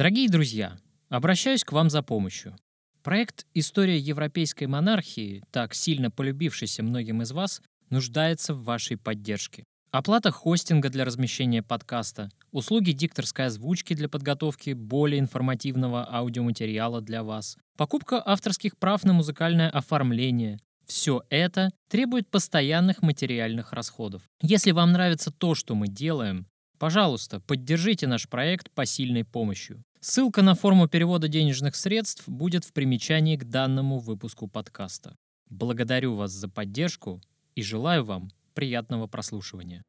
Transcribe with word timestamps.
Дорогие 0.00 0.30
друзья, 0.30 0.78
обращаюсь 1.10 1.62
к 1.62 1.72
вам 1.72 1.90
за 1.90 2.00
помощью. 2.00 2.56
Проект 3.02 3.44
«История 3.52 3.98
европейской 3.98 4.64
монархии», 4.64 5.44
так 5.50 5.74
сильно 5.74 6.10
полюбившийся 6.10 6.82
многим 6.82 7.20
из 7.20 7.32
вас, 7.32 7.60
нуждается 7.90 8.54
в 8.54 8.64
вашей 8.64 8.96
поддержке. 8.96 9.62
Оплата 9.90 10.30
хостинга 10.30 10.88
для 10.88 11.04
размещения 11.04 11.62
подкаста, 11.62 12.30
услуги 12.50 12.92
дикторской 12.92 13.44
озвучки 13.44 13.92
для 13.92 14.08
подготовки 14.08 14.70
более 14.70 15.20
информативного 15.20 16.10
аудиоматериала 16.10 17.02
для 17.02 17.22
вас, 17.22 17.58
покупка 17.76 18.22
авторских 18.24 18.78
прав 18.78 19.04
на 19.04 19.12
музыкальное 19.12 19.68
оформление. 19.68 20.60
Все 20.86 21.22
это 21.28 21.72
требует 21.90 22.26
постоянных 22.30 23.02
материальных 23.02 23.74
расходов. 23.74 24.22
Если 24.40 24.70
вам 24.70 24.92
нравится 24.92 25.30
то, 25.30 25.54
что 25.54 25.74
мы 25.74 25.88
делаем, 25.88 26.46
пожалуйста, 26.78 27.40
поддержите 27.40 28.06
наш 28.06 28.30
проект 28.30 28.70
посильной 28.70 29.26
помощью. 29.26 29.84
Ссылка 30.02 30.40
на 30.40 30.54
форму 30.54 30.88
перевода 30.88 31.28
денежных 31.28 31.76
средств 31.76 32.26
будет 32.26 32.64
в 32.64 32.72
примечании 32.72 33.36
к 33.36 33.44
данному 33.44 33.98
выпуску 33.98 34.48
подкаста. 34.48 35.14
Благодарю 35.50 36.14
вас 36.14 36.30
за 36.30 36.48
поддержку 36.48 37.20
и 37.54 37.62
желаю 37.62 38.02
вам 38.04 38.30
приятного 38.54 39.08
прослушивания. 39.08 39.82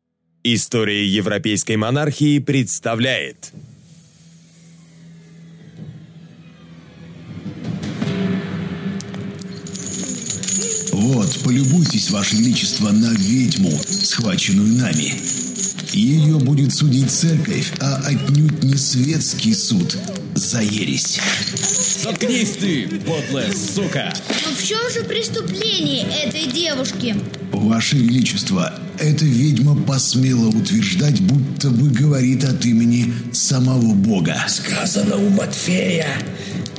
История 0.44 1.08
европейской 1.08 1.78
монархии 1.78 2.40
представляет 2.40 3.54
Вот, 11.32 11.44
полюбуйтесь, 11.44 12.10
Ваше 12.10 12.36
Величество, 12.36 12.90
на 12.90 13.14
ведьму, 13.14 13.72
схваченную 13.88 14.74
нами. 14.74 15.14
Ее 15.94 16.38
будет 16.40 16.74
судить 16.74 17.10
церковь, 17.12 17.72
а 17.80 18.04
отнюдь 18.06 18.64
не 18.64 18.76
светский 18.76 19.54
суд 19.54 19.98
за 20.36 20.62
ересь. 20.62 21.20
Заткнись 22.04 22.58
ты, 22.60 23.00
подлая 23.06 23.54
сука! 23.54 24.14
Но 24.46 24.56
в 24.56 24.64
чем 24.64 24.80
же 24.92 25.04
преступление 25.04 26.06
этой 26.24 26.52
девушки? 26.52 27.16
Ваше 27.54 27.98
Величество, 27.98 28.74
эта 29.00 29.24
ведьма 29.24 29.76
посмела 29.84 30.48
утверждать, 30.48 31.22
будто 31.22 31.70
бы 31.70 31.90
говорит 31.90 32.44
от 32.44 32.66
имени 32.66 33.14
самого 33.32 33.94
Бога. 33.94 34.38
Сказано 34.50 35.16
у 35.16 35.30
Матфея, 35.30 36.08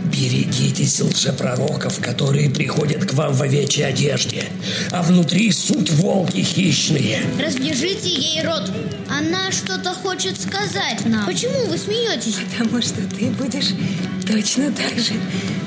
берегитесь 0.05 1.01
лжепророков, 1.01 2.01
которые 2.01 2.51
приходят 2.51 3.05
к 3.05 3.15
вам 3.15 3.33
в 3.33 3.43
овечьей 3.43 3.87
одежде, 3.87 4.45
а 4.91 5.03
внутри 5.03 5.53
суть 5.53 5.91
волки 5.93 6.43
хищные. 6.43 7.23
Развяжите 7.39 8.09
ей 8.09 8.43
рот. 8.45 8.71
Она 9.09 9.51
что-то 9.53 9.95
хочет 9.95 10.41
сказать 10.41 11.05
нам. 11.05 11.27
Почему 11.27 11.67
вы 11.67 11.79
смеетесь? 11.79 12.37
Потому 12.51 12.83
что 12.83 13.03
ты 13.17 13.27
будешь 13.31 13.71
точно 14.27 14.73
так 14.73 14.99
же 14.99 15.15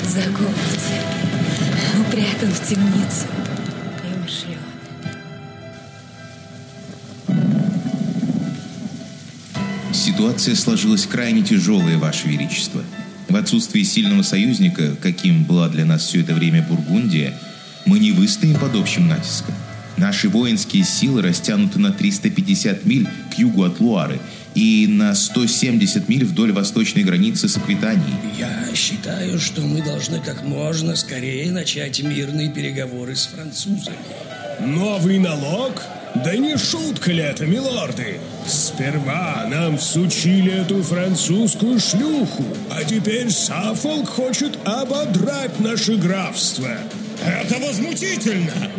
закован 0.03 0.53
упрятан 1.99 2.51
в 2.51 2.67
темницу 2.67 3.27
и 4.03 4.15
умершлен. 4.15 4.57
Ситуация 9.93 10.55
сложилась 10.55 11.05
крайне 11.05 11.41
тяжелая, 11.41 11.97
Ваше 11.97 12.27
Величество. 12.27 12.83
В 13.27 13.35
отсутствии 13.35 13.83
сильного 13.83 14.21
союзника, 14.21 14.95
каким 15.01 15.43
была 15.43 15.67
для 15.69 15.85
нас 15.85 16.03
все 16.03 16.21
это 16.21 16.33
время 16.33 16.61
Бургундия, 16.61 17.33
мы 17.85 17.99
не 17.99 18.11
выстоим 18.11 18.55
под 18.59 18.75
общим 18.75 19.07
натиском. 19.07 19.55
Наши 19.97 20.27
воинские 20.27 20.83
силы 20.83 21.21
растянуты 21.21 21.79
на 21.79 21.91
350 21.91 22.85
миль 22.85 23.07
к 23.33 23.39
югу 23.39 23.63
от 23.63 23.79
Луары 23.79 24.19
и 24.53 24.87
на 24.89 25.15
170 25.15 26.09
миль 26.09 26.25
вдоль 26.25 26.51
восточной 26.51 27.03
границы 27.03 27.47
с 27.47 27.57
Аквитанией. 27.57 28.15
Я 28.37 28.73
считаю, 28.75 29.39
что 29.39 29.61
мы 29.61 29.81
должны 29.81 30.19
как 30.19 30.43
можно 30.43 30.95
скорее 30.95 31.51
начать 31.51 32.01
мирные 32.03 32.51
переговоры 32.51 33.15
с 33.15 33.27
французами. 33.27 33.97
Новый 34.59 35.19
налог? 35.19 35.81
Да 36.23 36.35
не 36.35 36.55
шутка 36.57 37.11
ли 37.11 37.21
это, 37.21 37.45
милорды? 37.45 38.19
Сперва 38.47 39.45
нам 39.49 39.77
всучили 39.77 40.61
эту 40.61 40.81
французскую 40.81 41.79
шлюху, 41.79 42.45
а 42.71 42.83
теперь 42.83 43.29
Сафолк 43.29 44.07
хочет 44.07 44.57
ободрать 44.63 45.59
наше 45.59 45.97
графство. 45.97 46.69
Это 47.25 47.59
возмутительно! 47.59 48.71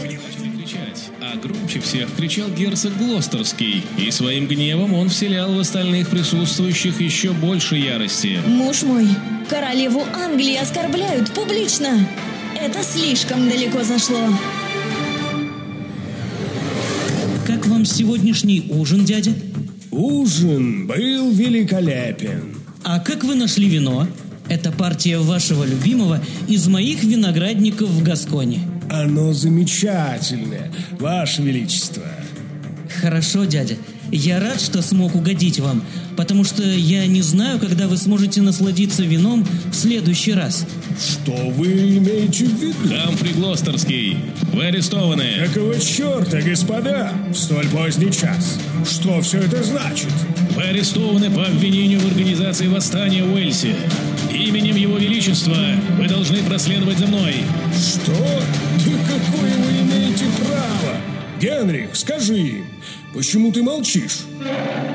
Мы 0.00 0.08
не 0.08 0.16
начали 0.16 0.50
кричать, 0.56 1.10
а 1.20 1.36
громче 1.36 1.80
всех 1.80 2.14
кричал 2.16 2.48
герцог 2.48 2.96
Глостерский, 2.96 3.84
и 3.96 4.10
своим 4.10 4.48
гневом 4.48 4.94
он 4.94 5.10
вселял 5.10 5.52
в 5.52 5.60
остальных 5.60 6.08
присутствующих 6.08 7.00
еще 7.00 7.32
больше 7.32 7.76
ярости. 7.76 8.40
Муж 8.46 8.82
мой, 8.82 9.06
королеву 9.48 10.04
Англии 10.14 10.56
оскорбляют 10.56 11.30
публично. 11.32 12.08
Это 12.60 12.82
слишком 12.82 13.48
далеко 13.48 13.84
зашло. 13.84 14.28
Вам 17.82 17.86
сегодняшний 17.86 18.64
ужин, 18.70 19.04
дядя? 19.04 19.32
Ужин 19.90 20.86
был 20.86 21.32
великолепен. 21.32 22.54
А 22.84 23.00
как 23.00 23.24
вы 23.24 23.34
нашли 23.34 23.68
вино? 23.68 24.06
Это 24.48 24.70
партия 24.70 25.18
вашего 25.18 25.64
любимого 25.64 26.20
из 26.46 26.68
моих 26.68 27.02
виноградников 27.02 27.88
в 27.88 28.04
Гасконе. 28.04 28.60
Оно 28.88 29.32
замечательное, 29.32 30.70
Ваше 31.00 31.42
Величество. 31.42 32.04
Хорошо, 33.02 33.44
дядя. 33.44 33.74
Я 34.12 34.38
рад, 34.38 34.60
что 34.60 34.80
смог 34.80 35.16
угодить 35.16 35.58
вам, 35.58 35.82
потому 36.16 36.44
что 36.44 36.62
я 36.62 37.04
не 37.08 37.20
знаю, 37.20 37.58
когда 37.58 37.88
вы 37.88 37.96
сможете 37.96 38.42
насладиться 38.42 39.02
вином 39.02 39.44
в 39.72 39.74
следующий 39.74 40.32
раз. 40.34 40.64
Что 40.96 41.32
вы 41.50 41.96
имеете 41.98 42.44
в 42.44 42.62
виду? 42.62 42.94
Хамфри 42.94 43.32
Глостерский, 43.32 44.18
вы 44.52 44.66
арестованы. 44.66 45.48
Какого 45.48 45.76
черта, 45.80 46.40
господа, 46.42 47.12
в 47.32 47.36
столь 47.36 47.66
поздний 47.70 48.12
час? 48.12 48.60
Что 48.88 49.20
все 49.20 49.38
это 49.38 49.64
значит? 49.64 50.12
Вы 50.54 50.62
арестованы 50.62 51.28
по 51.28 51.44
обвинению 51.44 51.98
в 51.98 52.06
организации 52.06 52.68
восстания 52.68 53.24
в 53.24 53.32
Уэльсе. 53.32 53.74
Именем 54.32 54.76
Его 54.76 54.96
Величества 54.96 55.56
вы 55.98 56.06
должны 56.06 56.38
проследовать 56.44 56.98
за 56.98 57.08
мной. 57.08 57.34
Что? 57.74 58.42
Да 58.84 58.90
имеете 58.90 59.30
право? 59.30 59.41
Генрих, 61.42 61.96
скажи 61.96 62.38
им, 62.38 62.64
почему 63.12 63.50
ты 63.50 63.64
молчишь? 63.64 64.26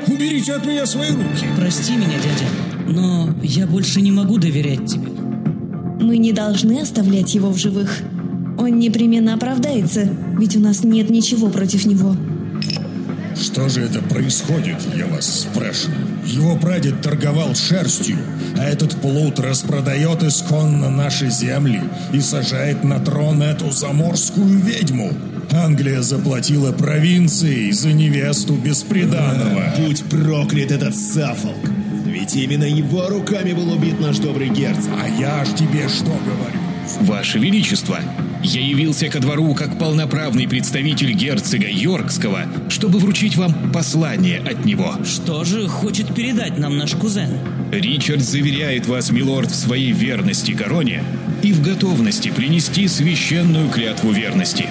Уберите 0.06 0.54
от 0.54 0.64
меня 0.64 0.86
свои 0.86 1.10
руки. 1.10 1.46
Прости 1.58 1.92
меня, 1.92 2.14
дядя, 2.14 2.50
но 2.86 3.34
я 3.42 3.66
больше 3.66 4.00
не 4.00 4.10
могу 4.10 4.38
доверять 4.38 4.86
тебе. 4.86 5.08
Мы 6.00 6.16
не 6.16 6.32
должны 6.32 6.80
оставлять 6.80 7.34
его 7.34 7.50
в 7.50 7.58
живых. 7.58 7.98
Он 8.56 8.78
непременно 8.78 9.34
оправдается, 9.34 10.08
ведь 10.38 10.56
у 10.56 10.60
нас 10.60 10.84
нет 10.84 11.10
ничего 11.10 11.50
против 11.50 11.84
него. 11.84 12.16
Что 13.38 13.68
же 13.68 13.82
это 13.82 14.00
происходит, 14.00 14.78
я 14.96 15.06
вас 15.06 15.42
спрашиваю? 15.42 15.98
Его 16.24 16.56
прадед 16.56 17.02
торговал 17.02 17.54
шерстью, 17.54 18.16
а 18.56 18.64
этот 18.64 18.94
плут 19.02 19.38
распродает 19.38 20.22
исконно 20.22 20.88
наши 20.88 21.28
земли 21.28 21.82
и 22.14 22.20
сажает 22.20 22.84
на 22.84 23.00
трон 23.00 23.42
эту 23.42 23.70
заморскую 23.70 24.58
ведьму. 24.60 25.12
Англия 25.52 26.02
заплатила 26.02 26.72
провинции 26.72 27.70
за 27.70 27.92
невесту 27.92 28.54
бесприданного. 28.54 29.74
Будь 29.78 30.04
проклят 30.04 30.70
этот 30.70 30.94
Сафолк! 30.94 31.56
Ведь 32.06 32.36
именно 32.36 32.64
его 32.64 33.08
руками 33.08 33.52
был 33.52 33.72
убит 33.72 34.00
наш 34.00 34.18
добрый 34.18 34.48
герцог. 34.48 34.90
А 35.02 35.08
я 35.20 35.44
ж 35.44 35.48
тебе 35.56 35.88
что 35.88 36.04
говорю? 36.06 36.58
Ваше 37.00 37.38
Величество, 37.38 37.98
я 38.42 38.60
явился 38.60 39.08
ко 39.08 39.20
двору 39.20 39.54
как 39.54 39.78
полноправный 39.78 40.48
представитель 40.48 41.12
герцога 41.12 41.68
Йоркского, 41.68 42.46
чтобы 42.68 42.98
вручить 42.98 43.36
вам 43.36 43.72
послание 43.72 44.38
от 44.38 44.64
него. 44.64 44.94
Что 45.04 45.44
же 45.44 45.68
хочет 45.68 46.14
передать 46.14 46.58
нам 46.58 46.76
наш 46.76 46.94
кузен? 46.94 47.38
Ричард 47.72 48.22
заверяет 48.22 48.86
вас, 48.86 49.10
милорд, 49.10 49.50
в 49.50 49.54
своей 49.54 49.92
верности 49.92 50.52
короне 50.52 51.02
и 51.42 51.52
в 51.52 51.62
готовности 51.62 52.30
принести 52.30 52.88
священную 52.88 53.68
клятву 53.68 54.10
верности. 54.10 54.66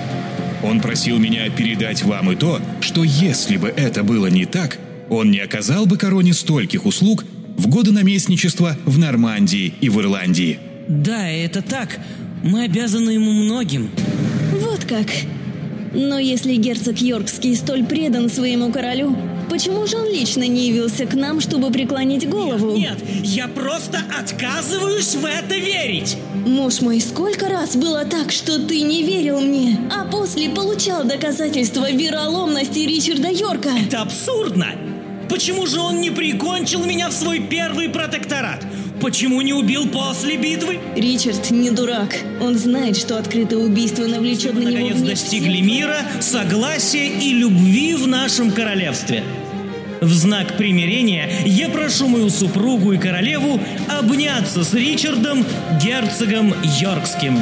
Он 0.63 0.81
просил 0.81 1.17
меня 1.19 1.49
передать 1.49 2.03
вам 2.03 2.31
и 2.31 2.35
то, 2.35 2.59
что 2.81 3.03
если 3.03 3.57
бы 3.57 3.69
это 3.69 4.03
было 4.03 4.27
не 4.27 4.45
так, 4.45 4.77
он 5.09 5.31
не 5.31 5.39
оказал 5.39 5.85
бы 5.85 5.97
короне 5.97 6.33
стольких 6.33 6.85
услуг 6.85 7.23
в 7.57 7.67
годы 7.67 7.91
наместничества 7.91 8.77
в 8.85 8.97
Нормандии 8.97 9.73
и 9.81 9.89
в 9.89 9.99
Ирландии. 9.99 10.59
Да, 10.87 11.27
это 11.29 11.61
так. 11.61 11.99
Мы 12.43 12.63
обязаны 12.63 13.11
ему 13.11 13.31
многим. 13.31 13.89
Вот 14.53 14.85
как. 14.85 15.07
Но 15.93 16.19
если 16.19 16.55
герцог 16.55 16.99
Йоркский 17.01 17.55
столь 17.55 17.85
предан 17.85 18.29
своему 18.29 18.71
королю, 18.71 19.15
почему 19.49 19.85
же 19.87 19.97
он 19.97 20.07
лично 20.07 20.43
не 20.47 20.67
явился 20.67 21.05
к 21.05 21.13
нам, 21.13 21.41
чтобы 21.41 21.71
преклонить 21.71 22.27
голову? 22.29 22.75
Нет, 22.75 22.97
я 23.23 23.47
просто 23.47 23.99
отказываюсь 24.19 25.15
в 25.15 25.25
это 25.25 25.55
верить. 25.55 26.17
Муж 26.45 26.81
мой, 26.81 27.01
сколько 27.01 27.47
раз 27.49 27.75
было 27.75 28.05
так, 28.05 28.31
что 28.31 28.59
ты 28.59 28.81
не 28.81 29.03
верил 29.03 29.41
мне, 29.41 29.79
а 29.91 30.05
после 30.05 30.49
получал 30.49 31.03
доказательства 31.03 31.91
вероломности 31.91 32.79
Ричарда 32.79 33.29
Йорка? 33.29 33.69
Это 33.69 34.01
абсурдно. 34.01 34.67
Почему 35.29 35.65
же 35.67 35.79
он 35.79 35.99
не 35.99 36.09
прикончил 36.09 36.85
меня 36.85 37.09
в 37.09 37.13
свой 37.13 37.39
первый 37.39 37.89
протекторат? 37.89 38.65
Почему 39.01 39.41
не 39.41 39.53
убил 39.53 39.87
после 39.87 40.37
битвы? 40.37 40.79
Ричард 40.95 41.51
не 41.51 41.69
дурак. 41.69 42.15
Он 42.41 42.57
знает, 42.57 42.97
что 42.97 43.17
открытое 43.17 43.59
убийство 43.59 44.05
навлечет 44.05 44.55
на 44.55 44.59
него 44.59 44.87
Наконец 44.87 45.01
достигли 45.01 45.61
мира, 45.61 45.97
согласия 46.19 47.07
и 47.07 47.33
любви 47.33 47.93
в 47.95 48.07
нашем 48.07 48.51
королевстве. 48.51 49.23
В 50.01 50.11
знак 50.13 50.57
примирения 50.57 51.29
я 51.45 51.69
прошу 51.69 52.07
мою 52.07 52.29
супругу 52.29 52.93
и 52.93 52.97
королеву 52.97 53.59
обняться 53.87 54.63
с 54.63 54.73
Ричардом, 54.73 55.45
герцогом 55.81 56.53
Йоркским. 56.79 57.39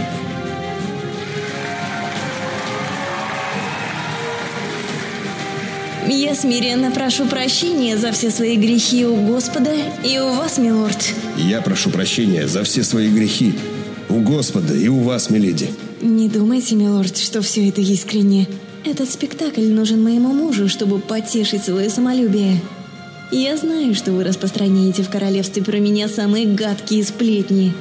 Я 6.08 6.36
смиренно 6.36 6.92
прошу 6.92 7.26
прощения 7.26 7.98
за 7.98 8.12
все 8.12 8.30
свои 8.30 8.58
грехи 8.58 9.06
у 9.06 9.16
Господа 9.26 9.72
и 10.04 10.20
у 10.20 10.34
вас, 10.34 10.58
милорд. 10.60 11.14
Я 11.36 11.62
прошу 11.62 11.90
прощения 11.90 12.48
за 12.48 12.64
все 12.64 12.84
свои 12.84 13.10
грехи. 13.10 13.56
У 14.08 14.20
Господа 14.20 14.76
и 14.76 14.88
у 14.88 15.00
вас, 15.00 15.32
миледи. 15.32 15.70
Не 16.02 16.30
думайте, 16.30 16.76
милорд, 16.76 17.18
что 17.18 17.42
все 17.42 17.68
это 17.70 17.82
искренне. 17.82 18.48
Этот 18.84 19.10
спектакль 19.10 19.68
нужен 19.68 20.04
моему 20.04 20.32
мужу, 20.32 20.70
чтобы 20.70 21.00
потешить 21.00 21.64
свое 21.64 21.90
самолюбие. 21.90 22.62
Я 23.32 23.58
знаю, 23.58 23.96
что 23.96 24.12
вы 24.12 24.24
распространяете 24.24 25.02
в 25.02 25.10
королевстве 25.10 25.64
про 25.64 25.78
меня 25.78 26.08
самые 26.08 26.46
гадкие 26.46 27.04
сплетни. 27.04 27.74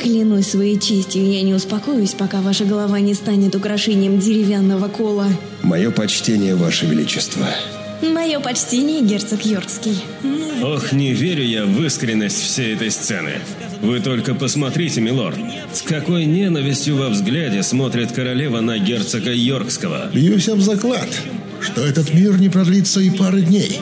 Клянусь 0.00 0.46
своей 0.46 0.78
честью, 0.78 1.30
я 1.30 1.42
не 1.42 1.52
успокоюсь, 1.52 2.14
пока 2.14 2.40
ваша 2.40 2.64
голова 2.64 3.00
не 3.00 3.12
станет 3.12 3.54
украшением 3.54 4.18
деревянного 4.18 4.88
кола. 4.88 5.26
Мое 5.62 5.90
почтение, 5.90 6.54
ваше 6.54 6.86
величество. 6.86 7.46
Мое 8.00 8.40
почтение, 8.40 9.02
герцог 9.02 9.44
Йоркский. 9.44 10.02
Ох, 10.62 10.92
не 10.92 11.12
верю 11.12 11.44
я 11.44 11.66
в 11.66 11.84
искренность 11.84 12.40
всей 12.40 12.74
этой 12.74 12.90
сцены. 12.90 13.40
Вы 13.82 14.00
только 14.00 14.34
посмотрите, 14.34 15.02
милорд. 15.02 15.36
С 15.70 15.82
какой 15.82 16.24
ненавистью 16.24 16.96
во 16.96 17.10
взгляде 17.10 17.62
смотрит 17.62 18.12
королева 18.12 18.60
на 18.62 18.78
герцога 18.78 19.34
Йоркского. 19.34 20.10
Бьюсь 20.14 20.48
об 20.48 20.60
заклад, 20.60 21.08
что 21.60 21.84
этот 21.84 22.14
мир 22.14 22.40
не 22.40 22.48
продлится 22.48 23.00
и 23.00 23.10
пары 23.10 23.42
дней. 23.42 23.78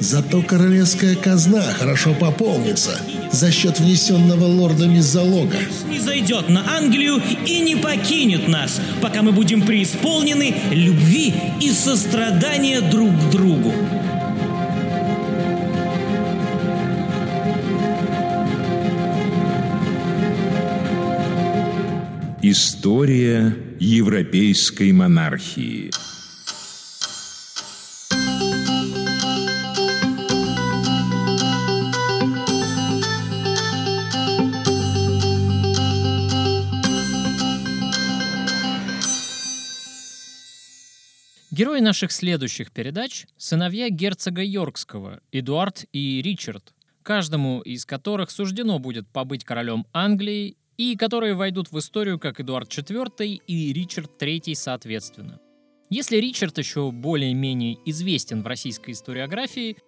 Зато 0.00 0.40
королевская 0.40 1.14
казна 1.14 1.62
хорошо 1.78 2.14
пополнится 2.14 2.98
за 3.32 3.50
счет 3.52 3.80
внесенного 3.80 4.44
лордами 4.44 5.00
залога. 5.00 5.58
Не 5.88 5.98
зайдет 5.98 6.48
на 6.48 6.76
Англию 6.76 7.20
и 7.46 7.60
не 7.60 7.76
покинет 7.76 8.48
нас, 8.48 8.80
пока 9.00 9.22
мы 9.22 9.32
будем 9.32 9.62
преисполнены 9.62 10.54
любви 10.70 11.34
и 11.60 11.70
сострадания 11.70 12.80
друг 12.80 13.10
к 13.10 13.30
другу. 13.30 13.72
История 22.40 23.54
европейской 23.78 24.92
монархии. 24.92 25.90
Герои 41.58 41.80
наших 41.80 42.12
следующих 42.12 42.70
передач– 42.70 43.26
сыновья 43.36 43.88
герцога 43.88 44.44
Йоркского, 44.44 45.20
Эдуард 45.32 45.86
и 45.92 46.22
Ричард, 46.22 46.72
каждому 47.02 47.62
из 47.62 47.84
которых 47.84 48.30
суждено 48.30 48.78
будет 48.78 49.08
побыть 49.08 49.42
королем 49.42 49.84
Англии 49.92 50.56
и 50.76 50.94
которые 50.94 51.34
войдут 51.34 51.72
в 51.72 51.78
историю 51.80 52.20
как 52.20 52.38
Эдуард 52.38 52.68
IV 52.68 53.40
и 53.44 53.72
Ричард 53.72 54.22
III 54.22 54.54
соответственно. 54.54 55.40
Если 55.90 56.18
Ричард 56.18 56.58
еще 56.58 56.92
более-менее 56.92 57.78
известен 57.86 58.44
в 58.44 58.46
российской 58.46 58.92
историографии, 58.92 59.78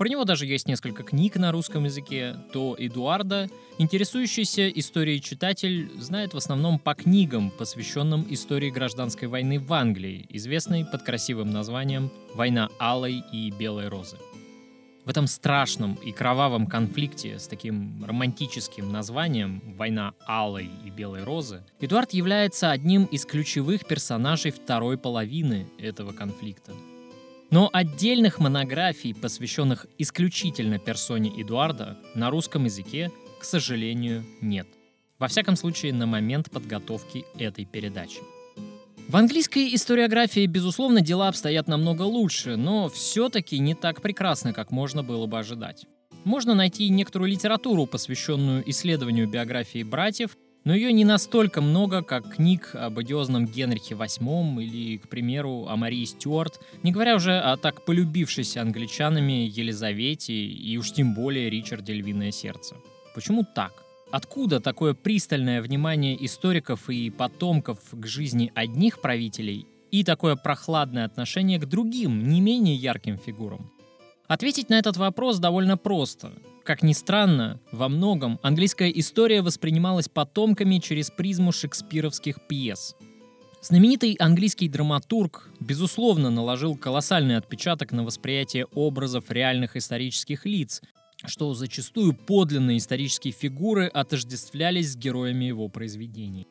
про 0.00 0.08
него 0.08 0.24
даже 0.24 0.46
есть 0.46 0.66
несколько 0.66 1.02
книг 1.02 1.36
на 1.36 1.52
русском 1.52 1.84
языке, 1.84 2.34
то 2.54 2.74
Эдуарда 2.78 3.50
интересующийся 3.76 4.70
историей 4.70 5.20
читатель 5.20 5.90
знает 5.98 6.32
в 6.32 6.38
основном 6.38 6.78
по 6.78 6.94
книгам, 6.94 7.50
посвященным 7.50 8.26
истории 8.30 8.70
гражданской 8.70 9.28
войны 9.28 9.60
в 9.60 9.70
Англии, 9.74 10.24
известной 10.30 10.86
под 10.86 11.02
красивым 11.02 11.50
названием 11.50 12.10
«Война 12.34 12.70
Алой 12.78 13.22
и 13.30 13.50
Белой 13.50 13.88
Розы». 13.88 14.16
В 15.04 15.10
этом 15.10 15.26
страшном 15.26 15.96
и 15.96 16.12
кровавом 16.12 16.66
конфликте 16.66 17.38
с 17.38 17.46
таким 17.46 18.02
романтическим 18.02 18.90
названием 18.90 19.60
«Война 19.76 20.14
Алой 20.26 20.70
и 20.82 20.88
Белой 20.88 21.24
Розы» 21.24 21.62
Эдуард 21.78 22.14
является 22.14 22.70
одним 22.70 23.04
из 23.04 23.26
ключевых 23.26 23.86
персонажей 23.86 24.50
второй 24.50 24.96
половины 24.96 25.66
этого 25.78 26.12
конфликта. 26.12 26.72
Но 27.50 27.68
отдельных 27.72 28.38
монографий, 28.38 29.12
посвященных 29.12 29.86
исключительно 29.98 30.78
персоне 30.78 31.30
Эдуарда, 31.30 31.98
на 32.14 32.30
русском 32.30 32.64
языке, 32.64 33.10
к 33.40 33.44
сожалению, 33.44 34.24
нет. 34.40 34.68
Во 35.18 35.26
всяком 35.26 35.56
случае, 35.56 35.92
на 35.92 36.06
момент 36.06 36.50
подготовки 36.50 37.24
этой 37.38 37.64
передачи. 37.64 38.20
В 39.08 39.16
английской 39.16 39.74
историографии, 39.74 40.46
безусловно, 40.46 41.00
дела 41.00 41.26
обстоят 41.26 41.66
намного 41.66 42.02
лучше, 42.02 42.54
но 42.54 42.88
все-таки 42.88 43.58
не 43.58 43.74
так 43.74 44.00
прекрасно, 44.00 44.52
как 44.52 44.70
можно 44.70 45.02
было 45.02 45.26
бы 45.26 45.38
ожидать. 45.38 45.84
Можно 46.22 46.54
найти 46.54 46.88
некоторую 46.88 47.30
литературу, 47.30 47.86
посвященную 47.86 48.68
исследованию 48.70 49.28
биографии 49.28 49.82
братьев, 49.82 50.36
но 50.64 50.74
ее 50.74 50.92
не 50.92 51.04
настолько 51.04 51.60
много, 51.60 52.02
как 52.02 52.34
книг 52.36 52.74
об 52.74 52.98
одиозном 52.98 53.46
Генрихе 53.46 53.94
VIII 53.94 54.62
или, 54.62 54.98
к 54.98 55.08
примеру, 55.08 55.66
о 55.68 55.76
Марии 55.76 56.04
Стюарт, 56.04 56.60
не 56.82 56.92
говоря 56.92 57.16
уже 57.16 57.38
о 57.38 57.56
так 57.56 57.84
полюбившейся 57.84 58.60
англичанами 58.60 59.50
Елизавете 59.50 60.34
и 60.34 60.76
уж 60.76 60.92
тем 60.92 61.14
более 61.14 61.48
Ричарде 61.48 61.94
Львиное 61.94 62.30
Сердце. 62.30 62.76
Почему 63.14 63.44
так? 63.54 63.72
Откуда 64.10 64.60
такое 64.60 64.92
пристальное 64.92 65.62
внимание 65.62 66.24
историков 66.24 66.90
и 66.90 67.10
потомков 67.10 67.78
к 67.92 68.06
жизни 68.06 68.50
одних 68.54 69.00
правителей 69.00 69.66
и 69.90 70.04
такое 70.04 70.36
прохладное 70.36 71.04
отношение 71.04 71.58
к 71.58 71.66
другим, 71.66 72.28
не 72.28 72.40
менее 72.40 72.74
ярким 72.74 73.18
фигурам? 73.18 73.70
Ответить 74.26 74.68
на 74.68 74.78
этот 74.78 74.96
вопрос 74.96 75.38
довольно 75.38 75.76
просто. 75.76 76.32
Как 76.64 76.82
ни 76.82 76.92
странно, 76.92 77.58
во 77.72 77.88
многом 77.88 78.38
английская 78.42 78.90
история 78.90 79.42
воспринималась 79.42 80.08
потомками 80.08 80.78
через 80.78 81.10
призму 81.10 81.52
шекспировских 81.52 82.46
пьес. 82.46 82.94
Знаменитый 83.62 84.14
английский 84.14 84.68
драматург, 84.68 85.50
безусловно, 85.60 86.30
наложил 86.30 86.76
колоссальный 86.76 87.36
отпечаток 87.36 87.92
на 87.92 88.04
восприятие 88.04 88.66
образов 88.66 89.30
реальных 89.30 89.76
исторических 89.76 90.46
лиц, 90.46 90.80
что 91.26 91.52
зачастую 91.52 92.14
подлинные 92.14 92.78
исторические 92.78 93.32
фигуры 93.32 93.86
отождествлялись 93.86 94.92
с 94.92 94.96
героями 94.96 95.46
его 95.46 95.68
произведений. 95.68 96.46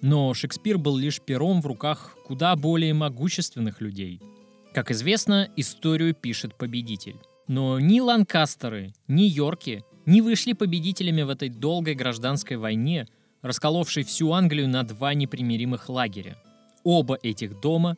Но 0.00 0.32
Шекспир 0.34 0.78
был 0.78 0.96
лишь 0.96 1.20
пером 1.20 1.60
в 1.60 1.66
руках 1.66 2.16
куда 2.26 2.56
более 2.56 2.94
могущественных 2.94 3.80
людей. 3.80 4.20
Как 4.72 4.90
известно, 4.90 5.48
историю 5.56 6.14
пишет 6.14 6.56
победитель. 6.56 7.16
Но 7.46 7.78
ни 7.78 8.00
Ланкастеры, 8.00 8.94
ни 9.06 9.22
Йорки 9.22 9.84
не 10.06 10.20
вышли 10.20 10.52
победителями 10.52 11.22
в 11.22 11.28
этой 11.28 11.48
долгой 11.48 11.94
гражданской 11.94 12.56
войне, 12.56 13.06
расколовшей 13.42 14.04
всю 14.04 14.32
Англию 14.32 14.68
на 14.68 14.82
два 14.82 15.14
непримиримых 15.14 15.88
лагеря. 15.88 16.36
Оба 16.82 17.18
этих 17.22 17.60
дома 17.60 17.96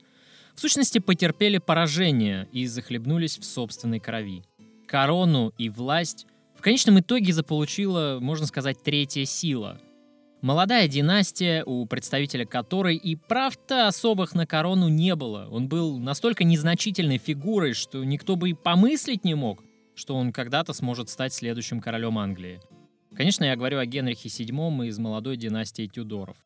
в 0.54 0.60
сущности 0.60 0.98
потерпели 0.98 1.58
поражение 1.58 2.48
и 2.52 2.66
захлебнулись 2.66 3.38
в 3.38 3.44
собственной 3.44 4.00
крови. 4.00 4.42
Корону 4.86 5.52
и 5.58 5.68
власть 5.68 6.26
в 6.56 6.62
конечном 6.62 7.00
итоге 7.00 7.32
заполучила, 7.32 8.18
можно 8.20 8.46
сказать, 8.46 8.82
третья 8.82 9.24
сила. 9.24 9.80
Молодая 10.42 10.86
династия, 10.86 11.64
у 11.64 11.86
представителя 11.86 12.44
которой 12.44 12.96
и 12.96 13.16
прав-то 13.16 13.88
особых 13.88 14.34
на 14.34 14.46
корону 14.46 14.88
не 14.88 15.14
было. 15.16 15.48
Он 15.50 15.68
был 15.68 15.98
настолько 15.98 16.44
незначительной 16.44 17.18
фигурой, 17.18 17.72
что 17.72 18.04
никто 18.04 18.36
бы 18.36 18.50
и 18.50 18.54
помыслить 18.54 19.24
не 19.24 19.34
мог, 19.34 19.64
что 19.94 20.14
он 20.14 20.32
когда-то 20.32 20.74
сможет 20.74 21.08
стать 21.08 21.32
следующим 21.32 21.80
королем 21.80 22.18
Англии. 22.18 22.60
Конечно, 23.14 23.44
я 23.44 23.56
говорю 23.56 23.78
о 23.78 23.86
Генрихе 23.86 24.28
VII 24.28 24.86
из 24.86 24.98
молодой 24.98 25.38
династии 25.38 25.86
Тюдоров. 25.86 26.36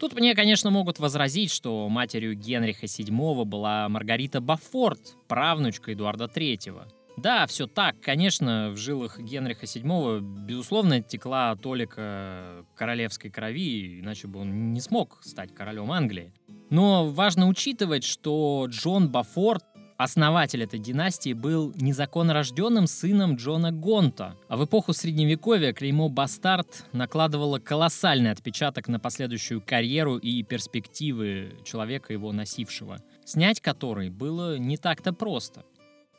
Тут 0.00 0.14
мне, 0.14 0.34
конечно, 0.34 0.70
могут 0.70 0.98
возразить, 0.98 1.52
что 1.52 1.88
матерью 1.90 2.34
Генриха 2.34 2.86
VII 2.86 3.44
была 3.44 3.88
Маргарита 3.90 4.40
Бафорт, 4.40 5.16
правнучка 5.28 5.92
Эдуарда 5.92 6.24
III. 6.24 6.88
Да, 7.16 7.46
все 7.46 7.66
так, 7.66 8.00
конечно, 8.00 8.70
в 8.70 8.76
жилах 8.76 9.18
Генриха 9.18 9.66
VII, 9.66 10.20
безусловно, 10.20 11.02
текла 11.02 11.54
толика 11.56 12.64
королевской 12.74 13.30
крови, 13.30 14.00
иначе 14.00 14.26
бы 14.28 14.40
он 14.40 14.72
не 14.72 14.80
смог 14.80 15.20
стать 15.22 15.54
королем 15.54 15.92
Англии. 15.92 16.32
Но 16.70 17.06
важно 17.06 17.48
учитывать, 17.48 18.04
что 18.04 18.66
Джон 18.68 19.10
Бафорт 19.10 19.64
Основатель 20.02 20.64
этой 20.64 20.80
династии 20.80 21.32
был 21.32 21.72
незаконно 21.76 22.32
рожденным 22.34 22.88
сыном 22.88 23.36
Джона 23.36 23.70
Гонта, 23.70 24.36
а 24.48 24.56
в 24.56 24.64
эпоху 24.64 24.92
Средневековья 24.92 25.72
клеймо 25.72 26.08
«бастард» 26.08 26.86
накладывало 26.92 27.60
колоссальный 27.60 28.32
отпечаток 28.32 28.88
на 28.88 28.98
последующую 28.98 29.60
карьеру 29.60 30.16
и 30.16 30.42
перспективы 30.42 31.56
человека, 31.64 32.12
его 32.12 32.32
носившего, 32.32 32.98
снять 33.24 33.60
который 33.60 34.10
было 34.10 34.58
не 34.58 34.76
так-то 34.76 35.12
просто. 35.12 35.64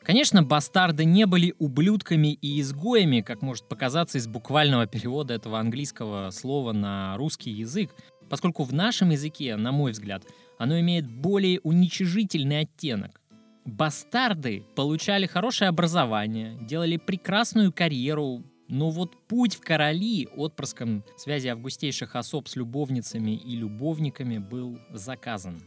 Конечно, 0.04 0.42
бастарды 0.42 1.06
не 1.06 1.24
были 1.24 1.54
ублюдками 1.58 2.34
и 2.34 2.60
изгоями, 2.60 3.22
как 3.22 3.40
может 3.40 3.66
показаться 3.66 4.18
из 4.18 4.26
буквального 4.28 4.86
перевода 4.94 5.32
этого 5.34 5.58
английского 5.58 6.30
слова 6.30 6.72
на 6.72 7.16
русский 7.16 7.50
язык, 7.50 7.90
поскольку 8.28 8.64
в 8.64 8.74
нашем 8.74 9.10
языке, 9.10 9.56
на 9.56 9.72
мой 9.72 9.92
взгляд, 9.92 10.24
оно 10.58 10.78
имеет 10.80 11.10
более 11.10 11.60
уничижительный 11.60 12.60
оттенок. 12.60 13.20
Бастарды 13.64 14.62
получали 14.76 15.26
хорошее 15.26 15.70
образование, 15.70 16.58
делали 16.60 16.98
прекрасную 16.98 17.72
карьеру, 17.72 18.44
но 18.68 18.90
вот 18.90 19.16
путь 19.26 19.54
в 19.54 19.60
короли 19.60 20.28
отпрыском 20.36 21.02
связи 21.16 21.48
августейших 21.48 22.14
особ 22.14 22.48
с 22.48 22.56
любовницами 22.56 23.30
и 23.30 23.56
любовниками 23.56 24.36
был 24.36 24.78
заказан. 24.92 25.62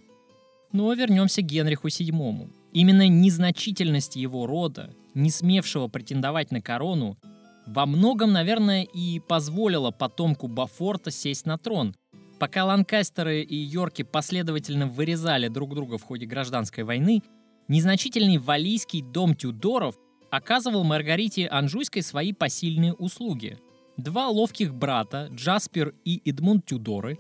Но 0.72 0.94
вернемся 0.94 1.42
к 1.42 1.46
Генриху 1.46 1.88
VII. 1.88 2.52
Именно 2.78 3.08
незначительность 3.08 4.16
его 4.16 4.46
рода, 4.46 4.94
не 5.16 5.32
смевшего 5.32 5.88
претендовать 5.88 6.52
на 6.52 6.62
корону, 6.62 7.18
во 7.66 7.88
многом, 7.88 8.32
наверное, 8.32 8.84
и 8.84 9.20
позволила 9.20 9.90
потомку 9.90 10.48
Бафорта 10.48 11.10
сесть 11.10 11.48
на 11.48 11.58
трон. 11.58 11.96
Пока 12.38 12.66
Ланкастеры 12.66 13.42
и 13.42 13.56
Йорки 13.56 14.04
последовательно 14.04 14.86
вырезали 14.86 15.48
друг 15.48 15.74
друга 15.74 15.98
в 15.98 16.04
ходе 16.04 16.28
гражданской 16.28 16.84
войны, 16.84 17.24
незначительный 17.68 18.38
валийский 18.38 19.02
дом 19.02 19.34
Тюдоров 19.34 19.96
оказывал 20.30 20.84
Маргарите 20.84 21.48
Анжуйской 21.48 22.04
свои 22.04 22.32
посильные 22.32 22.94
услуги. 22.94 23.58
Два 23.98 24.28
ловких 24.28 24.76
брата, 24.76 25.30
Джаспер 25.32 25.96
и 26.06 26.22
Эдмунд 26.30 26.68
Тюдоры, 26.68 27.18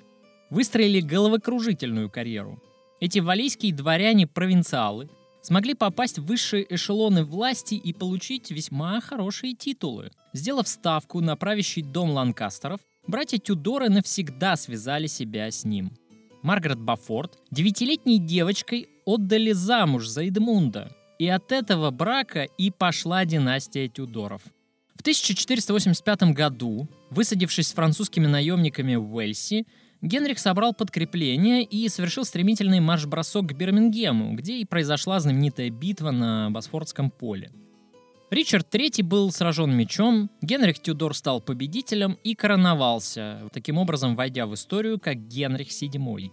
выстроили 0.51 0.99
головокружительную 0.99 2.11
карьеру. 2.11 2.61
Эти 2.99 3.17
валийские 3.17 3.73
дворяне-провинциалы 3.73 5.09
смогли 5.47 5.75
попасть 5.75 6.19
в 6.19 6.25
высшие 6.25 6.65
эшелоны 6.75 7.23
власти 7.23 7.75
и 7.75 7.93
получить 7.93 8.51
весьма 8.51 8.99
хорошие 8.99 9.53
титулы. 9.53 10.11
Сделав 10.33 10.67
ставку 10.67 11.21
на 11.21 11.37
правящий 11.37 11.81
дом 11.81 12.09
Ланкастеров, 12.09 12.81
братья 13.07 13.37
Тюдоры 13.37 13.87
навсегда 13.87 14.57
связали 14.57 15.07
себя 15.07 15.49
с 15.49 15.63
ним. 15.63 15.93
Маргарет 16.43 16.81
Бафорд 16.81 17.39
девятилетней 17.49 18.19
девочкой 18.19 18.89
отдали 19.05 19.53
замуж 19.53 20.07
за 20.07 20.27
Эдмунда, 20.27 20.91
и 21.17 21.29
от 21.29 21.53
этого 21.53 21.91
брака 21.91 22.43
и 22.43 22.69
пошла 22.69 23.23
династия 23.23 23.87
Тюдоров. 23.87 24.41
В 24.95 24.99
1485 24.99 26.33
году, 26.33 26.89
высадившись 27.09 27.69
с 27.69 27.73
французскими 27.73 28.27
наемниками 28.27 28.95
в 28.95 29.15
Уэльси, 29.15 29.65
Генрих 30.01 30.37
собрал 30.37 30.73
подкрепление 30.73 31.63
и 31.63 31.89
совершил 31.89 32.23
стремительный 32.23 32.79
марш-бросок 32.79 33.47
к 33.47 33.53
Бирмингему, 33.53 34.35
где 34.35 34.57
и 34.57 34.65
произошла 34.65 35.19
знаменитая 35.19 35.69
битва 35.69 36.11
на 36.11 36.51
Босфордском 36.51 37.09
поле. 37.09 37.51
Ричард 38.29 38.73
III 38.73 39.03
был 39.03 39.31
сражен 39.31 39.75
мечом, 39.75 40.29
Генрих 40.41 40.79
Тюдор 40.79 41.15
стал 41.15 41.41
победителем 41.41 42.17
и 42.23 42.35
короновался, 42.35 43.49
таким 43.53 43.77
образом 43.77 44.15
войдя 44.15 44.45
в 44.45 44.53
историю 44.53 44.99
как 44.99 45.27
Генрих 45.27 45.69
VII. 45.69 46.31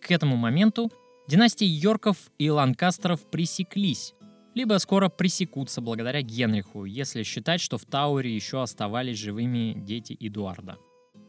К 0.00 0.10
этому 0.10 0.36
моменту 0.36 0.92
династии 1.26 1.66
Йорков 1.66 2.18
и 2.38 2.50
Ланкастеров 2.50 3.22
пресеклись, 3.30 4.14
либо 4.54 4.78
скоро 4.78 5.08
пресекутся 5.08 5.80
благодаря 5.80 6.20
Генриху, 6.20 6.84
если 6.84 7.22
считать, 7.22 7.62
что 7.62 7.78
в 7.78 7.86
Тауре 7.86 8.32
еще 8.32 8.62
оставались 8.62 9.18
живыми 9.18 9.74
дети 9.74 10.16
Эдуарда. 10.20 10.76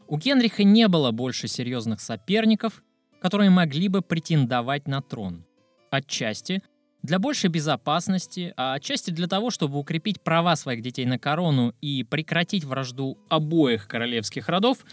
У 0.06 0.18
Генриха 0.18 0.64
не 0.64 0.86
было 0.88 1.10
больше 1.12 1.48
серьезных 1.48 2.00
соперников, 2.00 2.82
которые 3.20 3.50
могли 3.50 3.88
бы 3.88 4.02
претендовать 4.02 4.86
на 4.86 5.00
трон. 5.00 5.44
Отчасти 5.90 6.62
для 7.02 7.18
большей 7.18 7.50
безопасности, 7.50 8.52
а 8.56 8.74
отчасти 8.74 9.10
для 9.10 9.26
того, 9.28 9.50
чтобы 9.50 9.78
укрепить 9.78 10.20
права 10.20 10.56
своих 10.56 10.82
детей 10.82 11.06
на 11.06 11.18
корону 11.18 11.74
и 11.80 12.02
прекратить 12.02 12.64
вражду 12.64 13.18
обоих 13.28 13.88
королевских 13.88 14.48
родов, 14.48 14.84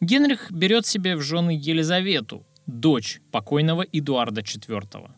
Генрих 0.00 0.50
берет 0.50 0.86
себе 0.86 1.16
в 1.16 1.20
жены 1.20 1.50
Елизавету, 1.50 2.46
дочь 2.66 3.20
покойного 3.32 3.82
Эдуарда 3.82 4.40
IV. 4.40 5.10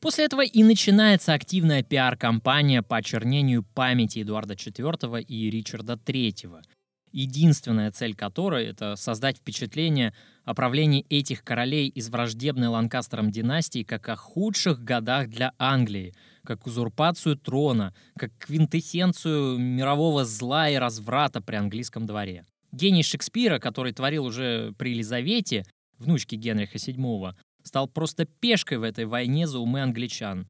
После 0.00 0.24
этого 0.24 0.44
и 0.44 0.62
начинается 0.62 1.32
активная 1.32 1.82
пиар-кампания 1.82 2.82
по 2.82 2.96
очернению 2.96 3.62
памяти 3.62 4.20
Эдуарда 4.20 4.54
IV 4.54 5.22
и 5.22 5.50
Ричарда 5.50 5.94
III– 5.94 6.62
единственная 7.16 7.90
цель 7.90 8.14
которой— 8.14 8.66
это 8.66 8.94
создать 8.94 9.38
впечатление 9.38 10.12
о 10.44 10.54
правлении 10.54 11.06
этих 11.08 11.42
королей 11.42 11.88
из 11.88 12.10
враждебной 12.10 12.68
Ланкастером 12.68 13.30
династии 13.30 13.82
как 13.82 14.08
о 14.10 14.16
худших 14.16 14.84
годах 14.84 15.28
для 15.28 15.54
Англии, 15.58 16.14
как 16.44 16.66
узурпацию 16.66 17.36
трона, 17.36 17.94
как 18.18 18.32
квинтэссенцию 18.38 19.58
мирового 19.58 20.26
зла 20.26 20.68
и 20.68 20.76
разврата 20.76 21.40
при 21.40 21.56
английском 21.56 22.04
дворе. 22.04 22.44
Гений 22.70 23.02
Шекспира, 23.02 23.58
который 23.58 23.94
творил 23.94 24.26
уже 24.26 24.74
при 24.76 24.90
Елизавете, 24.90 25.64
внучке 25.98 26.36
Генриха 26.36 26.76
VII, 26.76 27.34
стал 27.62 27.88
просто 27.88 28.26
пешкой 28.26 28.76
в 28.76 28.82
этой 28.82 29.06
войне 29.06 29.46
за 29.46 29.58
умы 29.58 29.80
англичан. 29.80 30.48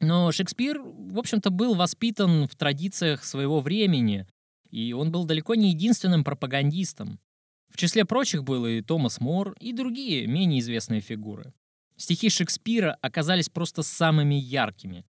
Но 0.00 0.30
Шекспир, 0.30 0.80
в 0.80 1.18
общем-то, 1.18 1.50
был 1.50 1.74
воспитан 1.74 2.46
в 2.46 2.54
традициях 2.54 3.24
своего 3.24 3.58
времени, 3.58 4.28
и 4.70 4.92
он 4.92 5.10
был 5.10 5.24
далеко 5.24 5.54
не 5.54 5.70
единственным 5.70 6.24
пропагандистом. 6.24 7.18
В 7.70 7.76
числе 7.76 8.04
прочих 8.04 8.44
был 8.44 8.66
и 8.66 8.80
Томас 8.80 9.20
Мор, 9.20 9.54
и 9.60 9.72
другие, 9.72 10.26
менее 10.26 10.60
известные 10.60 11.00
фигуры. 11.00 11.52
Стихи 11.96 12.30
Шекспира 12.30 12.96
оказались 13.02 13.48
просто 13.48 13.82
самыми 13.82 14.36
яркими. 14.36 15.04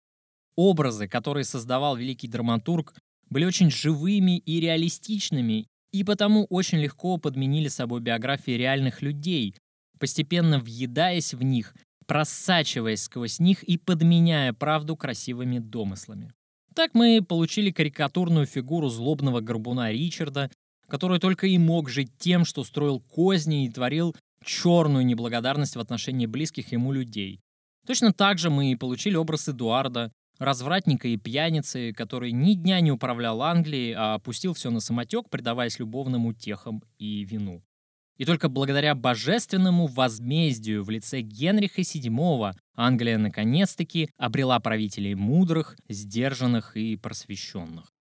Образы, 0.57 1.09
которые 1.09 1.45
создавал 1.45 1.97
великий 1.97 2.29
драматург, 2.29 2.95
были 3.29 3.45
очень 3.45 3.71
живыми 3.71 4.39
и 4.39 4.61
реалистичными, 4.61 5.67
и 5.93 6.05
потому 6.05 6.47
очень 6.49 6.79
легко 6.79 7.19
подменили 7.19 7.69
собой 7.69 8.01
биографии 8.01 8.53
реальных 8.53 9.03
людей, 9.03 9.57
постепенно 9.99 10.59
въедаясь 10.59 11.35
в 11.35 11.43
них, 11.43 11.75
просачиваясь 12.07 13.03
сквозь 13.03 13.41
них 13.41 13.63
и 13.65 13.79
подменяя 13.79 14.53
правду 14.53 14.97
красивыми 14.97 15.59
домыслами. 15.59 16.33
Так 16.77 16.91
мы 16.93 17.23
получили 17.27 17.71
карикатурную 17.71 18.45
фигуру 18.45 18.91
злобного 18.91 19.41
горбуна 19.41 19.91
Ричарда, 19.91 20.51
который 20.89 21.19
только 21.19 21.47
и 21.47 21.57
мог 21.57 21.89
жить 21.89 22.11
тем, 22.19 22.45
что 22.45 22.65
строил 22.65 23.01
козни 23.01 23.65
и 23.65 23.71
творил 23.71 24.15
черную 24.45 25.07
неблагодарность 25.07 25.75
в 25.75 25.81
отношении 25.81 26.27
близких 26.27 26.73
ему 26.73 26.93
людей. 26.93 27.41
Точно 27.87 28.13
так 28.13 28.39
же 28.39 28.51
мы 28.51 28.77
получили 28.77 29.17
образ 29.17 29.49
Эдуарда, 29.49 30.13
развратника 30.39 31.09
и 31.09 31.17
пьяницы, 31.17 31.95
который 31.95 32.33
ни 32.33 32.53
дня 32.53 32.81
не 32.81 32.93
управлял 32.93 33.41
Англией, 33.41 33.95
а 33.95 34.13
опустил 34.13 34.53
все 34.53 34.69
на 34.69 34.81
самотек, 34.81 35.31
предаваясь 35.31 35.79
любовным 35.79 36.27
утехам 36.27 36.83
и 36.99 37.25
вину. 37.25 37.63
И 38.19 38.25
только 38.25 38.49
благодаря 38.49 38.95
божественному 38.95 39.87
возмездию 39.87 40.85
в 40.85 40.91
лице 40.91 41.21
Генриха 41.21 41.83
VII 41.83 42.55
Англия 42.75 43.19
наконец-таки 43.19 44.11
обрела 44.17 44.59
правителей 44.61 45.15
мудрых, 45.15 45.77
сдержанных 45.89 46.77
и 46.77 46.97
просвещенных. 46.97 47.93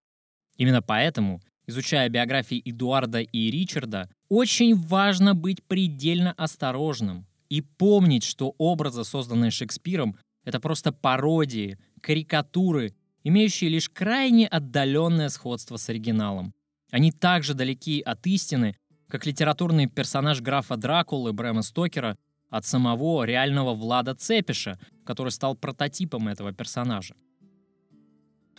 Именно 0.57 0.81
поэтому, 0.81 1.41
изучая 1.67 2.07
биографии 2.09 2.61
Эдуарда 2.63 3.19
и 3.19 3.51
Ричарда, 3.51 4.09
очень 4.29 4.75
важно 4.75 5.35
быть 5.35 5.63
предельно 5.63 6.31
осторожным 6.33 7.25
и 7.49 7.61
помнить, 7.61 8.23
что 8.23 8.55
образы, 8.57 9.03
созданные 9.03 9.51
Шекспиром, 9.51 10.17
это 10.45 10.59
просто 10.59 10.91
пародии, 10.91 11.77
карикатуры, 12.01 12.93
имеющие 13.23 13.69
лишь 13.69 13.89
крайне 13.89 14.47
отдаленное 14.47 15.29
сходство 15.29 15.77
с 15.77 15.89
оригиналом. 15.89 16.53
Они 16.91 17.11
также 17.11 17.53
далеки 17.53 18.01
от 18.01 18.25
истины, 18.27 18.77
как 19.07 19.25
литературный 19.25 19.87
персонаж 19.87 20.41
графа 20.41 20.77
Дракулы 20.77 21.33
Брэма 21.33 21.61
Стокера 21.61 22.17
от 22.49 22.65
самого 22.65 23.23
реального 23.23 23.73
Влада 23.73 24.15
Цепиша, 24.15 24.79
который 25.05 25.29
стал 25.29 25.55
прототипом 25.55 26.27
этого 26.27 26.53
персонажа. 26.53 27.15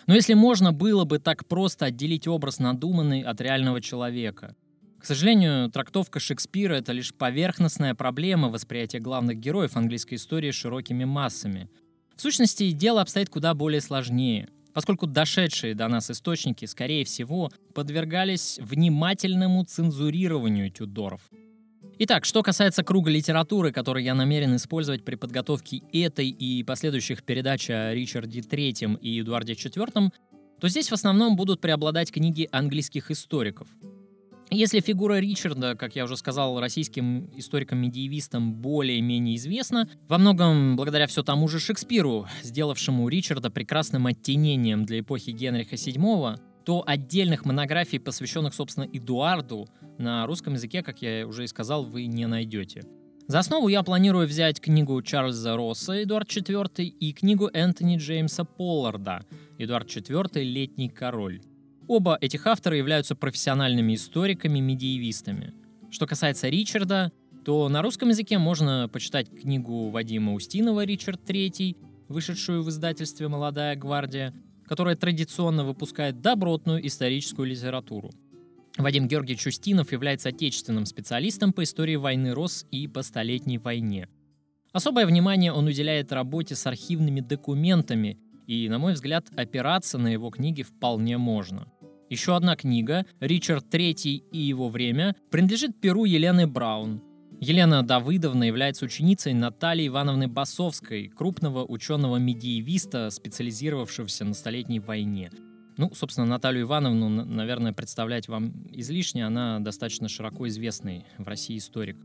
Но 0.06 0.14
если 0.14 0.34
можно 0.34 0.72
было 0.72 1.04
бы 1.04 1.18
так 1.18 1.46
просто 1.46 1.86
отделить 1.86 2.28
образ 2.28 2.58
надуманный 2.58 3.22
от 3.22 3.40
реального 3.40 3.80
человека. 3.80 4.54
К 5.00 5.04
сожалению, 5.04 5.70
трактовка 5.70 6.20
Шекспира— 6.20 6.74
это 6.74 6.92
лишь 6.92 7.14
поверхностная 7.14 7.94
проблема 7.94 8.48
восприятия 8.48 8.98
главных 8.98 9.38
героев 9.38 9.76
английской 9.76 10.14
истории 10.14 10.50
широкими 10.52 11.04
массами. 11.04 11.68
В 12.16 12.22
сущности, 12.22 12.70
дело 12.70 13.02
обстоит 13.02 13.28
куда 13.28 13.54
более 13.54 13.80
сложнее 13.80 14.48
поскольку 14.76 15.06
дошедшие 15.06 15.74
до 15.74 15.88
нас 15.88 16.10
источники, 16.10 16.66
скорее 16.66 17.06
всего, 17.06 17.50
подвергались 17.72 18.58
внимательному 18.60 19.64
цензурированию 19.64 20.70
Тюдоров. 20.70 21.22
Итак, 21.98 22.26
что 22.26 22.42
касается 22.42 22.84
круга 22.84 23.10
литературы, 23.10 23.72
который 23.72 24.04
я 24.04 24.14
намерен 24.14 24.54
использовать 24.54 25.02
при 25.02 25.14
подготовке 25.14 25.80
этой 25.94 26.28
и 26.28 26.62
последующих 26.62 27.22
передач 27.22 27.70
о 27.70 27.94
Ричарде 27.94 28.40
III 28.40 29.00
и 29.00 29.22
Эдуарде 29.22 29.54
IV, 29.54 30.10
то 30.60 30.68
здесь 30.68 30.90
в 30.90 30.92
основном 30.92 31.36
будут 31.36 31.62
преобладать 31.62 32.12
книги 32.12 32.46
английских 32.52 33.10
историков. 33.10 33.68
Если 34.50 34.78
фигура 34.78 35.18
Ричарда, 35.18 35.74
как 35.74 35.96
я 35.96 36.04
уже 36.04 36.16
сказал, 36.16 36.60
российским 36.60 37.28
историкам-медиевистам 37.36 38.54
более-менее 38.54 39.36
известна, 39.36 39.88
во 40.08 40.18
многом 40.18 40.76
благодаря 40.76 41.08
все 41.08 41.24
тому 41.24 41.48
же 41.48 41.58
Шекспиру, 41.58 42.26
сделавшему 42.42 43.08
Ричарда 43.08 43.50
прекрасным 43.50 44.06
оттенением 44.06 44.84
для 44.84 45.00
эпохи 45.00 45.30
Генриха 45.30 45.74
VII, 45.74 46.38
то 46.64 46.84
отдельных 46.86 47.44
монографий, 47.44 47.98
посвященных, 47.98 48.54
собственно, 48.54 48.88
Эдуарду, 48.92 49.68
на 49.98 50.26
русском 50.26 50.54
языке, 50.54 50.82
как 50.82 51.02
я 51.02 51.26
уже 51.26 51.44
и 51.44 51.48
сказал, 51.48 51.84
вы 51.84 52.06
не 52.06 52.26
найдете. 52.26 52.84
За 53.26 53.40
основу 53.40 53.66
я 53.66 53.82
планирую 53.82 54.28
взять 54.28 54.60
книгу 54.60 55.02
Чарльза 55.02 55.56
Росса 55.56 56.04
«Эдуард 56.04 56.28
IV» 56.28 56.84
и 56.84 57.12
книгу 57.12 57.50
Энтони 57.52 57.96
Джеймса 57.96 58.44
Полларда 58.44 59.24
«Эдуард 59.58 59.88
IV. 59.88 60.42
Летний 60.44 60.88
король». 60.88 61.40
Оба 61.88 62.18
этих 62.20 62.46
автора 62.46 62.76
являются 62.76 63.14
профессиональными 63.14 63.94
историками-медиевистами. 63.94 65.54
Что 65.90 66.06
касается 66.06 66.48
Ричарда, 66.48 67.12
то 67.44 67.68
на 67.68 67.80
русском 67.80 68.08
языке 68.08 68.38
можно 68.38 68.88
почитать 68.92 69.30
книгу 69.30 69.90
Вадима 69.90 70.34
Устинова 70.34 70.84
«Ричард 70.84 71.20
III», 71.28 71.76
вышедшую 72.08 72.64
в 72.64 72.70
издательстве 72.70 73.28
«Молодая 73.28 73.76
гвардия», 73.76 74.34
которая 74.66 74.96
традиционно 74.96 75.64
выпускает 75.64 76.20
добротную 76.20 76.84
историческую 76.84 77.46
литературу. 77.48 78.10
Вадим 78.78 79.06
Георгиевич 79.06 79.46
Устинов 79.46 79.92
является 79.92 80.30
отечественным 80.30 80.86
специалистом 80.86 81.52
по 81.52 81.62
истории 81.62 81.96
войны 81.96 82.34
Рос 82.34 82.66
и 82.70 82.88
по 82.88 83.02
Столетней 83.02 83.58
войне. 83.58 84.08
Особое 84.72 85.06
внимание 85.06 85.52
он 85.52 85.66
уделяет 85.66 86.12
работе 86.12 86.56
с 86.56 86.66
архивными 86.66 87.20
документами, 87.20 88.18
и, 88.46 88.68
на 88.68 88.78
мой 88.78 88.92
взгляд, 88.92 89.26
опираться 89.36 89.98
на 89.98 90.08
его 90.08 90.30
книги 90.30 90.62
вполне 90.62 91.16
можно. 91.16 91.68
Еще 92.08 92.36
одна 92.36 92.56
книга 92.56 93.04
«Ричард 93.20 93.66
III 93.72 94.22
и 94.32 94.38
его 94.38 94.68
время» 94.68 95.16
принадлежит 95.30 95.80
перу 95.80 96.04
Елены 96.04 96.46
Браун, 96.46 97.02
Елена 97.40 97.82
Давыдовна 97.82 98.44
является 98.44 98.86
ученицей 98.86 99.34
Натальи 99.34 99.88
Ивановны 99.88 100.26
Басовской, 100.26 101.08
крупного 101.08 101.66
ученого-медиевиста, 101.66 103.10
специализировавшегося 103.10 104.24
на 104.24 104.32
Столетней 104.32 104.80
войне. 104.80 105.30
Ну, 105.76 105.92
собственно, 105.94 106.26
Наталью 106.26 106.62
Ивановну, 106.62 107.10
наверное, 107.10 107.74
представлять 107.74 108.28
вам 108.28 108.66
излишне, 108.72 109.26
она 109.26 109.60
достаточно 109.60 110.08
широко 110.08 110.48
известный 110.48 111.04
в 111.18 111.28
России 111.28 111.58
историк. 111.58 111.98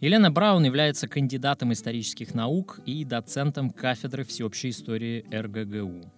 Елена 0.00 0.32
Браун 0.32 0.64
является 0.64 1.06
кандидатом 1.06 1.72
исторических 1.72 2.34
наук 2.34 2.80
и 2.84 3.04
доцентом 3.04 3.70
кафедры 3.70 4.24
всеобщей 4.24 4.70
истории 4.70 5.24
РГГУ. 5.32 6.10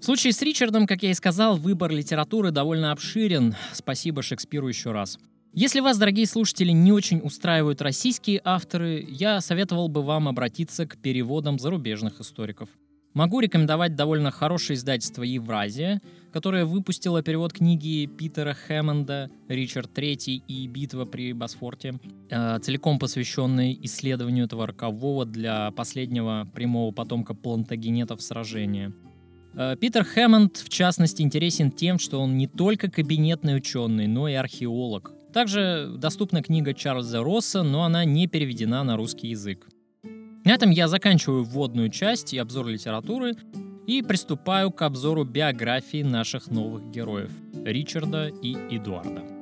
В 0.00 0.04
случае 0.04 0.32
с 0.32 0.40
Ричардом, 0.42 0.86
как 0.86 1.02
я 1.02 1.10
и 1.10 1.14
сказал, 1.14 1.56
выбор 1.56 1.90
литературы 1.90 2.52
довольно 2.52 2.92
обширен. 2.92 3.56
Спасибо 3.72 4.22
Шекспиру 4.22 4.68
еще 4.68 4.92
раз. 4.92 5.18
Если 5.52 5.80
вас, 5.80 5.98
дорогие 5.98 6.26
слушатели, 6.26 6.70
не 6.70 6.92
очень 6.92 7.20
устраивают 7.22 7.82
российские 7.82 8.40
авторы, 8.44 9.04
я 9.08 9.40
советовал 9.40 9.88
бы 9.88 10.02
вам 10.02 10.28
обратиться 10.28 10.86
к 10.86 10.98
переводам 10.98 11.58
зарубежных 11.58 12.20
историков. 12.20 12.68
Могу 13.14 13.40
рекомендовать 13.40 13.96
довольно 13.96 14.30
хорошее 14.30 14.76
издательство 14.76 15.24
«Евразия», 15.24 16.00
которое 16.32 16.64
выпустило 16.64 17.20
перевод 17.22 17.52
книги 17.52 18.06
Питера 18.06 18.54
Хэммонда 18.54 19.30
«Ричард 19.48 19.90
III 19.98 20.42
и 20.46 20.68
битва 20.68 21.06
при 21.06 21.32
Босфорте», 21.32 21.98
э, 22.30 22.58
целиком 22.60 23.00
посвященной 23.00 23.76
исследованию 23.82 24.44
этого 24.44 24.68
рокового 24.68 25.24
для 25.24 25.72
последнего 25.72 26.46
прямого 26.54 26.92
потомка 26.92 27.34
плантагенетов 27.34 28.22
сражения. 28.22 28.92
Э, 29.58 29.74
Питер 29.76 30.04
Хэммонд, 30.04 30.56
в 30.58 30.68
частности, 30.68 31.20
интересен 31.20 31.72
тем, 31.72 31.98
что 31.98 32.20
он 32.20 32.36
не 32.36 32.46
только 32.46 32.88
кабинетный 32.88 33.56
ученый, 33.56 34.06
но 34.06 34.28
и 34.28 34.34
археолог. 34.34 35.12
Также 35.32 35.92
доступна 35.98 36.44
книга 36.44 36.72
Чарльза 36.72 37.24
Росса, 37.24 37.64
но 37.64 37.82
она 37.82 38.04
не 38.04 38.28
переведена 38.28 38.84
на 38.84 38.96
русский 38.96 39.28
язык. 39.28 39.66
На 40.44 40.52
этом 40.52 40.70
я 40.70 40.86
заканчиваю 40.86 41.42
вводную 41.42 41.90
часть 41.90 42.32
и 42.32 42.38
обзор 42.38 42.68
литературы 42.68 43.34
и 43.88 44.00
приступаю 44.02 44.70
к 44.70 44.80
обзору 44.82 45.24
биографии 45.24 46.02
наших 46.02 46.50
новых 46.50 46.90
героев– 46.92 47.32
Ричарда 47.64 48.28
и 48.28 48.54
Эдуарда. 48.70 49.37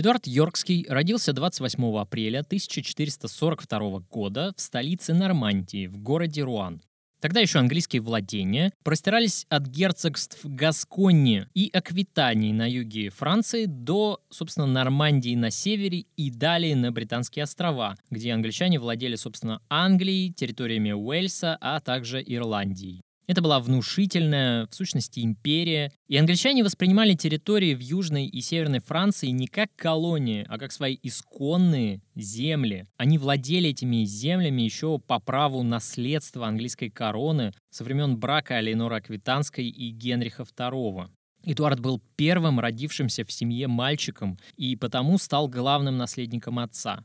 Эдуард 0.00 0.26
Йоркский 0.26 0.86
родился 0.88 1.34
28 1.34 1.98
апреля 1.98 2.38
1442 2.38 3.98
года 4.10 4.54
в 4.56 4.60
столице 4.62 5.12
Нормандии, 5.12 5.88
в 5.88 5.98
городе 5.98 6.42
Руан. 6.42 6.80
Тогда 7.20 7.40
еще 7.40 7.58
английские 7.58 8.00
владения 8.00 8.72
простирались 8.82 9.44
от 9.50 9.66
герцогств 9.66 10.38
Гасконни 10.42 11.48
и 11.52 11.68
Аквитании 11.70 12.50
на 12.54 12.66
юге 12.66 13.10
Франции 13.10 13.66
до, 13.66 14.22
собственно, 14.30 14.66
Нормандии 14.66 15.34
на 15.34 15.50
севере 15.50 16.06
и 16.16 16.30
далее 16.30 16.74
на 16.76 16.92
Британские 16.92 17.42
острова, 17.42 17.98
где 18.10 18.32
англичане 18.32 18.80
владели, 18.80 19.16
собственно, 19.16 19.60
Англией, 19.68 20.32
территориями 20.32 20.92
Уэльса, 20.92 21.58
а 21.60 21.78
также 21.80 22.24
Ирландией. 22.26 23.02
Это 23.30 23.42
была 23.42 23.60
внушительная, 23.60 24.66
в 24.66 24.74
сущности, 24.74 25.20
империя, 25.20 25.92
и 26.08 26.16
англичане 26.16 26.64
воспринимали 26.64 27.14
территории 27.14 27.76
в 27.76 27.78
Южной 27.78 28.26
и 28.26 28.40
Северной 28.40 28.80
Франции 28.80 29.28
не 29.28 29.46
как 29.46 29.68
колонии, 29.76 30.44
а 30.48 30.58
как 30.58 30.72
свои 30.72 30.98
исконные 31.00 32.02
земли. 32.16 32.88
Они 32.96 33.18
владели 33.18 33.70
этими 33.70 34.02
землями 34.02 34.62
еще 34.62 34.98
по 34.98 35.20
праву 35.20 35.62
наследства 35.62 36.48
английской 36.48 36.88
короны 36.88 37.52
со 37.70 37.84
времен 37.84 38.16
брака 38.16 38.56
Алейнора 38.56 38.96
Аквитанской 38.96 39.68
и 39.68 39.90
Генриха 39.92 40.42
II. 40.42 41.08
Эдуард 41.44 41.78
был 41.78 42.02
первым 42.16 42.58
родившимся 42.58 43.24
в 43.24 43.30
семье 43.30 43.68
мальчиком 43.68 44.40
и 44.56 44.74
потому 44.74 45.18
стал 45.18 45.46
главным 45.46 45.96
наследником 45.96 46.58
отца. 46.58 47.04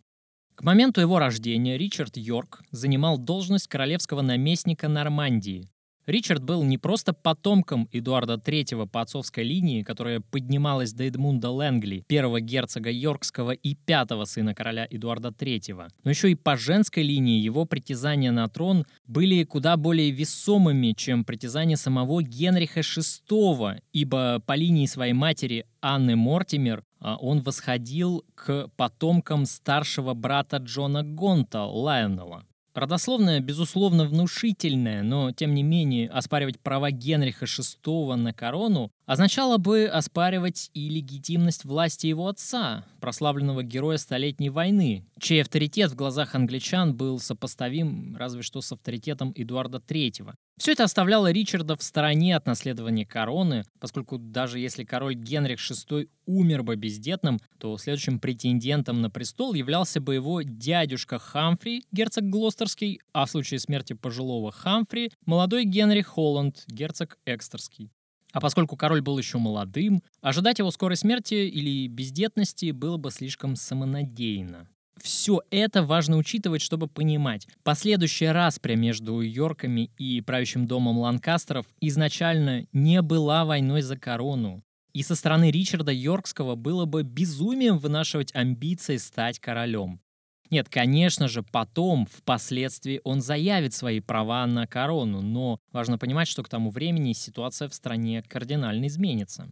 К 0.56 0.64
моменту 0.64 1.02
его 1.02 1.20
рождения 1.20 1.78
Ричард 1.78 2.18
Йорк 2.18 2.64
занимал 2.72 3.20
должность 3.20 3.68
королевского 3.68 4.24
наместника 4.24 4.88
Нормандии. 4.88 5.70
Ричард 6.08 6.44
был 6.44 6.64
не 6.64 6.78
просто 6.78 7.14
потомком 7.14 7.90
Эдуарда 7.92 8.36
III 8.36 8.88
по 8.88 9.02
отцовской 9.02 9.44
линии, 9.44 9.82
которая 9.82 10.20
поднималась 10.20 10.94
до 10.94 11.08
Эдмунда 11.08 11.50
Лэнгли, 11.50 12.04
первого 12.08 12.42
герцога 12.42 12.92
Йоркского 12.92 13.52
и 13.52 13.74
пятого 13.74 14.26
сына 14.26 14.54
короля 14.54 14.88
Эдуарда 14.90 15.30
III, 15.30 15.90
но 16.04 16.10
еще 16.10 16.32
и 16.32 16.36
по 16.36 16.58
женской 16.58 17.04
линии 17.04 17.40
его 17.40 17.66
притязания 17.66 18.32
на 18.32 18.48
трон 18.48 18.86
были 19.08 19.44
куда 19.44 19.78
более 19.78 20.12
весомыми, 20.12 20.94
чем 20.96 21.26
притязания 21.26 21.76
самого 21.76 22.22
Генриха 22.22 22.82
VI, 22.82 23.80
ибо 23.92 24.42
по 24.46 24.54
линии 24.54 24.86
своей 24.86 25.14
матери 25.14 25.66
Анны 25.82 26.16
Мортимер 26.16 26.84
а, 27.00 27.18
он 27.18 27.42
восходил 27.42 28.24
к 28.36 28.70
потомкам 28.76 29.46
старшего 29.46 30.14
брата 30.14 30.58
Джона 30.58 31.04
Гонта, 31.04 31.64
Лайонела. 31.64 32.46
Родословная, 32.76 33.40
безусловно, 33.40 34.06
внушительная, 34.06 35.02
но, 35.02 35.32
тем 35.32 35.54
не 35.54 35.64
менее, 35.64 36.10
оспаривать 36.10 36.60
права 36.60 36.92
Генриха 36.92 37.46
VI 37.46 38.16
на 38.16 38.34
корону 38.34 38.92
означало 39.06 39.58
бы 39.58 39.86
оспаривать 39.86 40.70
и 40.74 40.90
легитимность 40.90 41.66
власти 41.66 42.08
его 42.08 42.28
отца, 42.28 42.86
прославленного 43.00 43.64
героя 43.64 43.98
Столетней 43.98 44.50
войны, 44.50 45.06
чей 45.20 45.42
авторитет 45.42 45.92
в 45.92 45.96
глазах 45.96 46.36
англичан 46.36 46.96
был 46.96 47.20
сопоставим 47.20 48.16
разве 48.18 48.42
что 48.42 48.62
с 48.62 48.72
авторитетом 48.72 49.32
Эдуарда 49.36 49.78
III. 49.78 50.34
Все 50.58 50.72
это 50.72 50.86
оставляло 50.86 51.32
Ричарда 51.32 51.76
в 51.76 51.84
стороне 51.84 52.36
от 52.36 52.46
наследования 52.46 53.06
короны, 53.06 53.64
поскольку 53.80 54.18
даже 54.18 54.58
если 54.58 54.86
король 54.86 55.16
Генрих 55.16 55.60
VI 55.60 56.08
умер 56.26 56.64
бы 56.64 56.78
бездетным, 56.78 57.42
то 57.60 57.78
следующим 57.78 58.20
претендентом 58.20 59.02
на 59.02 59.10
престол 59.10 59.54
являлся 59.54 60.00
бы 60.00 60.16
его 60.16 60.42
дядюшка 60.44 61.20
Хамфри, 61.20 61.84
герцог 61.92 62.30
Глостерский, 62.30 63.02
а 63.14 63.26
в 63.26 63.32
случае 63.32 63.60
смерти 63.60 63.94
пожилого 63.94 64.52
Хамфри– 64.52 65.12
молодой 65.26 65.66
Генрих 65.66 66.08
Холланд, 66.08 66.64
герцог 66.68 67.18
Экстерский. 67.26 67.92
А 68.36 68.42
поскольку 68.42 68.76
король 68.76 69.00
был 69.00 69.18
еще 69.18 69.38
молодым, 69.38 70.04
ожидать 70.20 70.60
его 70.60 70.70
скорой 70.70 70.98
смерти 70.98 71.36
или 71.36 71.88
бездетности 71.88 72.72
было 72.72 72.98
бы 72.98 73.10
слишком 73.10 73.56
самонадеянно. 73.56 74.68
Все 75.02 75.42
это 75.52 75.84
важно 75.84 76.18
учитывать, 76.18 76.62
чтобы 76.62 76.88
понимать. 76.90 77.48
Последующая 77.64 78.34
распря 78.34 78.76
между 78.76 79.22
Йорками 79.22 79.90
и 79.98 80.20
правящим 80.20 80.68
домом 80.68 80.98
Ланкастеров 80.98 81.66
изначально 81.80 82.68
не 82.74 83.02
была 83.02 83.46
войной 83.46 83.82
за 83.82 83.98
корону. 83.98 84.64
И 84.92 85.02
со 85.02 85.16
стороны 85.16 85.50
Ричарда 85.50 85.94
Йоркского 85.94 86.56
было 86.56 86.84
бы 86.84 87.04
безумием 87.04 87.78
вынашивать 87.78 88.36
амбиции 88.36 88.98
стать 88.98 89.40
королем. 89.40 90.02
Нет, 90.50 90.70
конечно 90.70 91.28
же, 91.28 91.44
потом, 91.44 92.06
впоследствии, 92.06 93.02
он 93.04 93.22
заявит 93.22 93.74
свои 93.74 94.00
права 94.00 94.46
на 94.46 94.68
корону, 94.68 95.22
но 95.22 95.60
важно 95.72 95.98
понимать, 95.98 96.28
что 96.28 96.44
к 96.44 96.50
тому 96.50 96.70
времени 96.70 97.14
ситуация 97.14 97.68
в 97.68 97.74
стране 97.74 98.24
кардинально 98.28 98.88
изменится. 98.88 99.50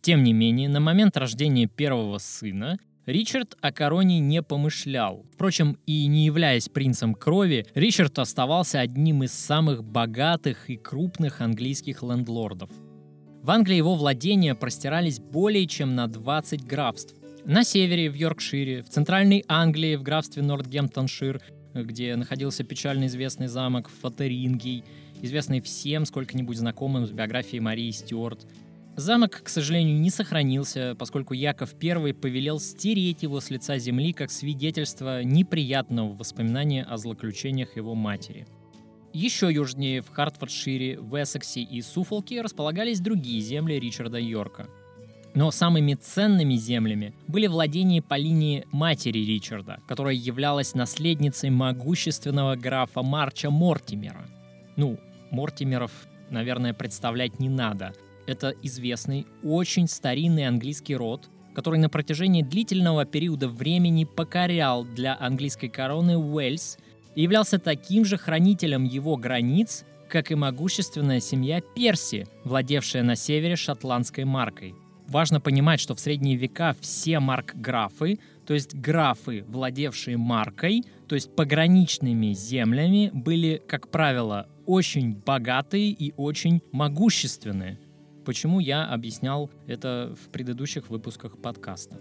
Тем 0.00 0.24
не 0.24 0.32
менее, 0.32 0.68
на 0.68 0.80
момент 0.80 1.16
рождения 1.16 1.66
первого 1.66 2.18
сына 2.18 2.78
Ричард 3.06 3.56
о 3.60 3.72
короне 3.72 4.20
не 4.20 4.42
помышлял. 4.42 5.26
Впрочем, 5.32 5.76
и 5.86 6.06
не 6.06 6.24
являясь 6.24 6.68
принцем 6.68 7.14
крови, 7.14 7.66
Ричард 7.74 8.18
оставался 8.20 8.78
одним 8.78 9.24
из 9.24 9.32
самых 9.32 9.82
богатых 9.82 10.70
и 10.70 10.76
крупных 10.76 11.40
английских 11.40 12.02
лендлордов. 12.04 12.70
В 13.42 13.50
Англии 13.50 13.74
его 13.74 13.96
владения 13.96 14.54
простирались 14.54 15.18
более 15.18 15.66
чем 15.66 15.96
на 15.96 16.06
20 16.06 16.64
графств. 16.64 17.14
На 17.44 17.64
севере, 17.64 18.08
в 18.10 18.14
Йоркшире, 18.14 18.82
в 18.82 18.88
центральной 18.88 19.44
Англии, 19.48 19.96
в 19.96 20.02
графстве 20.02 20.42
Нортгемптоншир, 20.42 21.40
где 21.74 22.16
находился 22.16 22.64
печально 22.64 23.06
известный 23.06 23.48
замок 23.48 23.88
Фатерингий, 24.00 24.84
известный 25.20 25.60
всем 25.60 26.04
сколько-нибудь 26.04 26.56
знакомым 26.56 27.06
с 27.06 27.10
биографией 27.10 27.60
Марии 27.60 27.90
Стюарт– 27.90 28.46
Замок, 28.94 29.40
к 29.42 29.48
сожалению, 29.48 29.98
не 29.98 30.10
сохранился, 30.10 30.94
поскольку 30.98 31.32
Яков 31.32 31.74
I 31.82 32.12
повелел 32.12 32.60
стереть 32.60 33.22
его 33.22 33.40
с 33.40 33.48
лица 33.48 33.78
земли 33.78 34.12
как 34.12 34.30
свидетельство 34.30 35.24
неприятного 35.24 36.12
воспоминания 36.12 36.84
о 36.84 36.98
злоключениях 36.98 37.76
его 37.76 37.94
матери. 37.94 38.46
Еще 39.14 39.50
южнее, 39.50 40.02
в 40.02 40.10
Хартфордшире, 40.10 41.00
в 41.00 41.22
Эссексе 41.22 41.62
и 41.62 41.80
Суфолке 41.80 42.42
располагались 42.42 43.00
другие 43.00 43.40
земли 43.40 43.80
Ричарда 43.80 44.18
Йорка. 44.18 44.68
Но 45.34 45.50
самыми 45.50 45.94
ценными 45.94 46.54
землями 46.54 47.14
были 47.26 47.46
владения 47.46 48.02
по 48.02 48.18
линии 48.18 48.66
матери 48.70 49.18
Ричарда, 49.18 49.80
которая 49.86 50.14
являлась 50.14 50.74
наследницей 50.74 51.50
могущественного 51.50 52.56
графа 52.56 53.02
Марча 53.02 53.50
Мортимера. 53.50 54.26
Ну, 54.76 54.98
Мортимеров, 55.30 55.92
наверное, 56.30 56.74
представлять 56.74 57.40
не 57.40 57.48
надо– 57.48 57.92
это 58.26 58.54
известный, 58.62 59.26
очень 59.42 59.88
старинный 59.88 60.46
английский 60.46 60.96
род, 60.96 61.28
который 61.54 61.78
на 61.78 61.88
протяжении 61.88 62.42
длительного 62.42 63.04
периода 63.04 63.48
времени 63.48 64.04
покорял 64.04 64.84
для 64.84 65.16
английской 65.18 65.68
короны 65.68 66.16
Уэльс 66.16 66.78
и 67.14 67.22
являлся 67.22 67.58
таким 67.58 68.04
же 68.04 68.16
хранителем 68.16 68.84
его 68.84 69.16
границ, 69.16 69.84
как 70.08 70.30
и 70.30 70.34
могущественная 70.34 71.20
семья 71.20 71.60
Перси, 71.74 72.26
владевшая 72.44 73.02
на 73.02 73.16
севере 73.16 73.56
шотландской 73.56 74.24
маркой. 74.24 74.74
Важно 75.12 75.40
понимать, 75.40 75.78
что 75.78 75.94
в 75.94 76.00
средние 76.00 76.36
века 76.36 76.74
все 76.80 77.20
маркграфы, 77.20 78.18
то 78.46 78.54
есть 78.54 78.74
графы, 78.74 79.44
владевшие 79.46 80.16
маркой, 80.16 80.82
то 81.06 81.14
есть 81.14 81.36
пограничными 81.36 82.32
землями, 82.32 83.10
были, 83.12 83.62
как 83.68 83.90
правило, 83.90 84.48
очень 84.66 85.14
богатые 85.14 85.90
и 85.90 86.12
очень 86.16 86.62
могущественные– 86.72 87.78
Почему 88.24 88.60
я 88.60 88.84
объяснял 88.84 89.50
это 89.66 90.14
в 90.20 90.30
предыдущих 90.30 90.90
выпусках 90.90 91.38
подкаста. 91.38 91.96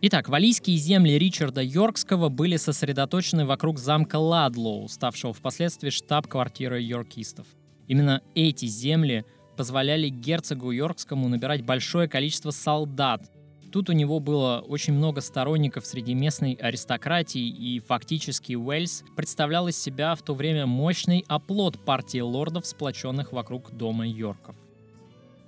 Итак, 0.00 0.28
валийские 0.28 0.76
земли 0.76 1.18
Ричарда 1.18 1.60
Йоркского 1.60 2.28
были 2.28 2.56
сосредоточены 2.56 3.44
вокруг 3.44 3.80
замка 3.80 4.16
Ладлоу, 4.16 4.88
ставшего 4.88 5.32
впоследствии 5.32 5.90
штаб-квартирой 5.90 6.84
йоркистов. 6.84 7.48
Именно 7.88 8.22
эти 8.36 8.66
земли 8.66 9.24
позволяли 9.58 10.08
герцогу 10.08 10.70
Йоркскому 10.70 11.28
набирать 11.28 11.64
большое 11.64 12.08
количество 12.08 12.52
солдат. 12.52 13.28
Тут 13.72 13.90
у 13.90 13.92
него 13.92 14.20
было 14.20 14.64
очень 14.66 14.92
много 14.92 15.20
сторонников 15.20 15.84
среди 15.84 16.14
местной 16.14 16.52
аристократии, 16.52 17.48
и 17.48 17.80
фактически 17.80 18.54
Уэльс 18.54 19.02
представлял 19.16 19.66
из 19.66 19.76
себя 19.76 20.14
в 20.14 20.22
то 20.22 20.34
время 20.34 20.66
мощный 20.66 21.24
оплот 21.26 21.84
партии 21.84 22.20
лордов, 22.20 22.66
сплоченных 22.66 23.32
вокруг 23.32 23.72
дома 23.72 24.06
Йорков. 24.06 24.54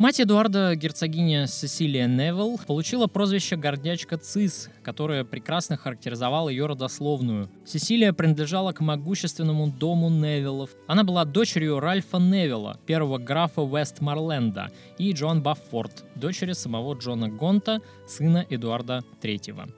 Мать 0.00 0.18
Эдуарда, 0.18 0.76
герцогиня 0.76 1.46
Сесилия 1.46 2.06
Невилл, 2.06 2.58
получила 2.66 3.06
прозвище 3.06 3.56
«Гордячка 3.56 4.16
Цис», 4.16 4.70
которое 4.82 5.24
прекрасно 5.24 5.76
характеризовало 5.76 6.48
ее 6.48 6.64
родословную. 6.64 7.50
Сесилия 7.66 8.14
принадлежала 8.14 8.72
к 8.72 8.80
могущественному 8.80 9.70
дому 9.70 10.08
Невиллов. 10.08 10.70
Она 10.86 11.04
была 11.04 11.26
дочерью 11.26 11.80
Ральфа 11.80 12.16
Невилла, 12.16 12.80
первого 12.86 13.18
графа 13.18 13.60
Вестмарленда, 13.60 14.70
и 14.96 15.12
Джон 15.12 15.42
Баффорд, 15.42 16.06
дочери 16.14 16.54
самого 16.54 16.94
Джона 16.94 17.28
Гонта, 17.28 17.82
сына 18.08 18.46
Эдуарда 18.48 19.04
III. 19.20 19.70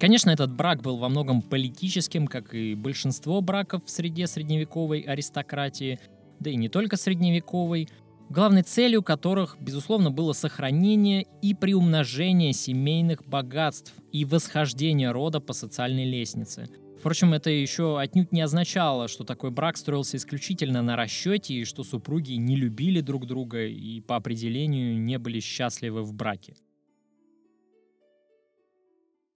Конечно, 0.00 0.30
этот 0.30 0.52
брак 0.52 0.82
был 0.82 0.96
во 0.96 1.08
многом 1.08 1.42
политическим, 1.42 2.26
как 2.26 2.52
и 2.52 2.74
большинство 2.74 3.40
браков 3.40 3.84
в 3.84 3.90
среде 3.90 4.26
средневековой 4.26 5.02
аристократии, 5.02 6.00
да 6.40 6.50
и 6.50 6.56
не 6.56 6.68
только 6.68 6.96
средневековой– 6.96 7.88
главной 8.30 8.62
целью 8.62 9.02
которых, 9.02 9.56
безусловно, 9.60 10.10
было 10.10 10.32
сохранение 10.32 11.26
и 11.42 11.52
приумножение 11.52 12.52
семейных 12.52 13.26
богатств 13.26 13.92
и 14.12 14.24
восхождение 14.24 15.10
рода 15.10 15.40
по 15.40 15.52
социальной 15.52 16.04
лестнице. 16.04 16.68
Впрочем, 16.98 17.32
это 17.32 17.50
еще 17.50 17.98
отнюдь 17.98 18.30
не 18.30 18.42
означало, 18.42 19.08
что 19.08 19.24
такой 19.24 19.50
брак 19.50 19.76
строился 19.76 20.16
исключительно 20.16 20.82
на 20.82 20.96
расчете 20.96 21.54
и 21.54 21.64
что 21.64 21.82
супруги 21.82 22.32
не 22.34 22.56
любили 22.56 23.00
друг 23.00 23.26
друга 23.26 23.66
и 23.66 24.00
по 24.00 24.16
определению 24.16 25.00
не 25.00 25.18
были 25.18 25.40
счастливы 25.40 26.02
в 26.02 26.12
браке. 26.12 26.56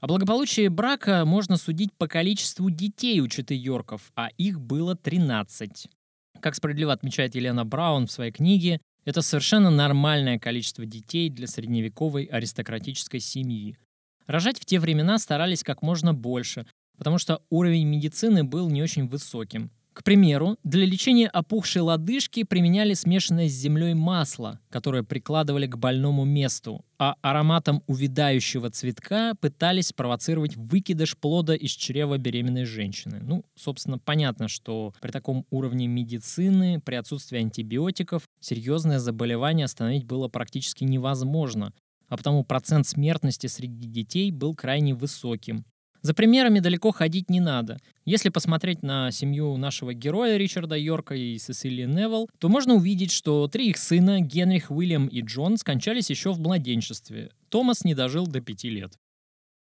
О 0.00 0.06
благополучии 0.06 0.68
брака 0.68 1.24
можно 1.24 1.56
судить 1.56 1.94
по 1.94 2.06
количеству 2.06 2.68
детей 2.68 3.20
у 3.20 3.28
четы 3.28 3.54
Йорков, 3.54 4.12
а 4.14 4.28
их 4.36 4.60
было 4.60 4.94
13. 4.94 5.88
Как 6.44 6.54
справедливо 6.54 6.92
отмечает 6.92 7.34
Елена 7.34 7.64
Браун 7.64 8.06
в 8.06 8.12
своей 8.12 8.30
книге, 8.30 8.78
это 9.06 9.22
совершенно 9.22 9.70
нормальное 9.70 10.38
количество 10.38 10.84
детей 10.84 11.30
для 11.30 11.46
средневековой 11.46 12.24
аристократической 12.24 13.18
семьи. 13.18 13.78
Рожать 14.26 14.60
в 14.60 14.66
те 14.66 14.78
времена 14.78 15.18
старались 15.18 15.64
как 15.64 15.80
можно 15.80 16.12
больше, 16.12 16.66
потому 16.98 17.16
что 17.16 17.40
уровень 17.48 17.86
медицины 17.86 18.44
был 18.44 18.68
не 18.68 18.82
очень 18.82 19.08
высоким. 19.08 19.70
К 19.94 20.02
примеру, 20.02 20.58
для 20.64 20.84
лечения 20.84 21.28
опухшей 21.28 21.80
лодыжки 21.80 22.42
применяли 22.42 22.94
смешанное 22.94 23.48
с 23.48 23.52
землей 23.52 23.94
масло, 23.94 24.58
которое 24.68 25.04
прикладывали 25.04 25.68
к 25.68 25.78
больному 25.78 26.24
месту, 26.24 26.84
а 26.98 27.14
ароматом 27.22 27.80
увядающего 27.86 28.70
цветка 28.70 29.34
пытались 29.40 29.88
спровоцировать 29.88 30.56
выкидыш 30.56 31.16
плода 31.16 31.54
из 31.54 31.70
чрева 31.70 32.18
беременной 32.18 32.64
женщины. 32.64 33.20
Ну, 33.22 33.44
собственно, 33.54 34.00
понятно, 34.00 34.48
что 34.48 34.92
при 35.00 35.12
таком 35.12 35.46
уровне 35.50 35.86
медицины, 35.86 36.80
при 36.80 36.96
отсутствии 36.96 37.38
антибиотиков, 37.38 38.24
серьезное 38.40 38.98
заболевание 38.98 39.64
остановить 39.64 40.04
было 40.04 40.26
практически 40.26 40.82
невозможно, 40.82 41.72
а 42.08 42.16
потому 42.16 42.42
процент 42.42 42.88
смертности 42.88 43.46
среди 43.46 43.86
детей 43.86 44.32
был 44.32 44.56
крайне 44.56 44.92
высоким. 44.92 45.64
За 46.04 46.12
примерами 46.12 46.60
далеко 46.60 46.92
ходить 46.92 47.30
не 47.30 47.40
надо. 47.40 47.78
Если 48.04 48.28
посмотреть 48.28 48.82
на 48.82 49.10
семью 49.10 49.56
нашего 49.56 49.94
героя 49.94 50.36
Ричарда 50.36 50.76
Йорка 50.76 51.14
и 51.14 51.38
Сесилии 51.38 51.86
Невилл, 51.86 52.28
то 52.38 52.50
можно 52.50 52.74
увидеть, 52.74 53.10
что 53.10 53.48
три 53.48 53.70
их 53.70 53.78
сына, 53.78 54.20
Генрих, 54.20 54.70
Уильям 54.70 55.06
и 55.06 55.22
Джон, 55.22 55.56
скончались 55.56 56.10
еще 56.10 56.32
в 56.32 56.40
младенчестве. 56.40 57.30
Томас 57.48 57.84
не 57.84 57.94
дожил 57.94 58.26
до 58.26 58.42
пяти 58.42 58.68
лет. 58.68 58.98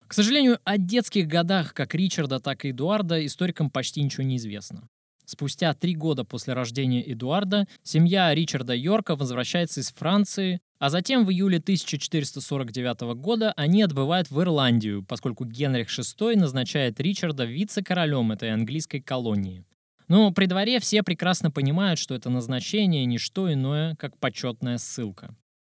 К 0.07 0.15
сожалению, 0.15 0.57
о 0.63 0.79
детских 0.79 1.27
годах 1.27 1.75
как 1.75 1.93
Ричарда, 1.93 2.39
так 2.39 2.65
и 2.65 2.71
Эдуарда 2.71 3.23
историкам 3.23 3.69
почти 3.69 4.01
ничего 4.01 4.23
не 4.23 4.37
известно. 4.37 4.89
Спустя 5.25 5.75
три 5.75 5.93
года 5.93 6.23
после 6.23 6.55
рождения 6.55 7.03
Эдуарда 7.03 7.67
семья 7.83 8.33
Ричарда 8.33 8.73
Йорка 8.73 9.15
возвращается 9.15 9.81
из 9.81 9.91
Франции, 9.91 10.59
а 10.79 10.89
затем 10.89 11.25
в 11.25 11.31
июле 11.31 11.57
1449 11.57 13.15
года 13.15 13.53
они 13.57 13.81
отбывают 13.81 14.29
в 14.29 14.41
Ирландию, 14.41 15.03
поскольку 15.03 15.45
Генрих 15.45 15.87
VI 15.87 16.35
назначает 16.35 16.99
Ричарда 16.99 17.45
вице-королем 17.45 18.31
этой 18.31 18.51
английской 18.51 18.99
колонии. 18.99 19.63
Но 20.07 20.31
при 20.31 20.45
дворе 20.45 20.79
все 20.79 21.01
прекрасно 21.01 21.51
понимают, 21.51 21.99
что 21.99 22.13
это 22.13 22.29
назначение 22.29 23.05
не 23.05 23.17
что 23.17 23.51
иное, 23.51 23.95
как 23.95 24.17
почетная 24.17 24.77
ссылка. 24.77 25.35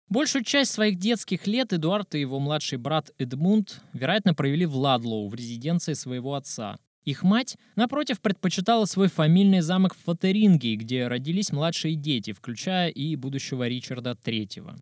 Большую 0.08 0.44
часть 0.44 0.72
своих 0.72 0.98
детских 0.98 1.46
лет 1.46 1.72
Эдуард 1.72 2.14
и 2.14 2.20
его 2.20 2.38
младший 2.38 2.78
брат 2.78 3.10
Эдмунд, 3.18 3.82
вероятно, 3.92 4.34
провели 4.34 4.64
в 4.64 4.76
Ладлоу, 4.76 5.28
в 5.28 5.34
резиденции 5.34 5.94
своего 5.94 6.34
отца. 6.34 6.78
Их 7.04 7.22
мать, 7.22 7.56
напротив, 7.76 8.20
предпочитала 8.20 8.84
свой 8.84 9.08
фамильный 9.08 9.60
замок 9.60 9.94
в 9.94 10.04
Фатеринге, 10.04 10.74
где 10.74 11.06
родились 11.06 11.52
младшие 11.52 11.94
дети, 11.94 12.32
включая 12.32 12.88
и 12.88 13.14
будущего 13.14 13.66
Ричарда 13.66 14.16
III. 14.24 14.76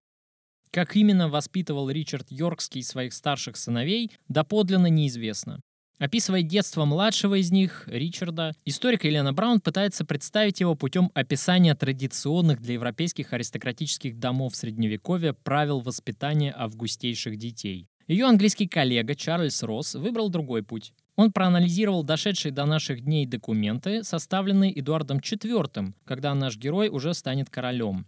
Как 0.75 0.97
именно 0.97 1.29
воспитывал 1.29 1.89
Ричард 1.89 2.33
Йоркский 2.33 2.83
своих 2.83 3.13
старших 3.15 3.57
сыновей, 3.57 4.11
доподлинно 4.27 4.89
неизвестно. 4.89 5.61
Описывая 6.01 6.43
детство 6.43 6.85
младшего 6.85 7.37
из 7.37 7.53
них, 7.53 7.85
Ричарда, 7.87 8.57
историк 8.65 9.05
Елена 9.05 9.33
Браун 9.33 9.61
пытается 9.61 10.05
представить 10.05 10.59
его 10.59 10.75
путем 10.75 11.13
описания 11.15 11.77
традиционных 11.77 12.61
для 12.61 12.75
европейских 12.75 13.33
аристократических 13.33 14.19
домов 14.19 14.57
Средневековья 14.57 15.33
правил 15.45 15.79
воспитания 15.79 16.53
августейших 16.59 17.37
детей. 17.37 17.87
Ее 18.09 18.25
английский 18.25 18.67
коллега 18.67 19.15
Чарльз 19.15 19.63
Росс 19.63 19.95
выбрал 19.95 20.29
другой 20.29 20.65
путь. 20.65 20.93
Он 21.15 21.31
проанализировал 21.31 22.03
дошедшие 22.03 22.51
до 22.51 22.67
наших 22.67 23.03
дней 23.03 23.27
документы, 23.27 24.03
составленные 24.03 24.77
Эдуардом 24.81 25.19
IV, 25.19 25.93
когда 26.05 26.35
наш 26.35 26.57
герой 26.57 26.89
уже 26.89 27.15
станет 27.15 27.49
королем. 27.49 28.07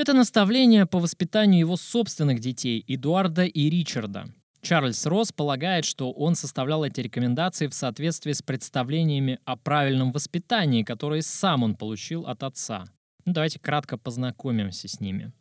Это 0.00 0.14
наставление 0.14 0.86
по 0.86 0.98
воспитанию 0.98 1.60
его 1.60 1.76
собственных 1.76 2.40
детей, 2.40 2.82
Эдуарда 2.88 3.44
и 3.44 3.68
Ричарда. 3.68 4.32
Чарльз 4.62 5.04
Росс 5.04 5.30
полагает, 5.30 5.84
что 5.84 6.10
он 6.10 6.36
составлял 6.36 6.84
эти 6.84 7.02
рекомендации 7.02 7.66
в 7.66 7.74
соответствии 7.74 8.32
с 8.32 8.40
представлениями 8.40 9.40
о 9.44 9.56
правильном 9.56 10.10
воспитании, 10.10 10.84
которые 10.84 11.20
сам 11.20 11.64
он 11.64 11.74
получил 11.74 12.22
от 12.22 12.42
отца. 12.44 12.86
Ну, 13.26 13.34
давайте 13.34 13.58
кратко 13.58 13.98
познакомимся 13.98 14.88
с 14.88 15.00
ними. 15.00 15.34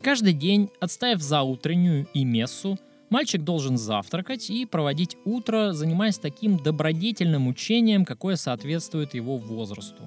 Каждый 0.00 0.32
день, 0.32 0.70
отставив 0.80 1.20
за 1.20 1.42
утреннюю 1.42 2.06
и 2.14 2.24
мессу, 2.24 2.78
мальчик 3.10 3.42
должен 3.42 3.78
завтракать 3.78 4.48
и 4.48 4.64
проводить 4.64 5.16
утро, 5.24 5.72
занимаясь 5.72 6.18
таким 6.18 6.56
добродетельным 6.56 7.48
учением, 7.48 8.04
какое 8.04 8.36
соответствует 8.36 9.14
его 9.14 9.38
возрасту. 9.38 10.04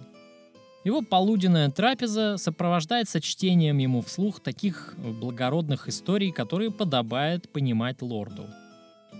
Его 0.83 1.03
полуденная 1.03 1.69
трапеза 1.69 2.37
сопровождается 2.37 3.21
чтением 3.21 3.77
ему 3.77 4.01
вслух 4.01 4.39
таких 4.39 4.95
благородных 4.97 5.87
историй, 5.87 6.31
которые 6.31 6.71
подобает 6.71 7.47
понимать 7.51 8.01
лорду. 8.01 8.47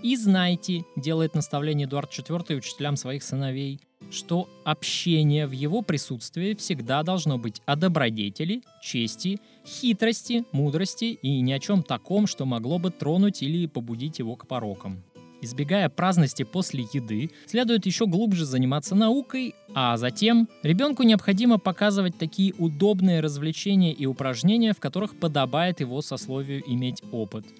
И 0.02 0.16
знайте, 0.16 0.84
делает 0.96 1.36
наставление 1.36 1.86
Эдуард 1.86 2.10
IV 2.10 2.56
учителям 2.56 2.96
своих 2.96 3.22
сыновей, 3.22 3.78
что 4.10 4.48
общение 4.64 5.46
в 5.46 5.52
его 5.52 5.82
присутствии 5.82 6.54
всегда 6.54 7.04
должно 7.04 7.38
быть 7.38 7.62
о 7.66 7.76
добродетели, 7.76 8.62
чести, 8.82 9.40
хитрости, 9.64 10.44
мудрости 10.50 11.18
и 11.22 11.40
ни 11.40 11.52
о 11.52 11.60
чем 11.60 11.84
таком, 11.84 12.26
что 12.26 12.44
могло 12.44 12.80
бы 12.80 12.90
тронуть 12.90 13.42
или 13.42 13.66
побудить 13.66 14.18
его 14.18 14.34
к 14.34 14.48
порокам. 14.48 15.04
Избегая 15.42 15.88
праздности 15.88 16.44
после 16.44 16.86
еды, 16.92 17.30
следует 17.46 17.84
еще 17.84 18.06
глубже 18.06 18.46
заниматься 18.46 18.94
наукой, 18.94 19.54
а 19.74 19.96
затем 19.96 20.48
ребенку 20.62 21.02
необходимо 21.02 21.58
показывать 21.58 22.16
такие 22.16 22.54
удобные 22.54 23.20
развлечения 23.20 23.92
и 23.92 24.06
упражнения, 24.06 24.72
в 24.72 24.80
которых 24.80 25.18
подобает 25.18 25.80
его 25.80 26.00
сословию 26.00 26.62
иметь 26.66 27.02
опыт– 27.12 27.44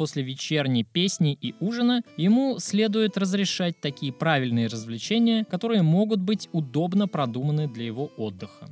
после 0.00 0.22
вечерней 0.22 0.82
песни 0.82 1.36
и 1.38 1.54
ужина 1.60 2.02
ему 2.16 2.58
следует 2.58 3.18
разрешать 3.18 3.78
такие 3.82 4.14
правильные 4.14 4.66
развлечения, 4.66 5.44
которые 5.44 5.82
могут 5.82 6.20
быть 6.20 6.48
удобно 6.52 7.06
продуманы 7.06 7.68
для 7.68 7.84
его 7.84 8.10
отдыха. 8.16 8.70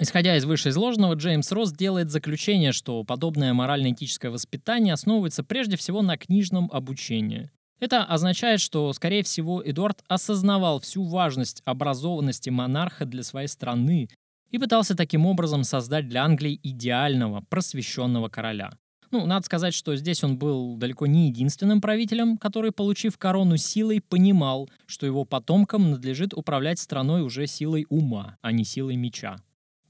Исходя 0.00 0.36
из 0.36 0.44
вышеизложенного, 0.44 1.14
Джеймс 1.14 1.50
Росс 1.50 1.72
делает 1.72 2.10
заключение, 2.10 2.70
что 2.70 3.02
подобное 3.02 3.52
морально-этическое 3.52 4.30
воспитание 4.30 4.94
основывается 4.94 5.42
прежде 5.42 5.76
всего 5.76 6.02
на 6.02 6.16
книжном 6.16 6.70
обучении. 6.72 7.50
Это 7.80 8.04
означает, 8.04 8.60
что, 8.60 8.92
скорее 8.92 9.24
всего, 9.24 9.60
Эдуард 9.64 10.04
осознавал 10.06 10.78
всю 10.80 11.02
важность 11.02 11.62
образованности 11.64 12.48
монарха 12.48 13.06
для 13.06 13.24
своей 13.24 13.48
страны 13.48 14.08
и 14.50 14.58
пытался 14.58 14.96
таким 14.96 15.26
образом 15.26 15.64
создать 15.64 16.08
для 16.08 16.24
Англии 16.24 16.60
идеального, 16.62 17.44
просвещенного 17.48 18.28
короля. 18.28 18.70
Ну, 19.10 19.26
надо 19.26 19.46
сказать, 19.46 19.74
что 19.74 19.96
здесь 19.96 20.22
он 20.22 20.38
был 20.38 20.76
далеко 20.76 21.06
не 21.06 21.28
единственным 21.28 21.80
правителем, 21.80 22.36
который, 22.36 22.70
получив 22.70 23.18
корону 23.18 23.56
силой, 23.56 24.00
понимал, 24.00 24.68
что 24.86 25.06
его 25.06 25.24
потомкам 25.24 25.90
надлежит 25.90 26.34
управлять 26.34 26.78
страной 26.78 27.22
уже 27.22 27.46
силой 27.46 27.86
ума, 27.88 28.36
а 28.42 28.52
не 28.52 28.64
силой 28.64 28.96
меча. 28.96 29.38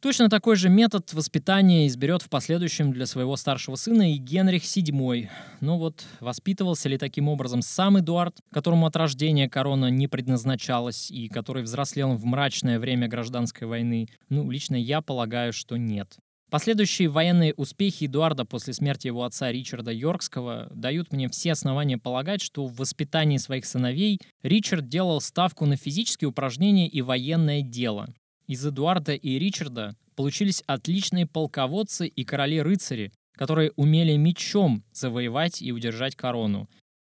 Точно 0.00 0.28
такой 0.28 0.54
же 0.54 0.68
метод 0.68 1.12
воспитания 1.12 1.88
изберет 1.88 2.22
в 2.22 2.28
последующем 2.28 2.92
для 2.92 3.04
своего 3.04 3.34
старшего 3.34 3.74
сына 3.74 4.12
и 4.12 4.16
Генрих 4.16 4.62
VII. 4.62 5.28
Но 5.60 5.76
вот 5.76 6.04
воспитывался 6.20 6.88
ли 6.88 6.96
таким 6.96 7.28
образом 7.28 7.62
сам 7.62 7.98
Эдуард, 7.98 8.36
которому 8.52 8.86
от 8.86 8.94
рождения 8.94 9.48
корона 9.48 9.90
не 9.90 10.06
предназначалась 10.06 11.10
и 11.10 11.26
который 11.28 11.64
взрослел 11.64 12.14
в 12.14 12.24
мрачное 12.24 12.78
время 12.78 13.08
гражданской 13.08 13.66
войны? 13.66 14.06
Ну, 14.28 14.48
лично 14.48 14.76
я 14.76 15.00
полагаю, 15.00 15.52
что 15.52 15.76
нет. 15.76 16.16
Последующие 16.48 17.08
военные 17.08 17.52
успехи 17.54 18.04
Эдуарда 18.04 18.44
после 18.44 18.74
смерти 18.74 19.08
его 19.08 19.24
отца 19.24 19.50
Ричарда 19.50 19.90
Йоркского 19.90 20.68
дают 20.72 21.12
мне 21.12 21.28
все 21.28 21.52
основания 21.52 21.98
полагать, 21.98 22.40
что 22.40 22.66
в 22.66 22.76
воспитании 22.76 23.36
своих 23.38 23.66
сыновей 23.66 24.20
Ричард 24.44 24.88
делал 24.88 25.20
ставку 25.20 25.66
на 25.66 25.74
физические 25.74 26.28
упражнения 26.28 26.86
и 26.86 27.02
военное 27.02 27.62
дело. 27.62 28.08
Из 28.48 28.64
Эдуарда 28.66 29.12
и 29.12 29.38
Ричарда 29.38 29.94
получились 30.16 30.64
отличные 30.66 31.26
полководцы 31.26 32.08
и 32.08 32.24
короли-рыцари, 32.24 33.12
которые 33.34 33.72
умели 33.76 34.16
мечом 34.16 34.84
завоевать 34.90 35.60
и 35.60 35.70
удержать 35.70 36.16
корону, 36.16 36.66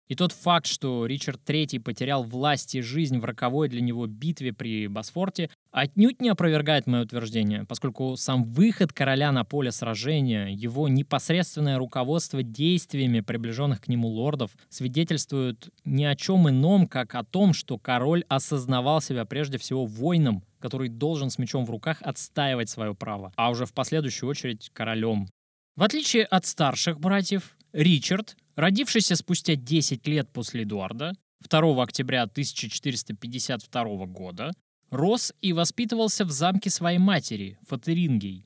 и 0.08 0.16
тот 0.16 0.32
факт, 0.32 0.68
что 0.68 1.06
Ричард 1.06 1.42
III 1.46 1.80
потерял 1.80 2.24
власть 2.24 2.76
и 2.76 2.82
жизнь 2.82 3.20
в 3.20 3.26
роковой 3.26 3.70
для 3.70 3.82
него 3.82 4.06
битве 4.08 4.54
при 4.54 4.88
Босфорте, 4.88 5.50
отнюдь 5.72 6.22
не 6.22 6.30
опровергает 6.30 6.88
мое 6.88 7.04
утверждение, 7.04 7.66
поскольку 7.66 8.16
сам 8.16 8.44
выход 8.44 8.94
короля 8.94 9.32
на 9.32 9.44
поле 9.44 9.72
сражения, 9.72 10.48
его 10.48 10.88
непосредственное 10.88 11.78
руководство 11.78 12.44
действиями 12.44 13.22
приближенных 13.22 13.82
к 13.82 13.88
нему 13.88 14.08
лордов 14.08 14.52
свидетельствуют 14.70 15.70
ни 15.84 16.04
о 16.04 16.16
чем 16.16 16.50
ином, 16.50 16.88
как 16.88 17.16
о 17.16 17.24
том, 17.24 17.54
что 17.54 17.78
король 17.78 18.24
осознавал 18.28 19.02
себя 19.02 19.26
прежде 19.26 19.58
всего 19.58 19.86
воином, 19.86 20.44
который 20.60 20.90
должен 20.90 21.30
с 21.30 21.38
мечом 21.38 21.66
в 21.66 21.70
руках 21.70 21.98
отстаивать 22.02 22.70
свое 22.70 22.96
право, 22.96 23.34
а 23.36 23.50
уже 23.50 23.66
в 23.66 23.74
последующую 23.74 24.30
очередь 24.30 24.70
королем. 24.74 25.28
В 25.76 25.84
отличие 25.84 26.24
от 26.24 26.46
старших 26.46 27.00
братьев, 27.00 27.58
Ричард 27.74 28.38
Родившийся 28.56 29.18
спустя 29.18 29.56
10 29.56 30.08
лет 30.08 30.30
после 30.32 30.64
Эдуарда, 30.64 31.14
2 31.50 31.84
октября 31.84 32.24
1452 32.24 34.06
года, 34.06 34.54
рос 34.90 35.34
и 35.42 35.52
воспитывался 35.52 36.24
в 36.24 36.32
замке 36.32 36.70
своей 36.70 36.98
матери, 36.98 37.58
Фатерингей. 37.68 38.46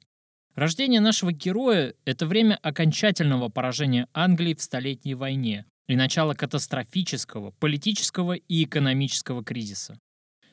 Рождение 0.55 0.99
нашего 0.99 1.31
героя— 1.31 1.93
это 2.05 2.25
время 2.25 2.57
окончательного 2.63 3.49
поражения 3.49 4.07
Англии 4.13 4.55
в 4.55 4.61
Столетней 4.63 5.13
войне 5.13 5.65
и 5.87 5.95
начало 5.95 6.33
катастрофического 6.33 7.51
политического 7.51 8.33
и 8.33 8.63
экономического 8.63 9.43
кризиса. 9.43 9.99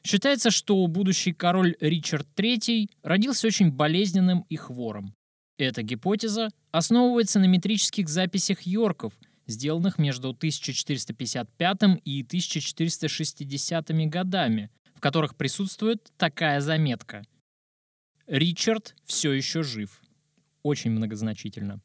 Считается, 0.04 0.50
что 0.50 0.86
будущий 0.86 1.32
король 1.32 1.76
Ричард 1.80 2.28
III 2.36 2.90
родился 3.02 3.46
очень 3.46 3.72
болезненным 3.72 4.44
и 4.50 4.56
хвором. 4.56 5.14
Эта 5.58 5.82
гипотеза 5.82 6.50
основывается 6.70 7.40
на 7.40 7.46
метрических 7.46 8.08
записях 8.08 8.62
Йорков— 8.62 9.14
сделанных 9.46 9.98
между 9.98 10.30
1455 10.30 12.00
и 12.04 12.22
1460 12.22 13.90
годами, 14.08 14.70
в 14.94 15.00
которых 15.00 15.36
присутствует 15.36 16.12
такая 16.16 16.60
заметка. 16.60 17.24
Ричард 18.26 18.94
все 19.04 19.32
еще 19.32 19.62
жив. 19.62 20.02
Очень 20.62 20.90
многозначительно. 20.90 21.80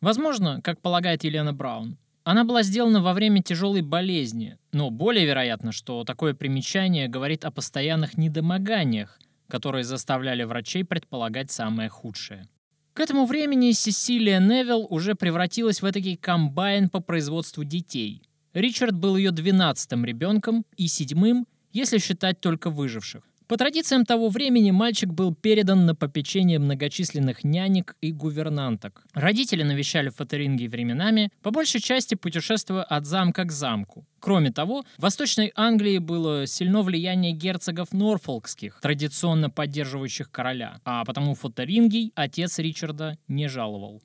Возможно, 0.00 0.60
как 0.62 0.80
полагает 0.80 1.24
Елена 1.24 1.52
Браун, 1.52 1.98
она 2.24 2.44
была 2.44 2.64
сделана 2.64 3.00
во 3.00 3.12
время 3.12 3.40
тяжелой 3.40 3.82
болезни, 3.82 4.58
но 4.72 4.90
более 4.90 5.24
вероятно, 5.26 5.70
что 5.70 6.02
такое 6.02 6.34
примечание 6.34 7.06
говорит 7.06 7.44
о 7.44 7.52
постоянных 7.52 8.18
недомоганиях, 8.18 9.20
которые 9.48 9.84
заставляли 9.84 10.42
врачей 10.42 10.84
предполагать 10.84 11.52
самое 11.52 11.88
худшее. 11.88 12.48
К 12.96 13.00
этому 13.00 13.26
времени 13.26 13.72
Сесилия 13.72 14.40
Невилл 14.40 14.86
уже 14.88 15.14
превратилась 15.14 15.82
в 15.82 15.84
этакий 15.84 16.16
комбайн 16.16 16.88
по 16.88 17.00
производству 17.00 17.62
детей. 17.62 18.22
Ричард 18.54 18.96
был 18.96 19.18
ее 19.18 19.32
двенадцатым 19.32 20.06
ребенком 20.06 20.64
и 20.78 20.86
седьмым, 20.86 21.46
если 21.74 21.98
считать 21.98 22.40
только 22.40 22.70
выживших. 22.70 23.22
По 23.48 23.56
традициям 23.56 24.04
того 24.04 24.28
времени 24.28 24.72
мальчик 24.72 25.08
был 25.10 25.32
передан 25.32 25.86
на 25.86 25.94
попечение 25.94 26.58
многочисленных 26.58 27.44
нянек 27.44 27.94
и 28.00 28.10
гувернанток. 28.10 29.04
Родители 29.14 29.62
навещали 29.62 30.08
Фатеринги 30.08 30.66
временами, 30.66 31.30
по 31.42 31.52
большей 31.52 31.80
части 31.80 32.16
путешествуя 32.16 32.82
от 32.82 33.06
замка 33.06 33.44
к 33.44 33.52
замку. 33.52 34.04
Кроме 34.18 34.50
того, 34.50 34.84
в 34.98 35.02
Восточной 35.02 35.52
Англии 35.54 35.98
было 35.98 36.48
сильно 36.48 36.82
влияние 36.82 37.30
герцогов 37.30 37.92
Норфолкских, 37.92 38.80
традиционно 38.82 39.48
поддерживающих 39.48 40.28
короля, 40.32 40.80
а 40.84 41.04
потому 41.04 41.36
Фатерингий 41.36 42.12
отец 42.16 42.58
Ричарда 42.58 43.16
не 43.28 43.46
жаловал. 43.46 44.02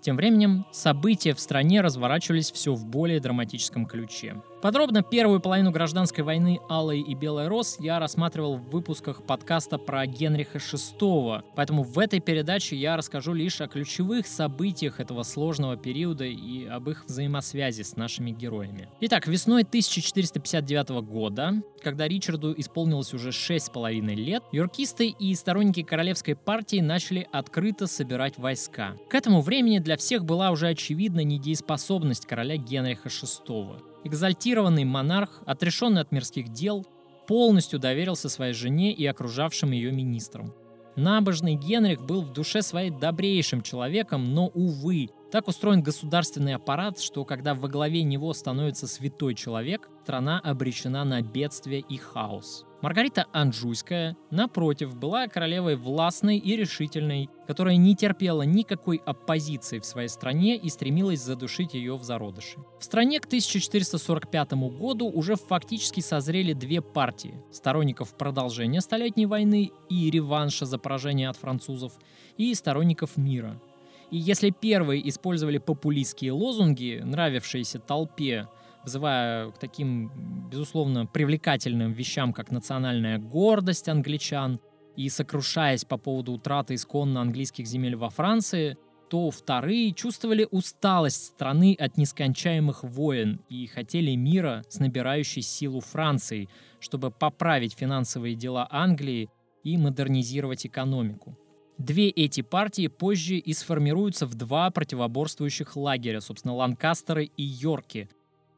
Тем 0.00 0.16
временем 0.16 0.66
события 0.72 1.34
в 1.34 1.40
стране 1.40 1.80
разворачивались 1.80 2.50
все 2.50 2.74
в 2.74 2.86
более 2.86 3.20
драматическом 3.20 3.86
ключе. 3.86 4.34
Подробно 4.62 5.02
первую 5.02 5.40
половину 5.40 5.70
гражданской 5.70 6.22
войны 6.22 6.60
Алой 6.68 7.00
и 7.00 7.14
Белой 7.14 7.48
Рос 7.48 7.78
я 7.80 7.98
рассматривал 7.98 8.56
в 8.56 8.68
выпусках 8.68 9.22
подкаста 9.22 9.78
про 9.78 10.04
Генриха 10.06 10.58
VI, 10.58 11.42
поэтому 11.56 11.82
в 11.82 11.98
этой 11.98 12.20
передаче 12.20 12.76
я 12.76 12.98
расскажу 12.98 13.32
лишь 13.32 13.62
о 13.62 13.68
ключевых 13.68 14.26
событиях 14.26 15.00
этого 15.00 15.22
сложного 15.22 15.78
периода 15.78 16.24
и 16.26 16.66
об 16.66 16.90
их 16.90 17.06
взаимосвязи 17.06 17.80
с 17.80 17.96
нашими 17.96 18.32
героями. 18.32 18.90
Итак, 19.00 19.26
весной 19.26 19.62
1459 19.62 20.90
года, 21.08 21.54
когда 21.82 22.06
Ричарду 22.06 22.52
исполнилось 22.54 23.14
уже 23.14 23.30
6,5 23.30 24.14
лет, 24.14 24.42
юркисты 24.52 25.08
и 25.08 25.34
сторонники 25.36 25.82
королевской 25.82 26.36
партии 26.36 26.80
начали 26.80 27.26
открыто 27.32 27.86
собирать 27.86 28.36
войска. 28.36 28.94
К 29.08 29.14
этому 29.14 29.40
времени 29.40 29.78
для 29.78 29.96
всех 29.96 30.26
была 30.26 30.50
уже 30.50 30.68
очевидна 30.68 31.20
недееспособность 31.20 32.26
короля 32.26 32.58
Генриха 32.58 33.08
VI. 33.08 33.89
Экзальтированный 34.04 34.84
монарх, 34.84 35.42
отрешенный 35.46 36.02
от 36.02 36.12
мирских 36.12 36.48
дел, 36.48 36.86
полностью 37.26 37.78
доверился 37.78 38.28
своей 38.28 38.54
жене 38.54 38.92
и 38.92 39.06
окружавшим 39.06 39.72
ее 39.72 39.92
министрам. 39.92 40.54
Набожный 40.96 41.54
Генрих 41.54 42.02
был 42.02 42.22
в 42.22 42.32
душе 42.32 42.62
своей 42.62 42.90
добрейшим 42.90 43.62
человеком, 43.62 44.34
но, 44.34 44.48
увы, 44.48 45.08
так 45.30 45.46
устроен 45.46 45.82
государственный 45.82 46.54
аппарат, 46.54 46.98
что 46.98 47.24
когда 47.24 47.54
во 47.54 47.68
главе 47.68 48.02
него 48.02 48.32
становится 48.32 48.88
святой 48.88 49.34
человек, 49.34 49.88
страна 50.02 50.40
обречена 50.40 51.04
на 51.04 51.22
бедствие 51.22 51.80
и 51.88 51.96
хаос. 51.96 52.66
Маргарита 52.82 53.26
Анжуйская, 53.32 54.16
напротив, 54.30 54.96
была 54.96 55.28
королевой 55.28 55.76
властной 55.76 56.38
и 56.38 56.56
решительной, 56.56 57.28
которая 57.46 57.76
не 57.76 57.94
терпела 57.94 58.42
никакой 58.42 59.02
оппозиции 59.04 59.80
в 59.80 59.84
своей 59.84 60.08
стране 60.08 60.56
и 60.56 60.70
стремилась 60.70 61.20
задушить 61.20 61.74
ее 61.74 61.96
в 61.96 62.04
зародыше. 62.04 62.58
В 62.78 62.84
стране 62.84 63.20
к 63.20 63.26
1445 63.26 64.52
году 64.78 65.10
уже 65.10 65.36
фактически 65.36 66.00
созрели 66.00 66.54
две 66.54 66.80
партии– 66.80 67.34
сторонников 67.52 68.16
продолжения 68.16 68.80
Столетней 68.80 69.26
войны 69.26 69.72
и 69.90 70.10
реванша 70.10 70.64
за 70.64 70.78
поражение 70.78 71.28
от 71.28 71.36
французов, 71.36 71.92
и 72.38 72.54
сторонников 72.54 73.18
мира– 73.18 73.60
и 74.10 74.16
если 74.16 74.50
первые 74.50 75.08
использовали 75.08 75.58
популистские 75.58 76.32
лозунги, 76.32 77.00
нравившиеся 77.04 77.78
толпе, 77.78 78.48
вызывая 78.84 79.50
к 79.50 79.58
таким, 79.58 80.48
безусловно, 80.50 81.06
привлекательным 81.06 81.92
вещам, 81.92 82.32
как 82.32 82.50
национальная 82.50 83.18
гордость 83.18 83.88
англичан, 83.88 84.60
и 84.96 85.08
сокрушаясь 85.08 85.84
по 85.84 85.96
поводу 85.96 86.32
утраты 86.32 86.74
исконно 86.74 87.20
английских 87.20 87.66
земель 87.66 87.96
во 87.96 88.10
Франции, 88.10 88.76
то 89.08 89.30
вторые 89.30 89.92
чувствовали 89.92 90.46
усталость 90.50 91.24
страны 91.24 91.76
от 91.78 91.96
нескончаемых 91.96 92.84
войн 92.84 93.40
и 93.48 93.66
хотели 93.66 94.14
мира 94.14 94.62
с 94.68 94.78
набирающей 94.78 95.42
силу 95.42 95.80
Франции, 95.80 96.48
чтобы 96.78 97.10
поправить 97.10 97.74
финансовые 97.74 98.36
дела 98.36 98.68
Англии 98.70 99.28
и 99.64 99.76
модернизировать 99.76 100.64
экономику. 100.66 101.36
Две 101.76 102.10
эти 102.10 102.42
партии 102.42 102.88
позже 102.88 103.36
и 103.36 103.52
сформируются 103.52 104.26
в 104.26 104.34
два 104.34 104.70
противоборствующих 104.70 105.76
лагеря, 105.76 106.20
собственно, 106.20 106.54
Ланкастеры 106.54 107.24
и 107.24 107.42
Йорки. 107.42 108.08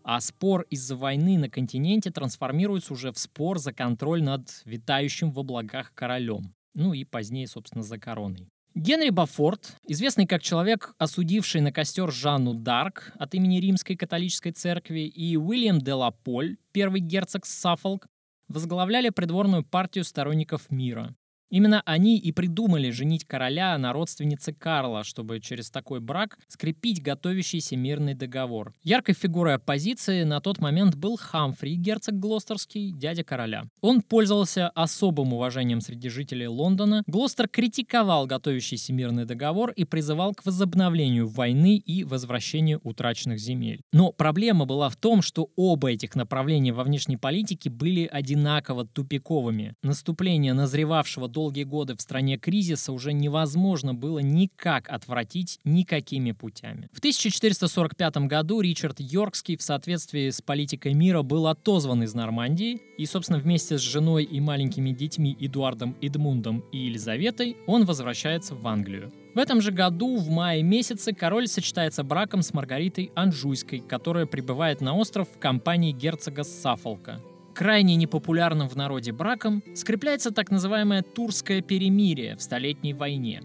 А 0.05 0.21
спор 0.21 0.67
из-за 0.71 0.97
войны 0.97 1.39
на 1.39 1.49
континенте 1.49 2.11
трансформируется 2.11 2.93
уже 2.93 3.13
в 3.13 3.19
спор 3.19 3.59
за 3.59 3.73
контроль 3.73 4.23
над 4.23 4.63
витающим 4.65 5.31
в 5.31 5.39
облаках 5.39 5.93
королем. 5.95 6.55
Ну 6.75 6.93
и 6.93 7.05
позднее, 7.05 7.47
собственно, 7.47 7.83
за 7.83 7.99
короной. 7.99 8.49
Генри 8.75 9.11
Бафорт, 9.11 9.77
известный 9.87 10.27
как 10.27 10.43
человек, 10.43 10.95
осудивший 10.97 11.61
на 11.61 11.73
костер 11.73 12.11
Жанну 12.11 12.55
Дарк 12.55 13.13
от 13.17 13.35
имени 13.35 13.61
Римской 13.61 13.97
католической 13.97 14.51
церкви, 14.51 15.01
и 15.01 15.37
Уильям 15.37 15.79
де 15.79 15.93
Ла 15.93 16.11
Поль, 16.11 16.57
первый 16.73 17.01
герцог 17.01 17.45
Саффолк, 17.45 18.07
возглавляли 18.49 19.11
придворную 19.11 19.63
партию 19.63 20.05
сторонников 20.05 20.71
мира. 20.71 21.15
Именно 21.53 21.83
они 21.85 22.19
и 22.19 22.33
придумали 22.33 22.89
женить 22.89 23.27
короля 23.27 23.77
на 23.77 23.93
родственнице 23.93 24.55
Карла, 24.55 25.05
чтобы 25.05 25.39
через 25.39 25.71
такой 25.71 26.01
брак 26.01 26.39
скрепить 26.49 27.03
готовящийся 27.03 27.77
мирный 27.77 28.15
договор. 28.15 28.73
Яркой 28.83 29.15
фигурой 29.15 29.57
оппозиции 29.57 30.23
на 30.23 30.41
тот 30.41 30.61
момент 30.61 30.95
был 30.95 31.19
Хамфри, 31.19 31.75
герцог 31.75 32.19
Глостерский, 32.19 32.91
дядя 32.91 33.23
короля. 33.23 33.65
Он 33.83 34.01
пользовался 34.01 34.71
особым 34.71 35.35
уважением 35.35 35.83
среди 35.83 36.09
жителей 36.09 36.47
Лондона. 36.47 37.03
Глостер 37.07 37.49
критиковал 37.49 38.27
готовящийся 38.27 38.95
мирный 38.95 39.27
договор 39.27 39.73
и 39.73 39.85
призывал 39.85 40.33
к 40.33 40.47
возобновлению 40.47 41.29
войны 41.29 41.77
и 41.77 42.03
возвращению 42.03 42.81
утраченных 42.83 43.39
земель. 43.39 43.83
Но 43.93 44.11
проблема 44.11 44.65
была 44.65 44.89
в 44.89 44.97
том, 44.97 45.21
что 45.21 45.51
оба 45.57 45.91
этих 45.91 46.15
направления 46.15 46.73
во 46.73 46.83
внешней 46.83 47.19
политике 47.19 47.69
были 47.69 48.09
одинаково 48.11 48.87
тупиковыми. 48.87 49.75
Наступление 49.83 50.55
назревавшего 50.55 51.29
до 51.29 51.42
долгие 51.43 51.65
годы 51.65 51.97
в 51.97 52.01
стране 52.01 52.39
кризиса 52.39 52.93
уже 52.93 53.13
невозможно 53.13 53.95
было 53.95 54.21
никак 54.21 54.89
отвратить 54.89 55.59
никакими 55.65 56.31
путями. 56.31 56.89
В 56.93 56.99
1445 56.99 58.17
году 58.29 58.61
Ричард 58.61 59.01
Йоркский 59.01 59.57
в 59.57 59.63
соответствии 59.63 60.31
с 60.31 60.41
политикой 60.41 60.95
мира 60.95 61.23
был 61.23 61.49
отозван 61.49 62.05
из 62.05 62.15
Нормандии, 62.15 62.81
и, 62.97 63.07
собственно, 63.07 63.41
вместе 63.41 63.77
с 63.77 63.81
женой 63.81 64.23
и 64.23 64.39
маленькими 64.39 64.91
детьми 64.91 65.37
Эдуардом 65.41 65.97
Эдмундом 66.01 66.63
и 66.71 66.79
Елизаветой 66.79 67.57
он 67.67 67.87
возвращается 67.87 68.55
в 68.55 68.65
Англию. 68.69 69.13
В 69.35 69.39
этом 69.39 69.61
же 69.61 69.73
году, 69.73 70.19
в 70.19 70.29
мае 70.29 70.63
месяце, 70.63 71.13
король 71.13 71.49
сочетается 71.49 72.05
браком 72.05 72.43
с 72.43 72.55
Маргаритой 72.55 73.11
Анжуйской, 73.17 73.81
которая 73.81 74.27
прибывает 74.27 74.81
на 74.81 74.95
остров 74.95 75.27
в 75.35 75.41
компании 75.41 75.91
герцога 75.91 76.45
Сафолка 76.45 77.21
крайне 77.55 77.97
непопулярным 77.97 78.69
в 78.69 78.77
народе 78.77 79.13
браком 79.13 79.63
скрепляется 79.75 80.31
так 80.31 80.51
называемое 80.51 81.03
Турское 81.03 81.63
перемирие 81.63 82.37
в 82.37 82.43
Столетней 82.43 82.95
войне. 82.95 83.43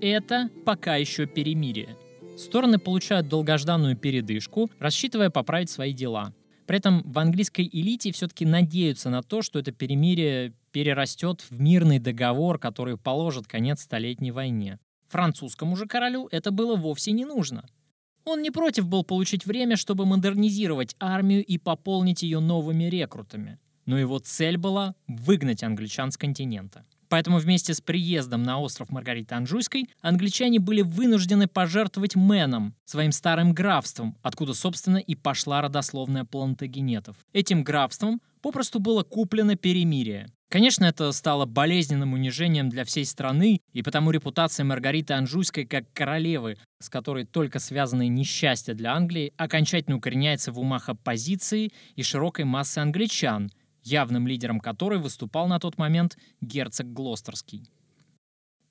Это 0.00 0.50
пока 0.64 0.96
еще 0.96 1.26
перемирие. 1.26 1.96
Стороны 2.36 2.78
получают 2.78 3.28
долгожданную 3.28 3.96
передышку, 3.96 4.70
рассчитывая 4.78 5.30
поправить 5.30 5.70
свои 5.70 5.92
дела. 5.92 6.34
При 6.66 6.78
этом 6.78 7.02
в 7.04 7.18
английской 7.18 7.68
элите 7.72 8.12
все-таки 8.12 8.44
надеются 8.44 9.08
на 9.08 9.22
то, 9.22 9.40
что 9.40 9.58
это 9.58 9.72
перемирие 9.72 10.52
перерастет 10.72 11.46
в 11.48 11.60
мирный 11.60 11.98
договор, 11.98 12.58
который 12.58 12.98
положит 12.98 13.46
конец 13.46 13.82
Столетней 13.82 14.32
войне. 14.32 14.78
Французскому 15.08 15.76
же 15.76 15.86
королю 15.86 16.28
это 16.30 16.50
было 16.50 16.76
вовсе 16.76 17.12
не 17.12 17.24
нужно– 17.24 17.64
он 18.26 18.42
не 18.42 18.50
против 18.50 18.86
был 18.88 19.04
получить 19.04 19.46
время, 19.46 19.76
чтобы 19.76 20.04
модернизировать 20.04 20.94
армию 21.00 21.44
и 21.44 21.56
пополнить 21.56 22.22
ее 22.22 22.40
новыми 22.40 22.84
рекрутами. 22.84 23.58
Но 23.86 23.98
его 23.98 24.18
цель 24.18 24.58
была 24.58 24.94
выгнать 25.06 25.62
англичан 25.62 26.10
с 26.10 26.16
континента. 26.16 26.84
Поэтому 27.08 27.38
вместе 27.38 27.72
с 27.72 27.80
приездом 27.80 28.42
на 28.42 28.58
остров 28.58 28.90
Маргариты 28.90 29.36
Анжуйской 29.36 29.88
англичане 30.00 30.58
были 30.58 30.82
вынуждены 30.82 31.46
пожертвовать 31.46 32.16
Мэном, 32.16 32.74
своим 32.84 33.12
старым 33.12 33.52
графством, 33.52 34.16
откуда, 34.22 34.54
собственно, 34.54 34.96
и 34.96 35.14
пошла 35.14 35.62
родословная 35.62 36.24
плантагенетов. 36.24 37.16
Этим 37.32 37.62
графством 37.62 38.20
попросту 38.42 38.80
было 38.80 39.04
куплено 39.04 39.54
перемирие. 39.54 40.32
Конечно, 40.48 40.84
это 40.84 41.10
стало 41.10 41.44
болезненным 41.44 42.12
унижением 42.12 42.68
для 42.68 42.84
всей 42.84 43.04
страны, 43.04 43.60
и 43.72 43.82
потому 43.82 44.12
репутация 44.12 44.62
Маргариты 44.64 45.14
Анжуйской 45.14 45.66
как 45.66 45.92
королевы, 45.92 46.56
с 46.78 46.88
которой 46.88 47.24
только 47.24 47.58
связаны 47.58 48.06
несчастья 48.06 48.74
для 48.74 48.94
Англии, 48.94 49.32
окончательно 49.36 49.96
укореняется 49.96 50.52
в 50.52 50.60
умах 50.60 50.88
оппозиции 50.88 51.72
и 51.96 52.02
широкой 52.04 52.44
массы 52.44 52.78
англичан, 52.78 53.50
явным 53.82 54.28
лидером 54.28 54.60
которой 54.60 55.00
выступал 55.00 55.48
на 55.48 55.58
тот 55.58 55.78
момент 55.78 56.16
герцог 56.40 56.92
Глостерский. 56.92 57.68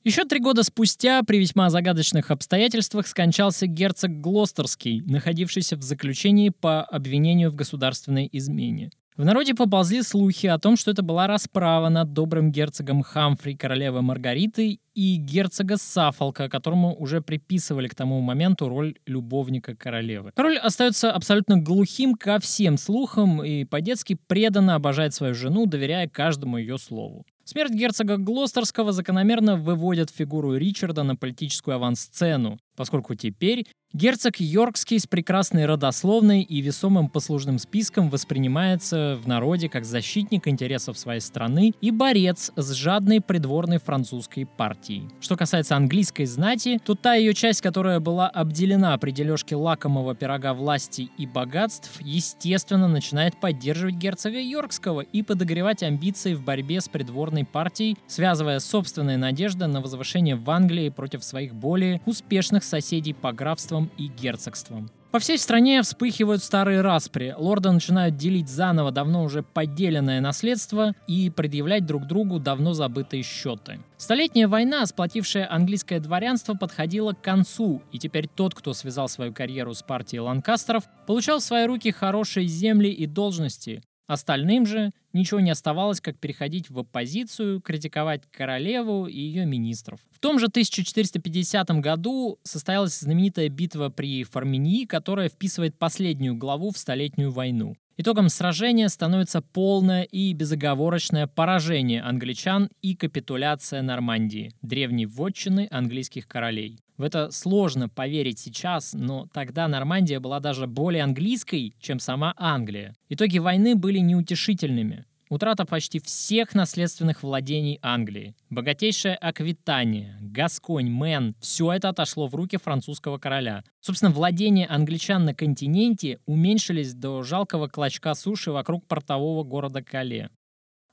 Еще 0.05 0.23
три 0.23 0.39
года 0.39 0.63
спустя 0.63 1.23
при 1.23 1.39
весьма 1.39 1.69
загадочных 1.69 2.31
обстоятельствах 2.31 3.07
скончался 3.07 3.65
герцог 3.67 4.21
Глостерский, 4.21 5.01
находившийся 5.01 5.75
в 5.75 5.81
заключении 5.81 6.49
по 6.49 6.83
обвинению 6.83 7.49
в 7.49 7.55
государственной 7.55 8.29
измене. 8.31 8.91
В 9.17 9.23
народе 9.23 9.55
поползли 9.55 10.01
слухи 10.01 10.45
о 10.47 10.59
том, 10.59 10.75
что 10.75 10.91
это 10.91 11.01
была 11.01 11.25
расправа 11.25 11.87
над 11.87 12.11
добрым 12.11 12.51
герцогом 12.51 13.01
Хамфри, 13.01 13.55
королевы 13.55 14.01
Маргариты, 14.01 14.79
и 14.93 15.15
герцога 15.15 15.77
Сафолка, 15.77 16.49
которому 16.49 16.93
уже 16.93 17.21
приписывали 17.21 17.87
к 17.87 17.95
тому 17.95 18.19
моменту 18.19 18.67
роль 18.67 18.95
любовника 19.05 19.73
королевы. 19.73 20.31
Король 20.35 20.57
остается 20.57 21.13
абсолютно 21.13 21.57
глухим 21.57 22.15
ко 22.15 22.39
всем 22.39 22.77
слухам 22.77 23.41
и 23.41 23.63
по-детски 23.63 24.17
преданно 24.27 24.75
обожает 24.75 25.13
свою 25.13 25.33
жену, 25.33 25.65
доверяя 25.65 26.09
каждому 26.09 26.57
ее 26.57 26.77
слову. 26.77 27.25
Смерть 27.45 27.73
герцога 27.73 28.17
Глостерского 28.17 28.91
закономерно 28.91 29.55
выводит 29.55 30.09
фигуру 30.09 30.57
Ричарда 30.57 31.03
на 31.03 31.15
политическую 31.15 31.75
авансцену. 31.75 32.57
Поскольку 32.75 33.15
теперь 33.15 33.65
герцог 33.95 34.41
Йоркский 34.41 34.99
с 34.99 35.07
прекрасной 35.07 35.65
родословной 35.65 36.41
и 36.41 36.59
весомым 36.59 37.07
послужным 37.07 37.59
списком 37.59 38.09
воспринимается 38.09 39.17
в 39.23 39.25
народе 39.25 39.69
как 39.69 39.85
защитник 39.85 40.49
интересов 40.49 40.97
своей 40.97 41.21
страны 41.21 41.73
и 41.79 41.91
борец 41.91 42.51
с 42.57 42.73
жадной 42.73 43.21
придворной 43.21 43.77
французской 43.77 44.45
партией. 44.45 45.07
Что 45.21 45.37
касается 45.37 45.77
английской 45.77 46.25
знати, 46.25 46.81
то 46.83 46.95
та 46.95 47.13
ее 47.13 47.33
часть, 47.33 47.61
которая 47.61 48.01
была 48.01 48.27
обделена 48.27 48.97
при 48.97 49.11
дележке 49.11 49.55
лакомого 49.55 50.13
пирога 50.13 50.53
власти 50.53 51.09
и 51.17 51.25
богатств, 51.25 52.01
естественно, 52.01 52.89
начинает 52.89 53.39
поддерживать 53.39 53.95
герцога 53.95 54.41
Йоркского 54.41 55.01
и 55.01 55.23
подогревать 55.23 55.83
амбиции 55.83 56.33
в 56.33 56.43
борьбе 56.43 56.81
с 56.81 56.89
придворной 56.89 57.45
партией, 57.45 57.97
связывая 58.07 58.59
собственные 58.59 59.17
надежды 59.17 59.67
на 59.67 59.79
возвышение 59.79 60.35
в 60.35 60.49
Англии 60.49 60.89
против 60.89 61.23
своих 61.23 61.55
более 61.55 62.01
успешных 62.05 62.64
соседей 62.65 63.13
по 63.13 63.31
графствам 63.31 63.91
и 63.97 64.07
герцогствам. 64.07 64.89
По 65.15 65.19
всей 65.19 65.37
стране 65.37 65.81
вспыхивают 65.81 66.43
старые 66.43 66.81
распри. 66.81 67.33
Лорды 67.37 67.71
начинают 67.71 68.17
делить 68.17 68.49
заново 68.49 68.91
давно 68.91 69.23
уже 69.23 69.43
поделенное 69.43 70.19
наследство 70.19 70.93
и 71.07 71.29
предъявлять 71.29 71.85
друг 71.85 72.05
другу 72.05 72.37
давно 72.37 72.73
забытые 72.73 73.23
счеты. 73.23 73.79
Столетняя 73.95 74.49
война, 74.49 74.85
сплотившая 74.85 75.49
английское 75.49 76.01
дворянство, 76.01 76.53
подходила 76.53 77.13
к 77.13 77.21
концу, 77.21 77.81
и 77.93 77.97
теперь 77.97 78.27
тот, 78.27 78.53
кто 78.53 78.73
связал 78.73 79.07
свою 79.07 79.33
карьеру 79.33 79.73
с 79.73 79.83
партией 79.83 80.19
Ланкастеров, 80.19 80.83
получал 81.07 81.39
в 81.39 81.43
свои 81.43 81.65
руки 81.65 81.91
хорошие 81.91 82.45
земли 82.45 82.89
и 82.89 83.05
должности, 83.05 83.83
Остальным 84.07 84.67
же 84.67 84.91
ничего 85.15 85.39
не 85.39 85.49
оставалось, 85.49 86.01
как 86.01 86.19
переходить 86.19 86.69
в 86.69 86.77
оппозицию, 86.77 87.61
критиковать 87.61 88.21
королеву 88.31 89.07
и 89.07 89.19
ее 89.19 89.45
министров. 89.45 89.99
В 90.11 90.19
том 90.19 90.37
же 90.37 90.47
1450 90.47 91.69
году 91.81 92.37
состоялась 92.43 92.99
знаменитая 92.99 93.49
битва 93.49 93.89
при 93.89 94.23
Форминьи, 94.23 94.85
которая 94.85 95.29
вписывает 95.29 95.77
последнюю 95.77 96.35
главу 96.35 96.71
в 96.71 96.77
Столетнюю 96.77 97.31
войну. 97.31 97.75
Итогом 97.97 98.27
сражения 98.27 98.89
становится 98.89 99.41
полное 99.41 100.03
и 100.03 100.33
безоговорочное 100.33 101.27
поражение 101.27 102.01
англичан 102.01 102.69
и 102.81 102.93
капитуляция 102.93 103.81
Нормандии, 103.81 104.51
древней 104.61 105.05
вотчины 105.05 105.69
английских 105.71 106.27
королей. 106.27 106.77
В 106.97 107.03
это 107.03 107.31
сложно 107.31 107.87
поверить 107.87 108.39
сейчас, 108.39 108.93
но 108.93 109.27
тогда 109.33 109.69
Нормандия 109.69 110.19
была 110.19 110.41
даже 110.41 110.67
более 110.67 111.03
английской, 111.03 111.73
чем 111.79 111.99
сама 111.99 112.33
Англия. 112.35 112.95
Итоги 113.07 113.37
войны 113.37 113.75
были 113.75 113.99
неутешительными. 113.99 115.05
Утрата 115.29 115.65
почти 115.65 115.99
всех 115.99 116.53
наследственных 116.53 117.23
владений 117.23 117.79
Англии, 117.81 118.35
богатейшая 118.51 119.15
Аквитания, 119.15 120.19
Гасконь, 120.21 120.91
Мэн– 120.91 121.35
все 121.41 121.73
это 121.73 121.89
отошло 121.89 122.27
в 122.27 122.35
руки 122.35 122.57
французского 122.57 123.17
короля. 123.17 123.63
Собственно, 123.79 124.11
владения 124.11 124.67
англичан 124.67 125.25
на 125.25 125.33
континенте 125.33 126.19
уменьшились 126.27 126.93
до 126.93 127.23
жалкого 127.23 127.67
клочка 127.67 128.13
суши 128.13 128.51
вокруг 128.51 128.85
портового 128.87 129.43
города 129.43 129.81
Кале. 129.81 130.29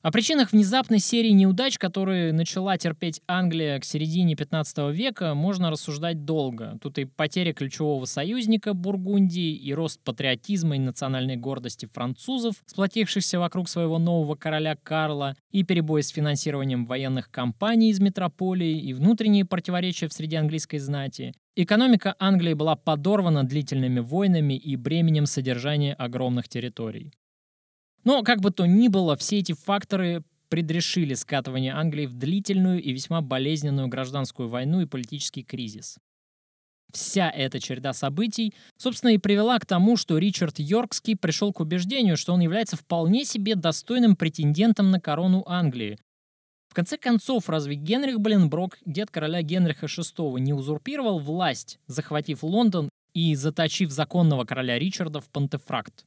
О 0.03 0.11
причинах 0.11 0.51
внезапной 0.51 0.99
серии 0.99 1.29
неудач, 1.29 1.79
которые 1.79 2.33
начала 2.33 2.77
терпеть 2.77 3.23
Англия 3.29 3.79
к 3.79 3.85
середине 3.85 4.35
15 4.35 4.93
века, 4.93 5.33
можно 5.35 5.71
рассуждать 5.71 6.25
долго. 6.25 6.77
Тут 6.83 6.99
и 6.99 7.05
потеря 7.05 7.53
ключевого 7.53 8.05
союзника 8.07 8.75
Бургундии, 8.75 9.55
и 9.55 9.73
рост 9.73 10.01
патриотизма 10.03 10.75
и 10.75 10.81
национальной 10.81 11.37
гордости 11.37 11.87
французов, 11.87 12.57
сплотившихся 12.67 13.39
вокруг 13.39 13.69
своего 13.69 14.01
нового 14.01 14.35
короля 14.35 14.75
Карла, 14.75 15.37
и 15.53 15.63
перебои 15.63 16.01
с 16.01 16.09
финансированием 16.09 16.85
военных 16.85 17.31
кампаний 17.31 17.91
из 17.91 18.01
метрополии, 18.01 18.81
и 18.81 18.95
внутренние 18.95 19.45
противоречия 19.45 20.09
в 20.09 20.13
среде 20.13 20.39
английской 20.39 20.79
знати. 20.79 21.33
Экономика 21.55 22.17
Англии 22.19 22.55
была 22.55 22.75
подорвана 22.75 23.45
длительными 23.45 24.01
войнами 24.01 24.55
и 24.55 24.75
бременем 24.75 25.27
содержания 25.27 25.95
огромных 25.95 26.49
территорий. 26.49 27.13
Но, 28.05 28.23
как 28.23 28.41
бы 28.41 28.51
то 28.51 28.67
ни 28.67 28.89
было, 28.89 29.17
все 29.17 29.39
эти 29.39 29.53
факторы 29.53 30.25
предрешили 30.49 31.15
скатывание 31.15 31.73
Англии 31.73 32.07
в 32.07 32.15
длительную 32.15 32.83
и 32.83 32.93
весьма 32.93 33.23
болезненную 33.23 33.89
гражданскую 33.89 34.49
войну 34.49 34.83
и 34.83 34.87
политический 34.87 35.43
кризис. 35.43 35.99
Вся 36.93 37.31
эта 37.31 37.59
череда 37.59 37.95
событий, 37.95 38.53
собственно, 38.77 39.11
и 39.11 39.19
привела 39.19 39.59
к 39.59 39.65
тому, 39.65 39.97
что 39.97 40.19
Ричард 40.19 40.59
Йоркский 40.59 41.17
пришел 41.17 41.53
к 41.53 41.61
убеждению, 41.61 42.19
что 42.19 42.35
он 42.35 42.41
является 42.41 42.77
вполне 42.77 43.25
себе 43.25 43.55
достойным 43.55 44.15
претендентом 44.15 44.91
на 44.91 45.01
корону 45.01 45.43
Англии. 45.47 45.99
В 46.69 46.75
конце 46.75 46.99
концов, 46.99 47.49
разве 47.49 47.77
Генрих 47.77 48.21
Бленброк, 48.21 48.79
дед 48.85 49.11
короля 49.11 49.41
Генриха 49.43 49.87
VI, 49.87 50.39
не 50.41 50.53
узурпировал 50.53 51.19
власть, 51.19 51.79
захватив 51.87 52.43
Лондон 52.43 52.91
и 53.15 53.35
заточив 53.35 53.91
законного 53.91 54.45
короля 54.45 54.79
Ричарда 54.79 55.21
в 55.21 55.31
пантефракт? 55.31 56.05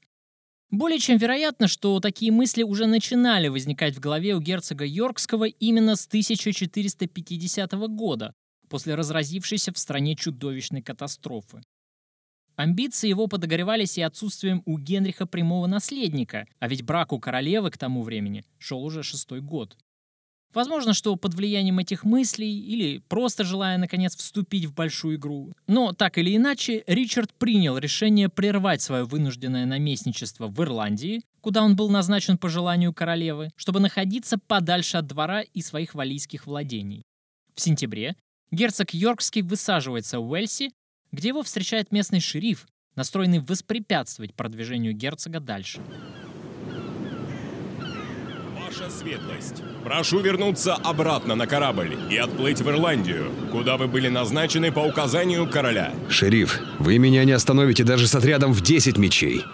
Более 0.72 0.99
чем 0.99 1.18
вероятно, 1.18 1.68
что 1.68 1.99
такие 1.99 2.32
мысли 2.32 2.63
уже 2.63 2.88
начинали 2.88 3.47
возникать 3.47 3.95
в 3.95 3.99
голове 3.99 4.36
у 4.36 4.41
герцога 4.41 4.86
Йоркского 4.86 5.45
именно 5.45 5.95
с 5.95 6.07
1450 6.07 7.72
года, 7.89 8.34
после 8.68 8.95
разразившейся 8.95 9.72
в 9.72 9.78
стране 9.78 10.16
чудовищной 10.16 10.82
катастрофы. 10.82 11.61
Амбиции 12.55 13.09
его 13.09 13.28
подогревались 13.28 13.97
и 13.97 14.01
отсутствием 14.01 14.63
у 14.66 14.80
Генриха 14.80 15.26
прямого 15.26 15.68
наследника, 15.68 16.47
а 16.59 16.68
ведь 16.68 16.84
брак 16.84 17.11
у 17.11 17.20
королевы 17.20 17.70
к 17.70 17.78
тому 17.78 18.01
времени 18.01 18.45
шел 18.57 18.84
уже 18.84 19.03
шестой 19.03 19.41
год. 19.41 19.78
Возможно, 20.56 20.93
что 20.93 21.18
под 21.18 21.34
влиянием 21.34 21.80
этих 21.80 22.06
мыслей 22.06 22.58
или 22.58 22.99
просто 23.10 23.43
желая 23.43 23.78
наконец 23.78 24.16
вступить 24.16 24.66
в 24.66 24.74
большую 24.74 25.18
игру. 25.18 25.51
Но 25.68 25.91
так 25.91 26.18
или 26.18 26.34
иначе, 26.34 26.86
Ричард 26.88 27.34
принял 27.34 27.78
решение 27.78 28.30
прервать 28.30 28.82
свое 28.82 29.03
вынужденное 29.03 29.66
наместничество 29.66 30.47
в 30.47 30.62
Ирландии, 30.64 31.22
куда 31.41 31.62
он 31.62 31.76
был 31.76 31.89
назначен 31.89 32.38
по 32.38 32.47
желанию 32.47 32.93
королевы, 32.93 33.51
чтобы 33.58 33.82
находиться 33.82 34.38
подальше 34.38 34.95
от 34.95 35.08
двора 35.08 35.41
и 35.41 35.62
своих 35.62 35.93
валийских 35.93 36.47
владений. 36.47 37.03
В 37.53 37.60
сентябре 37.60 38.16
герцог 38.49 38.93
Йоркский 38.93 39.41
высаживается 39.41 40.22
в 40.22 40.30
Уэльсе, 40.30 40.72
где 41.12 41.28
его 41.30 41.43
встречает 41.43 41.91
местный 41.91 42.22
шериф, 42.22 42.66
настроенный 42.95 43.39
воспрепятствовать 43.39 44.34
продвижению 44.34 44.93
герцога 44.93 45.41
дальше. 45.41 45.82
Ваша 48.76 48.92
светлость, 48.92 49.64
прошу 49.84 50.20
вернуться 50.20 50.74
обратно 50.74 51.36
на 51.36 51.48
корабль 51.48 51.98
и 52.10 52.18
отплыть 52.18 52.62
в 52.62 52.70
Ирландию, 52.70 53.32
куда 53.52 53.78
вы 53.78 53.88
были 53.88 54.10
назначены 54.10 54.72
по 54.72 54.80
указанию 54.80 55.48
короля. 55.50 55.94
Шериф, 56.10 56.60
вы 56.80 56.98
меня 56.98 57.24
не 57.24 57.32
остановите 57.32 57.84
даже 57.84 58.08
с 58.08 58.16
отрядом 58.16 58.52
в 58.52 58.62
10 58.62 58.98
мечей. 58.98 59.46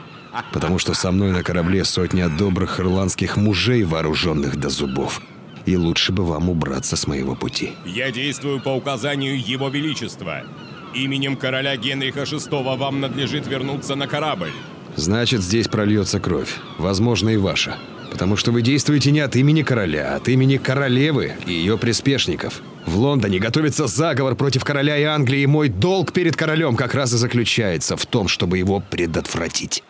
Потому 0.54 0.80
что 0.80 0.94
со 0.94 1.12
мной 1.12 1.32
на 1.32 1.44
корабле 1.44 1.84
сотня 1.84 2.30
добрых 2.30 2.80
ирландских 2.80 3.38
мужей, 3.38 3.84
вооруженных 3.84 4.56
до 4.56 4.70
зубов. 4.70 5.22
И 5.66 5.76
лучше 5.76 6.14
бы 6.14 6.26
вам 6.26 6.50
убраться 6.50 6.96
с 6.96 7.06
моего 7.06 7.36
пути. 7.36 7.74
Я 7.86 8.12
действую 8.12 8.62
по 8.62 8.70
указанию 8.70 9.40
Его 9.40 9.70
Величества. 9.70 10.44
Именем 10.96 11.36
короля 11.36 11.76
Генриха 11.76 12.22
VI 12.22 12.78
вам 12.78 13.02
надлежит 13.02 13.46
вернуться 13.46 13.96
на 13.96 14.08
корабль. 14.08 14.52
Значит, 14.96 15.42
здесь 15.42 15.68
прольется 15.68 16.20
кровь. 16.20 16.58
Возможно, 16.78 17.30
и 17.30 17.38
ваша. 17.38 17.78
Потому 18.12 18.36
что 18.36 18.52
вы 18.52 18.62
действуете 18.62 19.10
не 19.12 19.22
от 19.22 19.36
имени 19.38 19.64
короля, 19.64 20.14
а 20.14 20.16
от 20.18 20.28
имени 20.28 20.58
королевы 20.58 21.34
и 21.48 21.54
ее 21.54 21.78
приспешников. 21.78 22.62
В 22.86 22.98
Лондоне 22.98 23.40
готовится 23.40 23.88
заговор 23.88 24.36
против 24.36 24.66
короля 24.66 24.98
и 24.98 25.04
Англии, 25.04 25.42
и 25.42 25.48
мой 25.48 25.70
долг 25.70 26.12
перед 26.12 26.36
королем 26.36 26.76
как 26.76 26.94
раз 26.94 27.14
и 27.14 27.18
заключается 27.18 27.96
в 27.96 28.06
том, 28.06 28.28
чтобы 28.28 28.58
его 28.58 28.82
предотвратить. 28.82 29.84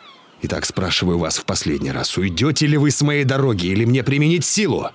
Итак, 0.44 0.66
спрашиваю 0.66 1.18
вас 1.18 1.38
в 1.38 1.46
последний 1.46 1.92
раз, 1.92 2.18
уйдете 2.18 2.68
ли 2.68 2.78
вы 2.78 2.92
с 2.92 3.02
моей 3.02 3.24
дороги 3.24 3.68
или 3.68 3.86
мне 3.86 4.04
применить 4.04 4.46
силу? 4.46 4.90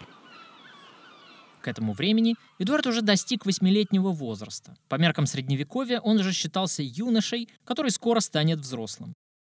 К 1.62 1.68
этому 1.68 1.94
времени 1.94 2.36
Эдуард 2.60 2.86
уже 2.86 3.02
достиг 3.02 3.44
восьмилетнего 3.44 4.10
возраста. 4.10 4.76
По 4.88 4.96
меркам 4.96 5.26
средневековья 5.26 5.98
он 5.98 6.18
уже 6.18 6.32
считался 6.32 6.84
юношей, 6.84 7.48
который 7.64 7.90
скоро 7.90 8.20
станет 8.20 8.60
взрослым. 8.60 9.14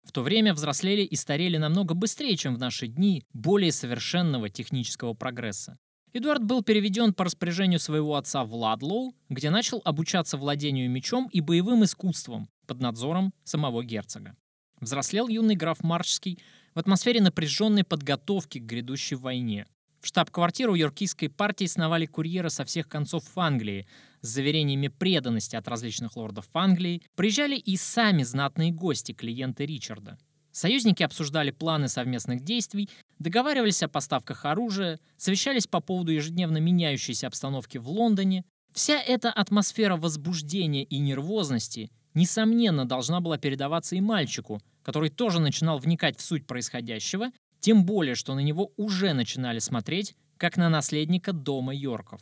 В 0.09 0.13
то 0.13 0.23
время 0.23 0.55
взрослели 0.55 1.03
и 1.03 1.17
старели 1.17 1.59
намного 1.59 1.95
быстрее, 1.95 2.35
чем 2.35 2.55
в 2.55 2.59
наши 2.59 2.87
дни 2.87 3.27
более 3.35 3.71
совершенного 3.71 4.49
технического 4.49 5.13
прогресса. 5.13 5.77
Эдуард 6.15 6.43
был 6.43 6.63
переведен 6.63 7.13
по 7.13 7.25
распоряжению 7.25 7.79
своего 7.79 8.17
отца 8.17 8.43
в 8.43 8.55
Ладлоу, 8.55 9.15
где 9.29 9.51
начал 9.51 9.83
обучаться 9.85 10.39
владению 10.39 10.89
мечом 10.89 11.29
и 11.31 11.43
боевым 11.43 11.85
искусством 11.85 12.49
под 12.67 12.81
надзором 12.81 13.35
самого 13.45 13.85
герцога. 13.85 14.35
Взрослел 14.81 15.29
юный 15.29 15.57
граф 15.57 15.83
Марчский 15.83 16.39
в 16.75 16.79
атмосфере 16.79 17.21
напряженной 17.21 17.85
подготовки 17.85 18.61
к 18.61 18.65
грядущей 18.65 19.19
войне. 19.19 19.67
В 20.01 20.07
штаб-квартиру 20.07 20.75
йоркийской 20.75 21.29
партии 21.29 21.67
сновали 21.67 22.07
курьеры 22.07 22.49
со 22.49 22.65
всех 22.65 22.89
концов 22.89 23.25
Англии 23.37 23.87
с 24.21 24.29
заверениями 24.29 24.89
преданности 24.89 25.57
от 25.57 25.69
различных 25.69 26.17
лордов 26.17 26.47
Англии, 26.55 27.03
приезжали 27.15 27.57
и 27.57 27.77
сами 27.77 28.23
знатные 28.23 28.73
гости, 28.73 29.13
клиенты 29.13 29.67
Ричарда. 29.67 30.19
Союзники 30.53 31.03
обсуждали 31.03 31.51
планы 31.51 31.89
совместных 31.89 32.43
действий, 32.43 32.89
договаривались 33.19 33.83
о 33.83 33.89
поставках 33.89 34.45
оружия, 34.45 34.99
совещались 35.17 35.67
по 35.67 35.81
поводу 35.81 36.11
ежедневно 36.11 36.59
меняющейся 36.59 37.29
обстановки 37.29 37.79
в 37.79 37.89
Лондоне. 37.89 38.45
Вся 38.73 39.01
эта 39.01 39.31
атмосфера 39.31 39.97
возбуждения 39.97 40.83
и 40.83 40.99
нервозности, 40.99 41.91
несомненно, 42.15 42.87
должна 42.87 43.21
была 43.21 43.39
передаваться 43.39 43.95
и 43.95 44.01
мальчику, 44.01 44.61
который 44.83 45.11
тоже 45.11 45.39
начинал 45.41 45.79
вникать 45.79 46.19
в 46.19 46.23
суть 46.23 46.47
происходящего, 46.47 47.31
тем 47.61 47.85
более, 47.85 48.15
что 48.15 48.35
на 48.35 48.41
него 48.41 48.73
уже 48.77 49.13
начинали 49.13 49.59
смотреть, 49.59 50.17
как 50.39 50.57
на 50.57 50.69
наследника 50.69 51.33
дома 51.33 51.75
Йорков. 51.75 52.21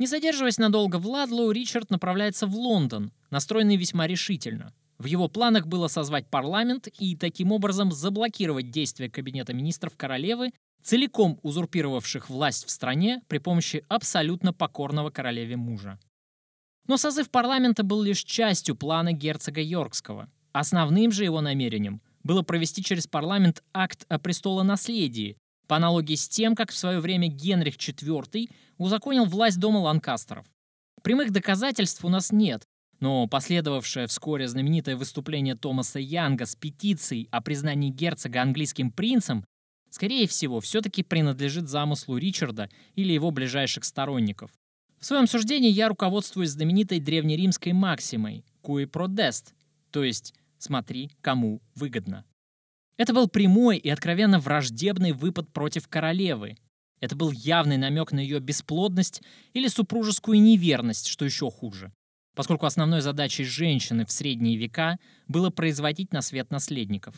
Не 0.00 0.06
задерживаясь 0.06 0.56
надолго 0.56 0.96
в 0.96 1.06
Ладлоу, 1.06 1.50
Ричард 1.50 1.90
направляется 1.90 2.46
в 2.46 2.54
Лондон, 2.56 3.12
настроенный 3.28 3.76
весьма 3.76 4.06
решительно. 4.06 4.72
В 4.96 5.04
его 5.04 5.28
планах 5.28 5.66
было 5.66 5.88
созвать 5.88 6.26
парламент 6.26 6.88
и 6.98 7.16
таким 7.16 7.52
образом 7.52 7.92
заблокировать 7.92 8.70
действия 8.70 9.10
Кабинета 9.10 9.52
министров 9.52 9.98
королевы, 9.98 10.52
целиком 10.82 11.38
узурпировавших 11.42 12.30
власть 12.30 12.64
в 12.64 12.70
стране 12.70 13.20
при 13.28 13.36
помощи 13.36 13.84
абсолютно 13.88 14.54
покорного 14.54 15.10
королеве 15.10 15.58
мужа. 15.58 15.98
Но 16.86 16.96
созыв 16.96 17.28
парламента 17.28 17.82
был 17.82 18.00
лишь 18.00 18.24
частью 18.24 18.76
плана 18.76 19.12
герцога 19.12 19.60
Йоркского. 19.60 20.30
Основным 20.52 21.12
же 21.12 21.24
его 21.24 21.42
намерением 21.42 22.00
было 22.24 22.40
провести 22.40 22.82
через 22.82 23.06
парламент 23.06 23.62
акт 23.74 24.06
о 24.08 24.18
престолонаследии, 24.18 25.36
по 25.70 25.76
аналогии 25.76 26.16
с 26.16 26.28
тем, 26.28 26.56
как 26.56 26.72
в 26.72 26.76
свое 26.76 26.98
время 26.98 27.28
Генрих 27.28 27.76
IV 27.76 28.50
узаконил 28.76 29.24
власть 29.24 29.60
дома 29.60 29.78
Ланкастеров. 29.78 30.44
Прямых 31.00 31.30
доказательств 31.30 32.04
у 32.04 32.08
нас 32.08 32.32
нет, 32.32 32.64
но 32.98 33.28
последовавшее 33.28 34.08
вскоре 34.08 34.48
знаменитое 34.48 34.96
выступление 34.96 35.54
Томаса 35.54 36.00
Янга 36.00 36.46
с 36.46 36.56
петицией 36.56 37.28
о 37.30 37.40
признании 37.40 37.90
герцога 37.90 38.42
английским 38.42 38.90
принцем, 38.90 39.44
скорее 39.90 40.26
всего, 40.26 40.58
все-таки 40.58 41.04
принадлежит 41.04 41.68
замыслу 41.68 42.16
Ричарда 42.16 42.68
или 42.96 43.12
его 43.12 43.30
ближайших 43.30 43.84
сторонников. 43.84 44.50
В 44.98 45.06
своем 45.06 45.28
суждении 45.28 45.70
я 45.70 45.86
руководствуюсь 45.86 46.50
знаменитой 46.50 46.98
древнеримской 46.98 47.74
максимой 47.74 48.44
«cui 48.60 48.90
prodest», 48.90 49.52
то 49.92 50.02
есть 50.02 50.34
«смотри, 50.58 51.12
кому 51.20 51.62
выгодно». 51.76 52.24
Это 53.00 53.14
был 53.14 53.28
прямой 53.28 53.78
и 53.78 53.88
откровенно 53.88 54.38
враждебный 54.38 55.12
выпад 55.12 55.50
против 55.54 55.88
королевы. 55.88 56.58
Это 57.00 57.16
был 57.16 57.30
явный 57.30 57.78
намек 57.78 58.12
на 58.12 58.20
ее 58.20 58.40
бесплодность 58.40 59.22
или 59.54 59.68
супружескую 59.68 60.38
неверность, 60.38 61.06
что 61.06 61.24
еще 61.24 61.50
хуже. 61.50 61.94
Поскольку 62.36 62.66
основной 62.66 63.00
задачей 63.00 63.44
женщины 63.44 64.04
в 64.04 64.12
средние 64.12 64.58
века 64.58 64.98
было 65.28 65.48
производить 65.48 66.12
на 66.12 66.20
свет 66.20 66.50
наследников. 66.50 67.14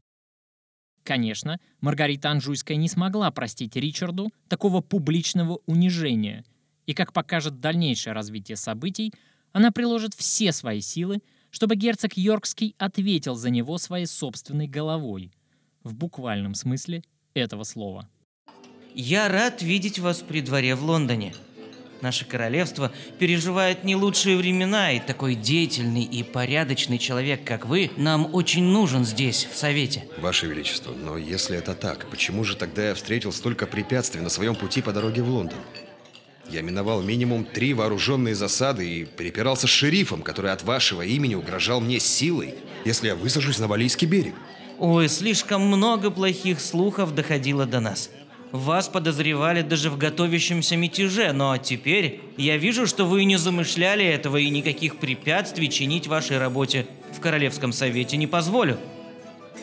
Конечно, 1.02 1.58
Маргарита 1.80 2.30
Анжуйская 2.30 2.76
не 2.76 2.88
смогла 2.88 3.32
простить 3.32 3.74
Ричарду 3.74 4.30
такого 4.46 4.82
публичного 4.82 5.58
унижения, 5.66 6.44
и, 6.86 6.94
как 6.94 7.12
покажет 7.12 7.58
дальнейшее 7.58 8.12
развитие 8.12 8.54
событий, 8.54 9.12
она 9.50 9.72
приложит 9.72 10.14
все 10.14 10.52
свои 10.52 10.80
силы, 10.80 11.22
чтобы 11.50 11.74
герцог 11.74 12.16
Йоркский 12.16 12.76
ответил 12.78 13.34
за 13.34 13.50
него 13.50 13.78
своей 13.78 14.06
собственной 14.06 14.68
головой– 14.68 15.32
в 15.84 15.94
буквальном 15.94 16.54
смысле 16.54 17.02
этого 17.34 17.64
слова. 17.64 18.08
Я 18.94 19.28
рад 19.28 19.62
видеть 19.62 19.98
вас 19.98 20.18
при 20.20 20.40
дворе 20.40 20.74
в 20.74 20.84
Лондоне. 20.84 21.34
Наше 22.02 22.24
королевство 22.24 22.92
переживает 23.20 23.84
не 23.84 23.94
лучшие 23.94 24.36
времена, 24.36 24.90
и 24.90 24.98
такой 24.98 25.36
деятельный 25.36 26.02
и 26.02 26.24
порядочный 26.24 26.98
человек, 26.98 27.44
как 27.44 27.64
вы, 27.64 27.92
нам 27.96 28.34
очень 28.34 28.64
нужен 28.64 29.04
здесь, 29.04 29.46
в 29.50 29.56
Совете. 29.56 30.04
Ваше 30.18 30.48
Величество, 30.48 30.92
но 30.92 31.16
если 31.16 31.56
это 31.56 31.74
так, 31.74 32.10
почему 32.10 32.42
же 32.42 32.56
тогда 32.56 32.88
я 32.88 32.94
встретил 32.94 33.32
столько 33.32 33.68
препятствий 33.68 34.20
на 34.20 34.30
своем 34.30 34.56
пути 34.56 34.82
по 34.82 34.92
дороге 34.92 35.22
в 35.22 35.28
Лондон? 35.28 35.58
Я 36.50 36.60
миновал 36.60 37.02
минимум 37.02 37.44
три 37.44 37.72
вооруженные 37.72 38.34
засады 38.34 38.86
и 38.86 39.04
перепирался 39.04 39.68
с 39.68 39.70
шерифом, 39.70 40.22
который 40.22 40.50
от 40.50 40.64
вашего 40.64 41.02
имени 41.02 41.36
угрожал 41.36 41.80
мне 41.80 42.00
силой, 42.00 42.56
если 42.84 43.06
я 43.06 43.14
высажусь 43.14 43.60
на 43.60 43.68
Валийский 43.68 44.08
берег. 44.08 44.34
Ой, 44.78 45.08
слишком 45.08 45.62
много 45.62 46.10
плохих 46.10 46.60
слухов 46.60 47.14
доходило 47.14 47.66
до 47.66 47.80
нас. 47.80 48.10
Вас 48.52 48.88
подозревали 48.88 49.62
даже 49.62 49.88
в 49.88 49.96
готовящемся 49.96 50.76
мятеже, 50.76 51.32
но 51.32 51.56
теперь 51.56 52.20
я 52.36 52.58
вижу, 52.58 52.86
что 52.86 53.06
вы 53.06 53.24
не 53.24 53.36
замышляли 53.36 54.04
этого 54.04 54.36
и 54.36 54.50
никаких 54.50 54.98
препятствий 54.98 55.70
чинить 55.70 56.06
вашей 56.06 56.38
работе 56.38 56.86
в 57.12 57.20
Королевском 57.20 57.72
совете 57.72 58.18
не 58.18 58.26
позволю. 58.26 58.76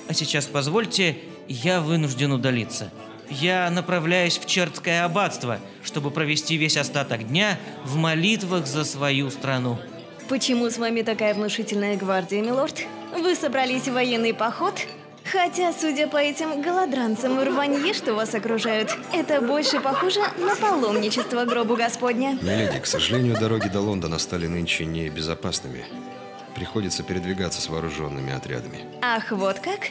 А 0.07 0.14
сейчас 0.14 0.47
позвольте, 0.47 1.18
я 1.47 1.82
вынужден 1.82 2.32
удалиться. 2.32 2.91
Я 3.30 3.70
направляюсь 3.70 4.39
в 4.39 4.47
Чертское 4.47 5.05
аббатство, 5.05 5.60
чтобы 5.84 6.10
провести 6.10 6.57
весь 6.57 6.78
остаток 6.78 7.28
дня 7.28 7.60
в 7.86 7.95
молитвах 7.95 8.66
за 8.66 8.84
свою 8.84 9.30
страну. 9.30 9.78
Почему 10.28 10.68
с 10.70 10.80
вами 10.80 11.03
такая 11.03 11.36
внушительная 11.36 11.95
гвардия, 11.95 12.41
милорд? 12.41 12.86
Вы 13.14 13.36
собрались 13.36 13.88
в 13.88 13.93
военный 13.93 14.34
поход? 14.34 14.74
Хотя, 15.32 15.71
судя 15.73 16.07
по 16.07 16.17
этим 16.17 16.61
голодранцам 16.61 17.39
и 17.39 17.43
рванье, 17.43 17.93
что 17.93 18.15
вас 18.15 18.34
окружают, 18.34 18.89
это 19.13 19.41
больше 19.41 19.80
похоже 19.80 20.21
на 20.38 20.55
паломничество 20.55 21.45
гробу 21.45 21.75
Господня. 21.75 22.38
Миледи, 22.41 22.80
к 22.80 22.88
сожалению, 22.88 23.39
дороги 23.39 23.67
до 23.67 23.80
Лондона 23.80 24.17
стали 24.17 24.47
нынче 24.47 24.86
небезопасными. 24.86 25.86
Приходится 26.55 27.03
передвигаться 27.03 27.61
с 27.61 27.69
вооруженными 27.69 28.34
отрядами. 28.34 28.80
Ах, 29.01 29.32
вот 29.32 29.59
как? 29.59 29.89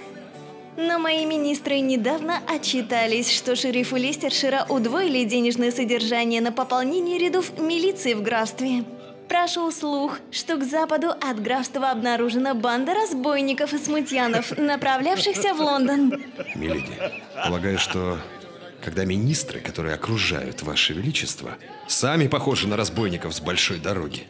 Но 0.77 0.99
мои 0.99 1.25
министры 1.25 1.81
недавно 1.81 2.41
отчитались, 2.49 3.31
что 3.31 3.55
шерифу 3.55 3.97
Листершира 3.97 4.67
удвоили 4.69 5.25
денежное 5.25 5.71
содержание 5.71 6.41
на 6.41 6.53
пополнение 6.53 7.19
рядов 7.19 7.59
милиции 7.59 8.15
в 8.15 8.23
графстве. 8.23 8.85
Прошел 9.29 9.71
слух, 9.71 10.21
что 10.31 10.57
к 10.57 10.65
западу 10.65 11.09
от 11.11 11.43
графства 11.43 11.91
обнаружена 11.91 12.55
банда 12.55 12.95
разбойников 12.95 13.75
и 13.75 13.79
смутьянов, 13.79 14.57
направлявшихся 14.57 15.55
в 15.55 15.61
Лондон. 15.61 16.15
Миледи, 16.55 16.93
полагаю, 17.45 17.79
что 17.79 18.19
когда 18.83 19.05
министры, 19.05 19.61
которые 19.61 19.95
окружают 19.95 20.63
Ваше 20.63 20.95
Величество, 20.95 21.57
сами 21.87 22.27
похожи 22.27 22.67
на 22.69 22.77
разбойников 22.77 23.35
с 23.35 23.41
большой 23.41 23.79
дороги, 23.79 24.27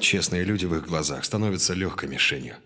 честные 0.00 0.44
люди 0.44 0.64
в 0.64 0.74
их 0.74 0.86
глазах 0.86 1.24
становятся 1.24 1.74
легкой 1.74 2.08
мишенью. 2.08 2.56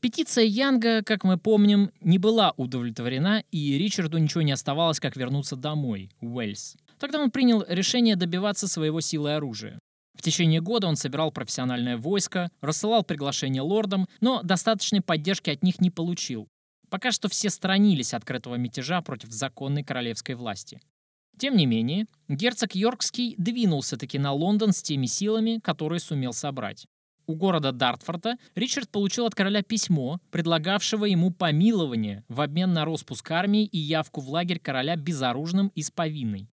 Петиция 0.00 0.44
Янга, 0.44 1.02
как 1.02 1.24
мы 1.24 1.38
помним, 1.38 1.90
не 2.00 2.18
была 2.18 2.52
удовлетворена, 2.56 3.42
и 3.50 3.78
Ричарду 3.78 4.18
ничего 4.18 4.42
не 4.42 4.52
оставалось, 4.52 5.00
как 5.00 5.16
вернуться 5.16 5.56
домой, 5.56 6.10
в 6.20 6.36
Уэльс. 6.36 6.76
Тогда 6.98 7.20
он 7.20 7.30
принял 7.30 7.64
решение 7.68 8.16
добиваться 8.16 8.68
своего 8.68 9.00
силы 9.00 9.34
оружия. 9.34 9.78
В 10.14 10.22
течение 10.22 10.60
года 10.60 10.86
он 10.86 10.96
собирал 10.96 11.32
профессиональное 11.32 11.96
войско, 11.96 12.50
рассылал 12.60 13.02
приглашения 13.02 13.62
лордам, 13.62 14.08
но 14.20 14.42
достаточной 14.42 15.00
поддержки 15.00 15.50
от 15.50 15.62
них 15.62 15.80
не 15.80 15.90
получил. 15.90 16.48
Пока 16.88 17.12
что 17.12 17.28
все 17.28 17.50
сторонились 17.50 18.14
открытого 18.14 18.54
мятежа 18.54 19.02
против 19.02 19.30
законной 19.30 19.82
королевской 19.82 20.34
власти. 20.34 20.80
Тем 21.38 21.56
не 21.56 21.66
менее, 21.66 22.06
герцог 22.28 22.74
Йоркский 22.74 23.34
двинулся-таки 23.38 24.18
на 24.18 24.32
Лондон 24.32 24.72
с 24.72 24.82
теми 24.82 25.06
силами, 25.06 25.58
которые 25.62 25.98
сумел 25.98 26.32
собрать. 26.32 26.86
У 27.26 27.34
города 27.34 27.72
Дартфорта 27.72 28.36
Ричард 28.54 28.90
получил 28.90 29.26
от 29.26 29.34
короля 29.34 29.62
письмо, 29.62 30.20
предлагавшего 30.30 31.06
ему 31.06 31.32
помилование 31.32 32.22
в 32.28 32.40
обмен 32.40 32.72
на 32.72 32.84
распуск 32.84 33.30
армии 33.30 33.64
и 33.64 33.78
явку 33.78 34.20
в 34.20 34.28
лагерь 34.28 34.60
короля 34.60 34.96
безоружным 34.96 35.68
и 35.74 35.82
с 35.82 35.90
повинной. 35.90 36.48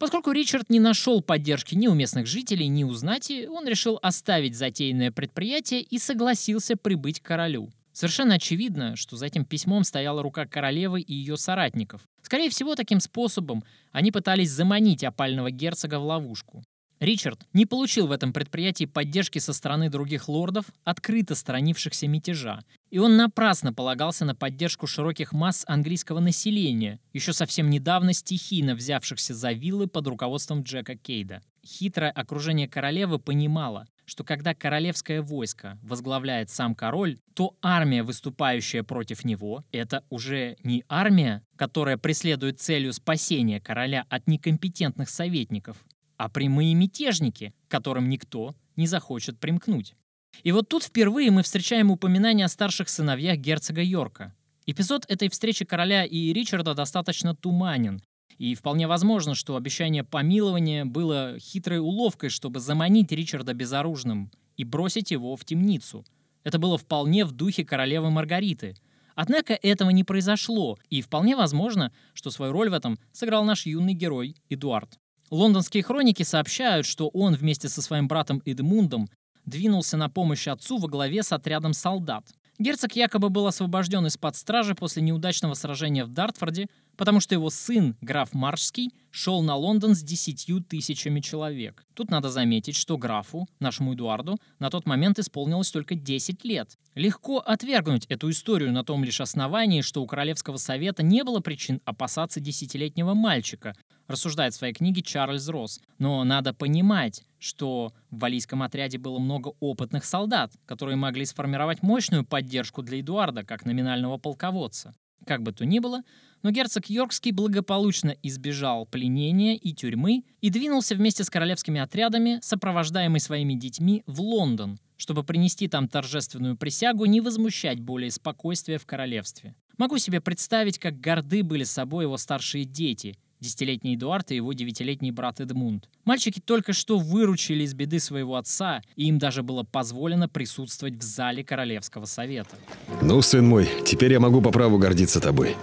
Поскольку 0.00 0.32
Ричард 0.32 0.70
не 0.70 0.80
нашел 0.80 1.20
поддержки 1.20 1.74
ни 1.74 1.86
у 1.86 1.92
местных 1.92 2.26
жителей, 2.26 2.68
ни 2.68 2.84
у 2.84 2.92
знати, 2.94 3.46
он 3.46 3.68
решил 3.68 3.98
оставить 4.00 4.56
затеянное 4.56 5.12
предприятие 5.12 5.82
и 5.82 5.98
согласился 5.98 6.74
прибыть 6.74 7.20
к 7.20 7.26
королю. 7.26 7.70
Совершенно 7.92 8.36
очевидно, 8.36 8.96
что 8.96 9.16
за 9.16 9.26
этим 9.26 9.44
письмом 9.44 9.84
стояла 9.84 10.22
рука 10.22 10.46
королевы 10.46 11.02
и 11.02 11.12
ее 11.12 11.36
соратников. 11.36 12.00
Скорее 12.22 12.48
всего, 12.48 12.76
таким 12.76 12.98
способом 12.98 13.62
они 13.92 14.10
пытались 14.10 14.50
заманить 14.50 15.04
опального 15.04 15.50
герцога 15.50 15.98
в 15.98 16.04
ловушку. 16.04 16.64
Ричард 17.00 17.46
не 17.54 17.64
получил 17.64 18.06
в 18.06 18.12
этом 18.12 18.34
предприятии 18.34 18.84
поддержки 18.84 19.38
со 19.38 19.54
стороны 19.54 19.88
других 19.88 20.28
лордов, 20.28 20.66
открыто 20.84 21.34
сторонившихся 21.34 22.06
мятежа, 22.06 22.60
и 22.90 22.98
он 22.98 23.16
напрасно 23.16 23.72
полагался 23.72 24.26
на 24.26 24.34
поддержку 24.34 24.86
широких 24.86 25.32
масс 25.32 25.64
английского 25.66 26.20
населения, 26.20 27.00
еще 27.14 27.32
совсем 27.32 27.70
недавно 27.70 28.12
стихийно 28.12 28.74
взявшихся 28.74 29.34
за 29.34 29.52
виллы 29.52 29.86
под 29.86 30.08
руководством 30.08 30.62
Джека 30.62 30.94
Кейда. 30.94 31.40
Хитрое 31.64 32.10
окружение 32.10 32.68
королевы 32.68 33.18
понимало, 33.18 33.86
что 34.04 34.22
когда 34.22 34.54
королевское 34.54 35.22
войско 35.22 35.78
возглавляет 35.82 36.50
сам 36.50 36.74
король, 36.74 37.18
то 37.32 37.56
армия, 37.62 38.02
выступающая 38.02 38.82
против 38.82 39.24
него, 39.24 39.64
это 39.72 40.04
уже 40.10 40.56
не 40.64 40.84
армия, 40.88 41.42
которая 41.56 41.96
преследует 41.96 42.60
целью 42.60 42.92
спасения 42.92 43.60
короля 43.60 44.04
от 44.10 44.26
некомпетентных 44.26 45.08
советников, 45.08 45.76
а 46.20 46.28
прямые 46.28 46.74
мятежники, 46.74 47.54
которым 47.66 48.10
никто 48.10 48.54
не 48.76 48.86
захочет 48.86 49.40
примкнуть. 49.40 49.94
И 50.42 50.52
вот 50.52 50.68
тут 50.68 50.82
впервые 50.82 51.30
мы 51.30 51.42
встречаем 51.42 51.90
упоминание 51.90 52.44
о 52.44 52.50
старших 52.50 52.90
сыновьях 52.90 53.38
герцога 53.38 53.80
Йорка. 53.80 54.34
Эпизод 54.66 55.06
этой 55.08 55.30
встречи 55.30 55.64
короля 55.64 56.04
и 56.04 56.30
Ричарда 56.34 56.74
достаточно 56.74 57.34
туманен, 57.34 58.02
И 58.36 58.54
вполне 58.54 58.86
возможно, 58.86 59.34
что 59.34 59.56
обещание 59.56 60.04
помилования 60.04 60.84
было 60.84 61.38
хитрой 61.38 61.78
уловкой, 61.78 62.28
чтобы 62.28 62.60
заманить 62.60 63.12
Ричарда 63.12 63.54
безоружным 63.54 64.30
и 64.58 64.64
бросить 64.64 65.12
его 65.12 65.36
в 65.36 65.46
темницу. 65.46 66.04
Это 66.44 66.58
было 66.58 66.76
вполне 66.76 67.24
в 67.24 67.32
духе 67.32 67.64
королевы 67.64 68.10
Маргариты. 68.10 68.76
Однако 69.14 69.54
этого 69.54 69.88
не 69.88 70.04
произошло, 70.04 70.78
и 70.90 71.00
вполне 71.00 71.34
возможно, 71.34 71.94
что 72.12 72.30
свою 72.30 72.52
роль 72.52 72.68
в 72.68 72.74
этом 72.74 72.98
сыграл 73.10 73.42
наш 73.42 73.64
юный 73.64 73.94
герой 73.94 74.36
Эдуард. 74.50 74.98
Лондонские 75.30 75.84
хроники 75.84 76.24
сообщают, 76.24 76.86
что 76.86 77.08
он 77.08 77.34
вместе 77.34 77.68
со 77.68 77.80
своим 77.82 78.08
братом 78.08 78.42
Эдмундом 78.44 79.08
двинулся 79.46 79.96
на 79.96 80.08
помощь 80.08 80.48
отцу 80.48 80.78
во 80.78 80.88
главе 80.88 81.22
с 81.22 81.32
отрядом 81.32 81.72
солдат. 81.72 82.24
Герцог 82.58 82.94
якобы 82.96 83.30
был 83.30 83.46
освобожден 83.46 84.06
из-под 84.06 84.36
стражи 84.36 84.74
после 84.74 85.02
неудачного 85.02 85.54
сражения 85.54 86.04
в 86.04 86.10
Дартфорде, 86.10 86.68
потому 87.00 87.18
что 87.20 87.34
его 87.34 87.48
сын, 87.48 87.96
граф 88.02 88.34
Маршский, 88.34 88.90
шел 89.10 89.40
на 89.40 89.56
Лондон 89.56 89.94
с 89.94 90.02
десятью 90.02 90.62
тысячами 90.62 91.20
человек. 91.20 91.86
Тут 91.94 92.10
надо 92.10 92.28
заметить, 92.28 92.76
что 92.76 92.98
графу, 92.98 93.48
нашему 93.58 93.94
Эдуарду, 93.94 94.36
на 94.58 94.68
тот 94.68 94.84
момент 94.84 95.18
исполнилось 95.18 95.70
только 95.70 95.94
10 95.94 96.44
лет. 96.44 96.76
Легко 96.94 97.38
отвергнуть 97.38 98.04
эту 98.10 98.28
историю 98.28 98.70
на 98.70 98.84
том 98.84 99.02
лишь 99.02 99.22
основании, 99.22 99.80
что 99.80 100.02
у 100.02 100.06
Королевского 100.06 100.58
совета 100.58 101.02
не 101.02 101.24
было 101.24 101.40
причин 101.40 101.80
опасаться 101.86 102.38
десятилетнего 102.38 103.14
мальчика, 103.14 103.74
рассуждает 104.06 104.52
в 104.52 104.58
своей 104.58 104.74
книге 104.74 105.00
Чарльз 105.00 105.48
Росс. 105.48 105.80
Но 105.98 106.22
надо 106.24 106.52
понимать, 106.52 107.22
что 107.38 107.94
в 108.10 108.18
валийском 108.18 108.62
отряде 108.62 108.98
было 108.98 109.18
много 109.18 109.54
опытных 109.60 110.04
солдат, 110.04 110.52
которые 110.66 110.96
могли 110.96 111.24
сформировать 111.24 111.82
мощную 111.82 112.26
поддержку 112.26 112.82
для 112.82 113.00
Эдуарда 113.00 113.42
как 113.42 113.64
номинального 113.64 114.18
полководца. 114.18 114.94
Как 115.26 115.42
бы 115.42 115.52
то 115.52 115.64
ни 115.64 115.78
было, 115.78 116.02
но 116.42 116.50
герцог 116.50 116.88
Йоркский 116.88 117.32
благополучно 117.32 118.16
избежал 118.22 118.86
пленения 118.86 119.54
и 119.56 119.72
тюрьмы 119.72 120.24
и 120.40 120.50
двинулся 120.50 120.94
вместе 120.94 121.24
с 121.24 121.30
королевскими 121.30 121.80
отрядами, 121.80 122.38
сопровождаемый 122.42 123.20
своими 123.20 123.54
детьми, 123.54 124.02
в 124.06 124.20
Лондон, 124.20 124.78
чтобы 124.96 125.24
принести 125.24 125.68
там 125.68 125.88
торжественную 125.88 126.56
присягу 126.56 127.04
не 127.06 127.20
возмущать 127.20 127.80
более 127.80 128.10
спокойствия 128.10 128.78
в 128.78 128.86
королевстве. 128.86 129.54
Могу 129.78 129.98
себе 129.98 130.20
представить, 130.20 130.78
как 130.78 131.00
горды 131.00 131.42
были 131.42 131.64
собой 131.64 132.04
его 132.04 132.18
старшие 132.18 132.64
дети, 132.64 133.16
десятилетний 133.40 133.94
Эдуард 133.94 134.30
и 134.30 134.36
его 134.36 134.52
девятилетний 134.52 135.10
брат 135.10 135.40
Эдмунд. 135.40 135.88
Мальчики 136.04 136.40
только 136.40 136.74
что 136.74 136.98
выручили 136.98 137.64
из 137.64 137.72
беды 137.72 137.98
своего 137.98 138.36
отца, 138.36 138.82
и 138.96 139.06
им 139.06 139.18
даже 139.18 139.42
было 139.42 139.62
позволено 139.62 140.28
присутствовать 140.28 140.96
в 140.96 141.02
зале 141.02 141.42
Королевского 141.42 142.04
совета. 142.04 142.56
Ну, 143.00 143.22
сын 143.22 143.46
мой, 143.46 143.68
теперь 143.86 144.12
я 144.12 144.20
могу 144.20 144.42
по 144.42 144.50
праву 144.50 144.78
гордиться 144.78 145.20
тобой. 145.20 145.56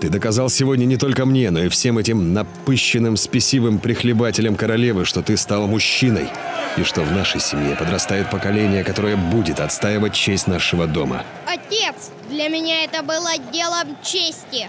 Ты 0.00 0.10
доказал 0.10 0.48
сегодня 0.48 0.84
не 0.84 0.96
только 0.96 1.26
мне, 1.26 1.50
но 1.50 1.64
и 1.64 1.68
всем 1.68 1.98
этим 1.98 2.32
напыщенным, 2.32 3.16
спесивым 3.16 3.80
прихлебателям 3.80 4.54
королевы, 4.54 5.04
что 5.04 5.22
ты 5.22 5.36
стал 5.36 5.66
мужчиной, 5.66 6.28
и 6.76 6.84
что 6.84 7.02
в 7.02 7.10
нашей 7.10 7.40
семье 7.40 7.74
подрастает 7.74 8.30
поколение, 8.30 8.84
которое 8.84 9.16
будет 9.16 9.58
отстаивать 9.58 10.14
честь 10.14 10.46
нашего 10.46 10.86
дома. 10.86 11.24
Отец, 11.46 12.12
для 12.30 12.48
меня 12.48 12.84
это 12.84 13.02
было 13.02 13.30
делом 13.52 13.96
чести. 14.04 14.68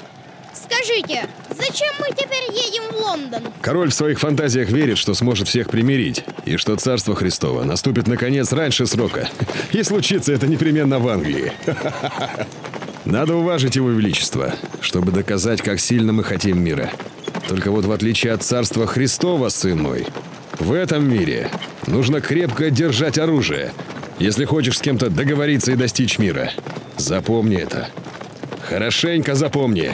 Скажите, 0.52 1.28
зачем 1.50 1.94
мы 2.00 2.08
теперь 2.10 2.52
едем 2.52 2.92
в 2.92 2.98
Лондон? 2.98 3.44
Король 3.62 3.92
в 3.92 3.94
своих 3.94 4.20
фантазиях 4.20 4.70
верит, 4.70 4.98
что 4.98 5.14
сможет 5.14 5.48
всех 5.48 5.70
примирить, 5.70 6.24
и 6.46 6.58
что 6.58 6.76
царство 6.76 7.16
Христово 7.16 7.64
наступит 7.64 8.08
наконец 8.08 8.52
раньше 8.52 8.88
срока. 8.88 9.30
И 9.74 9.84
случится 9.84 10.34
это 10.34 10.48
непременно 10.48 10.98
в 10.98 11.08
Англии. 11.08 11.54
Надо 13.10 13.36
уважить 13.36 13.76
его 13.76 13.90
величество, 13.90 14.54
чтобы 14.82 15.12
доказать, 15.12 15.64
как 15.64 15.80
сильно 15.80 16.14
мы 16.14 16.24
хотим 16.24 16.64
мира. 16.64 16.92
Только 17.48 17.72
вот 17.72 17.86
в 17.86 17.92
отличие 17.92 18.34
от 18.34 18.44
царства 18.44 18.86
Христова, 18.86 19.50
сын 19.50 19.82
мой, 19.82 20.06
в 20.60 20.74
этом 20.74 21.10
мире 21.10 21.50
нужно 21.88 22.22
крепко 22.22 22.70
держать 22.70 23.18
оружие, 23.18 23.74
если 24.20 24.46
хочешь 24.46 24.78
с 24.78 24.82
кем-то 24.82 25.10
договориться 25.10 25.72
и 25.72 25.76
достичь 25.76 26.20
мира. 26.20 26.52
Запомни 26.98 27.58
это. 27.58 27.90
Хорошенько 28.62 29.34
запомни. 29.34 29.92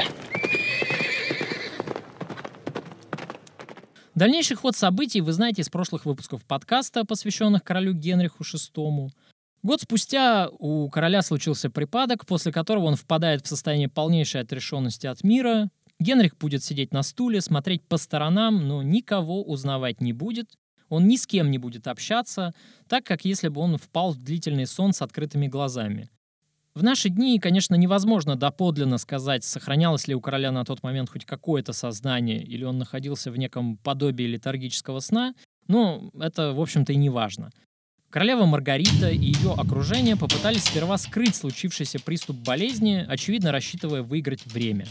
Дальнейший 4.13 4.57
ход 4.57 4.75
событий 4.75 5.21
вы 5.21 5.31
знаете 5.31 5.61
из 5.61 5.69
прошлых 5.69 6.05
выпусков 6.05 6.43
подкаста, 6.43 7.05
посвященных 7.05 7.63
королю 7.63 7.93
Генриху 7.93 8.43
VI. 8.43 9.09
Год 9.65 9.81
спустя 9.81 10.47
у 10.59 10.87
короля 10.91 11.23
случился 11.23 11.71
припадок, 11.71 12.27
после 12.27 12.51
которого 12.51 12.85
он 12.85 12.95
впадает 12.95 13.43
в 13.43 13.47
состояние 13.47 13.89
полнейшей 13.89 14.41
отрешенности 14.41 15.07
от 15.07 15.23
мира. 15.23 15.71
Генрих 15.99 16.37
будет 16.37 16.63
сидеть 16.63 16.93
на 16.93 17.01
стуле, 17.01 17.41
смотреть 17.41 17.81
по 17.81 17.97
сторонам, 17.97 18.67
но 18.67 18.83
никого 18.83 19.41
узнавать 19.41 20.01
не 20.01 20.13
будет. 20.13 20.51
Он 20.89 21.07
ни 21.07 21.15
с 21.15 21.25
кем 21.25 21.49
не 21.49 21.57
будет 21.57 21.87
общаться, 21.87 22.53
так 22.87 23.05
как 23.05 23.25
если 23.25 23.47
бы 23.47 23.59
он 23.59 23.79
впал 23.79 24.11
в 24.11 24.19
длительный 24.19 24.67
сон 24.67 24.93
с 24.93 25.01
открытыми 25.01 25.47
глазами. 25.47 26.11
В 26.75 26.83
наши 26.83 27.09
дни, 27.09 27.39
конечно, 27.39 27.73
невозможно 27.73 28.35
доподлинно 28.35 28.99
сказать, 28.99 29.43
сохранялось 29.43 30.07
ли 30.07 30.13
у 30.13 30.21
короля 30.21 30.51
на 30.51 30.63
тот 30.63 30.83
момент 30.83 31.09
хоть 31.09 31.25
какое-то 31.25 31.73
сознание, 31.73 32.43
или 32.43 32.63
он 32.65 32.77
находился 32.77 33.31
в 33.31 33.37
неком 33.37 33.77
подобии 33.77 34.25
летаргического 34.25 34.99
сна, 34.99 35.33
но 35.67 36.11
это, 36.19 36.53
в 36.53 36.61
общем-то, 36.61 36.93
и 36.93 36.97
не 36.97 37.09
важно. 37.09 37.49
Королева 38.15 38.45
Маргарита 38.45 39.09
и 39.09 39.17
ее 39.17 39.51
окружение 39.57 40.15
попытались 40.15 40.63
сперва 40.63 40.97
скрыть 40.97 41.35
случившийся 41.35 41.99
приступ 41.99 42.37
болезни, 42.37 43.05
очевидно 43.09 43.51
рассчитывая 43.51 44.03
выиграть 44.03 44.45
время. 44.45 44.87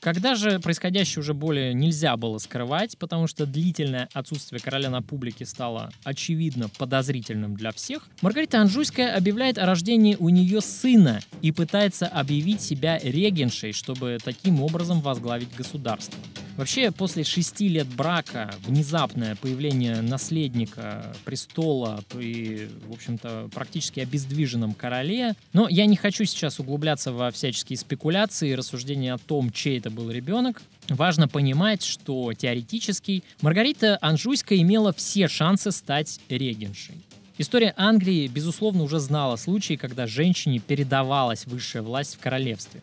Когда 0.00 0.34
же 0.34 0.60
происходящее 0.60 1.20
уже 1.20 1.32
более 1.32 1.72
нельзя 1.72 2.18
было 2.18 2.36
скрывать, 2.36 2.98
потому 2.98 3.28
что 3.28 3.46
длительное 3.46 4.10
отсутствие 4.12 4.60
короля 4.60 4.90
на 4.90 5.00
публике 5.00 5.46
стало 5.46 5.90
очевидно 6.04 6.68
подозрительным 6.68 7.56
для 7.56 7.72
всех, 7.72 8.06
Маргарита 8.20 8.60
Анжуйская 8.60 9.16
объявляет 9.16 9.56
о 9.56 9.64
рождении 9.64 10.18
у 10.20 10.28
нее 10.28 10.60
сына 10.60 11.20
и 11.40 11.52
пытается 11.52 12.08
объявить 12.08 12.60
себя 12.60 12.98
регеншей, 12.98 13.72
чтобы 13.72 14.18
таким 14.22 14.60
образом 14.60 15.00
возглавить 15.00 15.56
государство. 15.56 16.18
Вообще, 16.60 16.90
после 16.90 17.24
шести 17.24 17.68
лет 17.68 17.86
брака, 17.86 18.50
внезапное 18.66 19.34
появление 19.34 20.02
наследника 20.02 21.16
престола 21.24 22.04
при, 22.10 22.68
в 22.86 22.92
общем-то, 22.92 23.48
практически 23.54 24.00
обездвиженном 24.00 24.74
короле. 24.74 25.32
Но 25.54 25.68
я 25.70 25.86
не 25.86 25.96
хочу 25.96 26.26
сейчас 26.26 26.60
углубляться 26.60 27.12
во 27.12 27.30
всяческие 27.30 27.78
спекуляции 27.78 28.50
и 28.50 28.54
рассуждения 28.54 29.14
о 29.14 29.18
том, 29.18 29.50
чей 29.50 29.78
это 29.78 29.88
был 29.88 30.10
ребенок. 30.10 30.60
Важно 30.90 31.28
понимать, 31.28 31.82
что 31.82 32.34
теоретически 32.34 33.24
Маргарита 33.40 33.96
Анжуйская 34.02 34.58
имела 34.58 34.92
все 34.92 35.28
шансы 35.28 35.72
стать 35.72 36.20
регеншей. 36.28 36.96
История 37.38 37.72
Англии, 37.78 38.28
безусловно, 38.28 38.82
уже 38.82 38.98
знала 38.98 39.36
случаи, 39.36 39.76
когда 39.76 40.06
женщине 40.06 40.58
передавалась 40.58 41.46
высшая 41.46 41.80
власть 41.80 42.16
в 42.16 42.18
королевстве. 42.18 42.82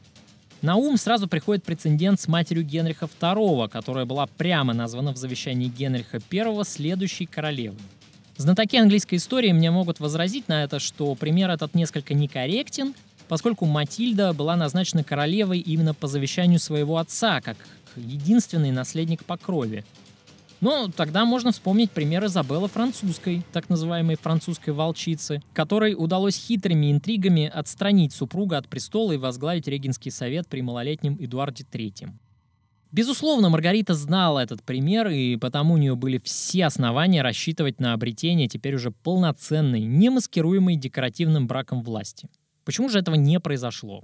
На 0.61 0.75
ум 0.75 0.97
сразу 0.97 1.27
приходит 1.27 1.63
прецедент 1.63 2.19
с 2.19 2.27
матерью 2.27 2.63
Генриха 2.63 3.07
II, 3.21 3.69
которая 3.69 4.05
была 4.05 4.25
прямо 4.25 4.73
названа 4.73 5.13
в 5.13 5.17
завещании 5.17 5.67
Генриха 5.67 6.19
I 6.31 6.65
следующей 6.65 7.27
королевой. 7.27 7.77
Знатоки 8.37 8.75
английской 8.77 9.15
истории 9.15 9.51
мне 9.51 9.69
могут 9.69 9.99
возразить 9.99 10.47
на 10.47 10.63
это, 10.63 10.79
что 10.79 11.13
пример 11.15 11.51
этот 11.51 11.75
несколько 11.75 12.15
некорректен, 12.15 12.95
поскольку 13.27 13.65
Матильда 13.65 14.33
была 14.33 14.55
назначена 14.55 15.03
королевой 15.03 15.59
именно 15.59 15.93
по 15.93 16.07
завещанию 16.07 16.59
своего 16.59 16.97
отца, 16.97 17.39
как 17.41 17.57
единственный 17.95 18.71
наследник 18.71 19.25
по 19.25 19.37
крови. 19.37 19.83
Но 20.59 20.87
тогда 20.87 21.25
можно 21.25 21.51
вспомнить 21.51 21.91
пример 21.91 22.25
Изабеллы 22.25 22.67
Французской, 22.67 23.43
так 23.51 23.69
называемой 23.69 24.15
французской 24.15 24.71
волчицы, 24.71 25.41
которой 25.53 25.93
удалось 25.95 26.35
хитрыми 26.35 26.91
интригами 26.91 27.45
отстранить 27.53 28.13
супруга 28.13 28.57
от 28.57 28.67
престола 28.67 29.11
и 29.11 29.17
возглавить 29.17 29.67
регенский 29.67 30.09
совет 30.11 30.47
при 30.47 30.61
малолетнем 30.61 31.15
Эдуарде 31.19 31.63
III. 31.63 32.09
Безусловно, 32.91 33.49
Маргарита 33.49 33.93
знала 33.93 34.39
этот 34.39 34.63
пример, 34.63 35.09
и 35.09 35.35
потому 35.35 35.75
у 35.75 35.77
нее 35.77 35.95
были 35.95 36.19
все 36.23 36.65
основания 36.65 37.21
рассчитывать 37.21 37.79
на 37.79 37.93
обретение 37.93 38.47
теперь 38.47 38.75
уже 38.75 38.91
полноценной, 38.91 39.81
немаскируемой 39.81 40.77
декоративным 40.77 41.47
браком 41.47 41.83
власти. 41.83 42.29
Почему 42.63 42.89
же 42.89 42.99
этого 42.99 43.15
не 43.15 43.39
произошло? 43.39 44.03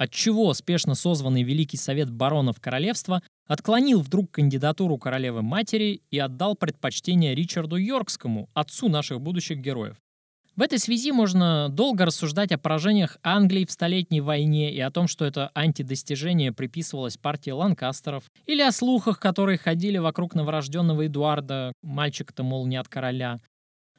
Отчего 0.00 0.54
спешно 0.54 0.94
созванный 0.94 1.42
Великий 1.42 1.76
Совет 1.76 2.10
баронов 2.10 2.58
королевства 2.58 3.22
отклонил 3.46 4.00
вдруг 4.00 4.30
кандидатуру 4.30 4.96
королевы-матери 4.96 6.00
и 6.10 6.18
отдал 6.18 6.56
предпочтение 6.56 7.34
Ричарду 7.34 7.76
Йоркскому, 7.76 8.48
отцу 8.54 8.88
наших 8.88 9.20
будущих 9.20 9.58
героев. 9.58 9.96
В 10.56 10.62
этой 10.62 10.78
связи 10.78 11.12
можно 11.12 11.68
долго 11.68 12.06
рассуждать 12.06 12.50
о 12.50 12.56
поражениях 12.56 13.18
Англии 13.22 13.66
в 13.66 13.72
Столетней 13.72 14.22
войне 14.22 14.72
и 14.72 14.80
о 14.80 14.90
том, 14.90 15.06
что 15.06 15.26
это 15.26 15.50
антидостижение 15.54 16.50
приписывалось 16.50 17.18
партии 17.18 17.50
Ланкастеров, 17.50 18.24
или 18.46 18.62
о 18.62 18.72
слухах, 18.72 19.20
которые 19.20 19.58
ходили 19.58 19.98
вокруг 19.98 20.34
новорожденного 20.34 21.08
Эдуарда, 21.08 21.74
мальчик-то, 21.82 22.42
мол, 22.42 22.64
не 22.66 22.78
от 22.78 22.88
короля. 22.88 23.38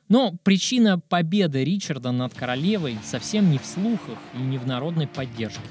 Но 0.09 0.33
причина 0.43 0.99
победы 0.99 1.63
Ричарда 1.63 2.11
над 2.11 2.33
королевой 2.33 2.97
совсем 3.03 3.51
не 3.51 3.59
в 3.59 3.65
слухах 3.67 4.17
и 4.33 4.39
не 4.39 4.57
в 4.57 4.65
народной 4.65 5.05
поддержке. 5.05 5.61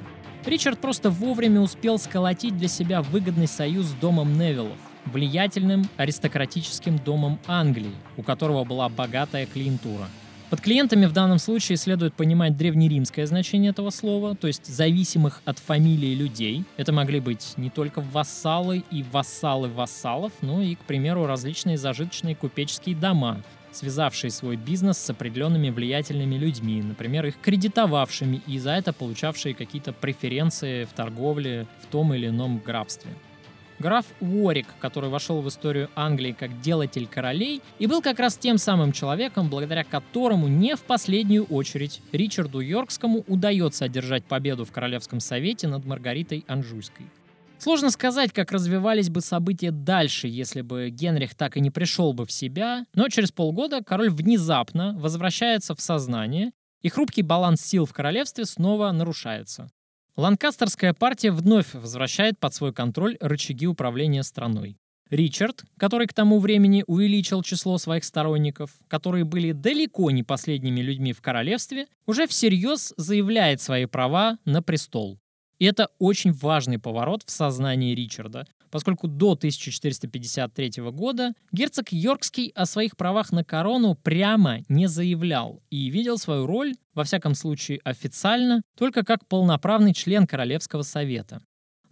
Ричард 0.47 0.79
просто 0.79 1.11
вовремя 1.11 1.61
успел 1.61 1.99
сколотить 1.99 2.57
для 2.57 2.69
себя 2.69 3.03
выгодный 3.03 3.47
союз 3.47 3.87
с 3.87 3.93
домом 3.93 4.39
Невиллов, 4.39 4.79
влиятельным 5.05 5.85
аристократическим 5.97 6.99
домом 6.99 7.39
Англии, 7.47 7.95
у 8.17 8.23
которого 8.23 8.65
была 8.65 8.89
богатая 8.89 9.47
клиентура. 9.47 10.09
Под 10.49 10.63
клиентами 10.63 11.07
в 11.07 11.13
данном 11.13 11.39
случае 11.39 11.77
следует 11.77 12.15
понимать 12.15 12.57
древнеримское 12.57 13.25
значение 13.27 13.71
этого 13.71 13.91
слова, 13.91 14.35
то 14.35 14.49
есть 14.49 14.67
зависимых 14.67 15.43
от 15.45 15.61
фамилии 15.61 16.13
людей. 16.15 16.65
Это 16.77 16.93
могли 16.93 17.21
быть 17.21 17.53
не 17.57 17.71
только 17.71 18.01
вассалы 18.01 18.83
и 18.91 19.05
вассалы 19.13 19.69
вассалов, 19.69 20.33
но 20.41 20.61
и, 20.61 20.75
к 20.75 20.81
примеру, 20.81 21.27
различные 21.27 21.79
зажиточные 21.79 22.35
купеческие 22.35 22.97
дома, 22.97 23.43
связавшие 23.73 24.31
свой 24.31 24.57
бизнес 24.57 24.99
с 24.99 25.11
определенными 25.11 25.71
влиятельными 25.71 26.37
людьми, 26.37 26.83
например, 26.83 27.27
их 27.27 27.39
кредитовавшими 27.41 28.43
и 28.47 28.59
за 28.59 28.73
это 28.73 28.93
получавшие 28.93 29.55
какие-то 29.55 29.93
преференции 29.93 30.85
в 30.85 30.93
торговле 30.93 31.67
в 31.83 31.87
том 31.87 32.15
или 32.15 32.29
ином 32.29 32.59
графстве. 32.59 33.11
Граф 33.81 34.05
Уорик, 34.21 34.67
который 34.79 35.09
вошел 35.09 35.41
в 35.41 35.49
историю 35.49 35.89
Англии 35.95 36.37
как 36.39 36.61
делатель 36.61 37.07
королей, 37.07 37.63
и 37.79 37.87
был 37.87 38.03
как 38.03 38.19
раз 38.19 38.37
тем 38.37 38.59
самым 38.59 38.93
человеком, 38.93 39.49
благодаря 39.49 39.85
которому 39.85 40.49
не 40.49 40.77
в 40.77 40.83
последнюю 40.83 41.45
очередь 41.45 42.03
Ричарду 42.13 42.61
Йоркскому 42.61 43.25
удается 43.27 43.87
одержать 43.87 44.25
победу 44.25 44.67
в 44.67 44.71
Королевском 44.71 45.19
совете 45.19 45.67
над 45.67 45.87
Маргаритой 45.87 46.45
Анжуйской. 46.47 47.07
Сложно 47.61 47.91
сказать, 47.91 48.33
как 48.33 48.53
развивались 48.53 49.11
бы 49.11 49.21
события 49.21 49.71
дальше, 49.71 50.29
если 50.29 50.63
бы 50.63 50.89
Генрих 50.89 51.35
так 51.35 51.59
и 51.59 51.61
не 51.61 51.71
пришел 51.71 52.15
бы 52.15 52.25
в 52.25 52.33
себя, 52.33 52.87
но 52.95 53.11
через 53.11 53.33
полгода 53.33 53.85
король 53.85 54.09
внезапно 54.09 54.97
возвращается 54.99 55.75
в 55.75 55.81
сознание, 55.83 56.53
и 56.81 56.89
хрупкий 56.89 57.21
баланс 57.21 57.61
сил 57.61 57.85
в 57.85 57.93
королевстве 57.93 58.47
снова 58.47 58.91
нарушается. 58.93 59.69
Ланкастерская 60.17 60.95
партия 60.95 61.33
вновь 61.33 61.75
возвращает 61.75 62.39
под 62.39 62.55
свой 62.55 62.73
контроль 62.73 63.19
рычаги 63.21 63.67
управления 63.67 64.23
страной. 64.23 64.79
Ричард, 65.11 65.65
который 65.77 66.07
к 66.07 66.15
тому 66.15 66.39
времени 66.39 66.83
увеличил 66.87 67.43
число 67.43 67.77
своих 67.77 68.05
сторонников, 68.05 68.71
которые 68.89 69.25
были 69.25 69.53
далеко 69.53 70.11
не 70.11 70.23
последними 70.23 70.81
людьми 70.81 71.13
в 71.13 71.21
королевстве, 71.21 71.89
уже 72.07 72.27
всерьез 72.27 72.95
заявляет 72.97 73.61
свои 73.61 73.85
права 73.85 74.39
на 74.47 74.63
престол. 74.63 75.19
И 75.61 75.67
это 75.67 75.91
очень 75.99 76.33
важный 76.33 76.79
поворот 76.79 77.23
в 77.25 77.31
сознании 77.31 77.95
Ричарда, 77.95 78.47
поскольку 78.71 79.09
до 79.09 79.33
1453 79.33 80.91
года 80.91 81.35
герцог 81.53 81.93
Йоркский 81.93 82.51
о 82.55 82.65
своих 82.65 82.97
правах 82.97 83.31
на 83.31 83.45
корону 83.45 83.95
прямо 83.95 84.61
не 84.69 84.87
заявлял 84.89 85.63
и 85.69 85.91
видел 85.91 86.17
свою 86.17 86.47
роль, 86.47 86.75
во 86.95 87.05
всяком 87.05 87.35
случае 87.35 87.81
официально, 87.85 88.63
только 88.77 89.05
как 89.05 89.29
полноправный 89.29 89.93
член 89.93 90.27
Королевского 90.27 90.83
совета. 90.83 91.43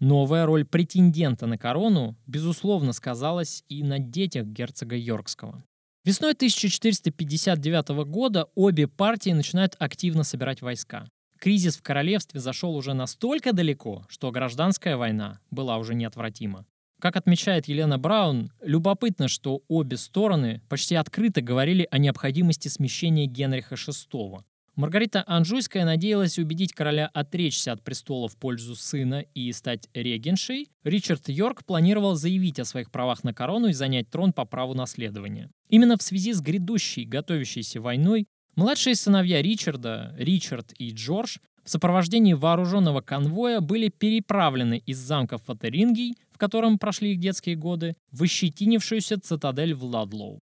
Новая 0.00 0.46
роль 0.46 0.64
претендента 0.64 1.46
на 1.46 1.58
корону, 1.58 2.16
безусловно, 2.26 2.94
сказалась 2.94 3.64
и 3.68 3.82
на 3.82 3.98
детях 3.98 4.46
герцога 4.46 4.96
Йоркского. 4.96 5.62
Весной 6.04 6.32
1459 6.32 7.88
года 8.06 8.46
обе 8.54 8.88
партии 8.88 9.30
начинают 9.30 9.76
активно 9.78 10.22
собирать 10.22 10.62
войска. 10.62 11.06
Кризис 11.38 11.76
в 11.76 11.82
королевстве 11.82 12.40
зашел 12.40 12.74
уже 12.74 12.94
настолько 12.94 13.52
далеко, 13.52 14.04
что 14.08 14.30
гражданская 14.32 14.96
война 14.96 15.40
была 15.50 15.78
уже 15.78 15.94
неотвратима. 15.94 16.66
Как 17.00 17.14
отмечает 17.14 17.68
Елена 17.68 17.96
Браун, 17.96 18.50
любопытно, 18.60 19.28
что 19.28 19.62
обе 19.68 19.96
стороны 19.96 20.62
почти 20.68 20.96
открыто 20.96 21.40
говорили 21.40 21.86
о 21.92 21.98
необходимости 21.98 22.66
смещения 22.66 23.26
Генриха 23.26 23.76
VI. 23.76 24.40
Маргарита 24.74 25.24
Анжуйская 25.26 25.84
надеялась 25.84 26.38
убедить 26.38 26.72
короля 26.72 27.10
отречься 27.12 27.72
от 27.72 27.82
престола 27.82 28.28
в 28.28 28.36
пользу 28.36 28.76
сына 28.76 29.24
и 29.34 29.52
стать 29.52 29.88
регеншей. 29.92 30.68
Ричард 30.84 31.28
Йорк 31.28 31.64
планировал 31.64 32.14
заявить 32.14 32.60
о 32.60 32.64
своих 32.64 32.90
правах 32.90 33.24
на 33.24 33.34
корону 33.34 33.68
и 33.68 33.72
занять 33.72 34.08
трон 34.08 34.32
по 34.32 34.44
праву 34.44 34.74
наследования. 34.74 35.50
Именно 35.68 35.98
в 35.98 36.02
связи 36.02 36.32
с 36.32 36.40
грядущей, 36.40 37.04
готовящейся 37.04 37.80
войной 37.80 38.26
Младшие 38.58 38.96
сыновья 38.96 39.40
Ричарда, 39.40 40.12
Ричард 40.18 40.72
и 40.80 40.90
Джордж, 40.90 41.36
в 41.62 41.70
сопровождении 41.70 42.32
вооруженного 42.32 43.00
конвоя 43.00 43.60
были 43.60 43.88
переправлены 43.88 44.82
из 44.84 44.98
замка 44.98 45.38
Фатерингий, 45.38 46.16
в 46.32 46.38
котором 46.38 46.76
прошли 46.76 47.12
их 47.12 47.20
детские 47.20 47.54
годы, 47.54 47.94
в 48.10 48.24
ощетинившуюся 48.24 49.20
цитадель 49.20 49.74
Владлоу. 49.74 50.40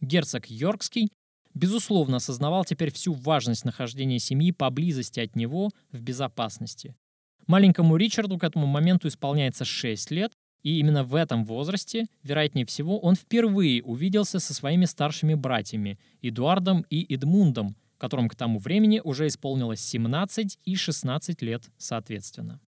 Герцог 0.00 0.46
Йоркский, 0.48 1.10
безусловно, 1.52 2.16
осознавал 2.16 2.64
теперь 2.64 2.90
всю 2.94 3.12
важность 3.12 3.66
нахождения 3.66 4.20
семьи 4.20 4.52
поблизости 4.52 5.20
от 5.20 5.36
него 5.36 5.68
в 5.92 6.00
безопасности. 6.00 6.96
Маленькому 7.46 7.98
Ричарду 7.98 8.38
к 8.38 8.44
этому 8.44 8.64
моменту 8.64 9.06
исполняется 9.06 9.66
6 9.66 10.10
лет, 10.12 10.32
и 10.62 10.78
именно 10.78 11.04
в 11.04 11.14
этом 11.14 11.44
возрасте, 11.44 12.06
вероятнее 12.22 12.66
всего, 12.66 12.98
он 12.98 13.14
впервые 13.14 13.82
увиделся 13.82 14.38
со 14.38 14.54
своими 14.54 14.84
старшими 14.84 15.34
братьями 15.34 15.98
Эдуардом 16.22 16.84
и 16.90 17.14
Эдмундом, 17.14 17.76
которым 17.98 18.28
к 18.28 18.34
тому 18.34 18.58
времени 18.58 19.00
уже 19.02 19.26
исполнилось 19.26 19.80
17 19.80 20.58
и 20.64 20.76
16 20.76 21.42
лет 21.42 21.70
соответственно. 21.76 22.60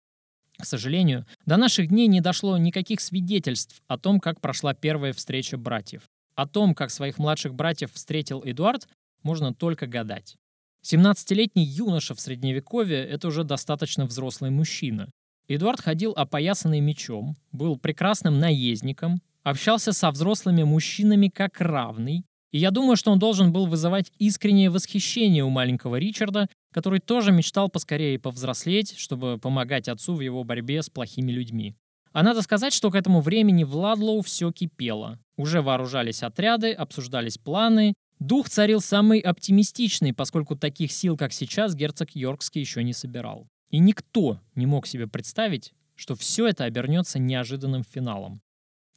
К 0.59 0.65
сожалению, 0.65 1.27
до 1.47 1.57
наших 1.57 1.89
дней 1.89 2.07
не 2.07 2.21
дошло 2.21 2.57
никаких 2.59 3.01
свидетельств 3.01 3.83
о 3.89 3.99
том, 3.99 4.21
как 4.21 4.41
прошла 4.41 4.75
первая 4.75 5.13
встреча 5.13 5.57
братьев. 5.57 6.03
О 6.35 6.47
том, 6.47 6.75
как 6.75 6.91
своих 6.91 7.19
младших 7.19 7.55
братьев 7.55 7.93
встретил 7.93 8.43
Эдуард, 8.45 8.89
можно 9.23 9.53
только 9.53 9.87
гадать. 9.87 10.37
17-летний 10.85 11.65
юноша 11.65 12.15
в 12.15 12.21
Средневековье— 12.21 12.99
это 13.09 13.29
уже 13.29 13.45
достаточно 13.45 14.05
взрослый 14.05 14.51
мужчина. 14.51 15.11
Эдуард 15.49 15.81
ходил 15.81 16.13
опоясанный 16.13 16.81
мечом, 16.81 17.37
был 17.53 17.77
прекрасным 17.77 18.39
наездником, 18.39 19.21
общался 19.43 19.93
со 19.93 20.11
взрослыми 20.11 20.63
мужчинами 20.63 21.29
как 21.29 21.61
равный, 21.61 22.25
и 22.53 22.59
я 22.59 22.71
думаю, 22.71 22.97
что 22.97 23.11
он 23.11 23.19
должен 23.19 23.51
был 23.51 23.67
вызывать 23.67 24.13
искреннее 24.19 24.71
восхищение 24.71 25.43
у 25.43 25.49
маленького 25.49 25.97
Ричарда, 25.97 26.49
который 26.73 27.01
тоже 27.01 27.33
мечтал 27.33 27.71
поскорее 27.71 28.19
повзрослеть, 28.19 28.97
чтобы 28.99 29.39
помогать 29.39 29.89
отцу 29.89 30.15
в 30.15 30.21
его 30.21 30.45
борьбе 30.45 30.83
с 30.83 30.91
плохими 30.91 31.33
людьми. 31.33 31.75
А 32.13 32.23
надо 32.23 32.43
сказать, 32.43 32.75
что 32.75 32.91
к 32.91 32.95
этому 32.95 33.23
времени 33.23 33.65
в 33.65 33.75
Ладлоу 33.75 34.21
все 34.21 34.53
кипело. 34.53 35.19
Уже 35.39 35.63
вооружались 35.63 36.23
отряды, 36.23 36.73
обсуждались 36.73 37.39
планы. 37.39 37.95
Дух 38.19 38.51
царил 38.51 38.83
самый 38.83 39.19
оптимистичный, 39.21 40.13
поскольку 40.13 40.55
таких 40.55 40.93
сил, 40.93 41.17
как 41.17 41.33
сейчас, 41.33 41.75
герцог 41.75 42.11
Йоркский 42.15 42.61
еще 42.61 42.85
не 42.85 42.93
собирал. 42.93 43.49
И 43.73 43.79
никто 43.79 44.39
не 44.55 44.67
мог 44.67 44.87
себе 44.87 45.09
представить, 45.09 45.73
что 45.97 46.15
все 46.15 46.47
это 46.47 46.65
обернется 46.65 47.19
неожиданным 47.19 47.83
финалом. 47.83 48.41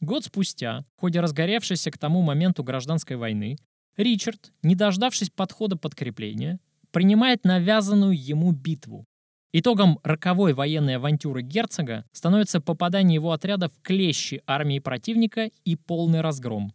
Год 0.01 0.25
спустя, 0.25 0.85
в 0.97 0.99
ходе 0.99 1.21
разгоревшейся 1.21 1.89
к 1.89 1.97
тому 1.97 2.21
моменту 2.21 2.63
гражданской 2.63 3.15
войны, 3.15 3.57
Ричард, 3.95 4.51
не 4.61 4.75
дождавшись 4.75 5.29
подхода 5.29 5.77
подкрепления, 5.77 6.59
принимает 6.91 7.45
навязанную 7.45 8.21
ему 8.21 8.51
битву. 8.51 9.05
Итогом 9.53 9.99
роковой 10.03 10.53
военной 10.53 10.97
авантюры 10.97 11.41
герцога 11.41 12.03
становится 12.11 12.59
попадание 12.59 13.15
его 13.15 13.31
отряда 13.31 13.69
в 13.69 13.81
клещи 13.81 14.41
армии 14.45 14.79
противника 14.79 15.49
и 15.63 15.77
полный 15.77 16.19
разгром. 16.19 16.73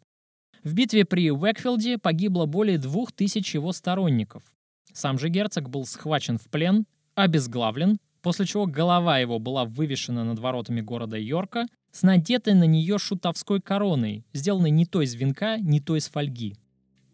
В 0.64 0.72
битве 0.72 1.05
при 1.05 1.30
Уэкфилде 1.30 1.98
погибло 1.98 2.46
более 2.46 2.78
двух 2.78 3.12
тысяч 3.12 3.55
его 3.55 3.72
сторонников. 3.72 4.42
Сам 4.94 5.18
же 5.18 5.28
герцог 5.28 5.68
был 5.68 5.84
схвачен 5.84 6.38
в 6.38 6.48
плен 6.48 6.86
обезглавлен, 7.23 7.99
после 8.23 8.47
чего 8.47 8.66
голова 8.66 9.18
его 9.18 9.39
была 9.39 9.64
вывешена 9.64 10.25
над 10.25 10.39
воротами 10.39 10.81
города 10.81 11.16
Йорка 11.16 11.66
с 11.93 12.03
надетой 12.03 12.55
на 12.55 12.64
нее 12.64 12.99
шутовской 12.99 13.61
короной, 13.61 14.25
сделанной 14.33 14.71
не 14.71 14.87
то 14.87 15.03
из 15.03 15.14
венка, 15.14 15.59
не 15.59 15.81
то 15.81 15.97
из 15.97 16.09
фольги. 16.09 16.57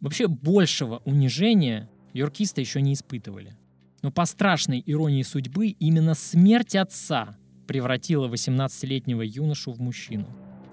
Вообще 0.00 0.28
большего 0.28 1.00
унижения 1.04 1.88
йоркисты 2.12 2.60
еще 2.60 2.80
не 2.82 2.92
испытывали. 2.92 3.56
Но 4.02 4.10
по 4.10 4.24
страшной 4.24 4.82
иронии 4.84 5.22
судьбы 5.22 5.68
именно 5.68 6.14
смерть 6.14 6.76
отца 6.76 7.36
превратила 7.66 8.28
18-летнего 8.28 9.22
юношу 9.22 9.72
в 9.72 9.80
мужчину. 9.80 10.26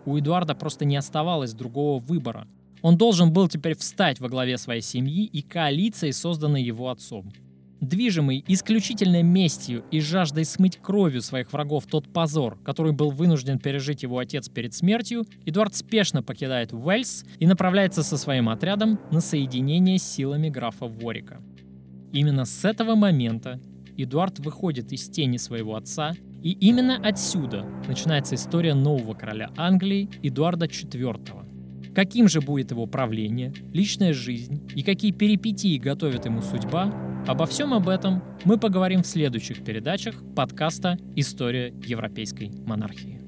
У 0.05 0.17
Эдуарда 0.17 0.53
просто 0.53 0.85
не 0.85 0.97
оставалось 0.97 1.53
другого 1.53 1.99
выбора. 1.99 2.47
Он 2.81 2.97
должен 2.97 3.31
был 3.31 3.47
теперь 3.47 3.75
встать 3.77 4.19
во 4.19 4.27
главе 4.27 4.57
своей 4.57 4.81
семьи 4.81 5.25
и 5.25 5.41
коалиции, 5.41 6.11
созданной 6.11 6.61
его 6.61 6.89
отцом. 6.89 7.31
Движимый 7.83 8.45
исключительно 8.47 9.21
местью 9.23 9.83
и 9.91 9.99
жаждой 9.99 10.45
смыть 10.45 10.77
кровью 10.77 11.21
своих 11.21 11.51
врагов 11.51 11.85
тот 11.85 12.07
позор, 12.07 12.57
который 12.63 12.93
был 12.93 13.11
вынужден 13.11 13.59
пережить 13.59 14.03
его 14.03 14.19
отец 14.19 14.47
перед 14.47 14.73
смертью, 14.73 15.25
Эдуард 15.45 15.75
спешно 15.75 16.23
покидает 16.23 16.71
Уэльс 16.71 17.25
и 17.39 17.45
направляется 17.45 18.01
со 18.01 18.17
своим 18.17 18.47
отрядом 18.47 19.01
на 19.11 19.19
соединение 19.19 19.99
с 19.99 20.03
силами 20.03 20.47
графа 20.47 20.85
Ворика. 20.85 21.41
Именно 22.13 22.45
с 22.45 22.63
этого 22.63 22.95
момента 22.95 23.59
Эдуард 23.97 24.39
выходит 24.39 24.93
из 24.93 25.09
тени 25.09 25.35
своего 25.35 25.75
отца, 25.75 26.13
и 26.41 26.51
именно 26.51 26.95
отсюда 27.03 27.65
начинается 27.85 28.35
история 28.35 28.75
нового 28.75 29.13
короля 29.13 29.49
Англии 29.57 30.09
Эдуарда 30.23 30.67
IV. 30.67 31.42
Каким 31.95 32.27
же 32.27 32.41
будет 32.41 32.71
его 32.71 32.85
правление, 32.87 33.53
личная 33.71 34.13
жизнь 34.13 34.61
и 34.75 34.83
какие 34.83 35.11
перипетии 35.11 35.77
готовит 35.77 36.25
ему 36.25 36.41
судьба, 36.41 36.91
Обо 37.25 37.45
всем 37.45 37.73
об 37.73 37.87
этом 37.87 38.21
мы 38.43 38.57
поговорим 38.57 39.01
в 39.01 39.07
следующих 39.07 39.63
передачах 39.63 40.15
подкаста 40.35 40.97
«История 41.15 41.73
европейской 41.85 42.51
монархии». 42.65 43.22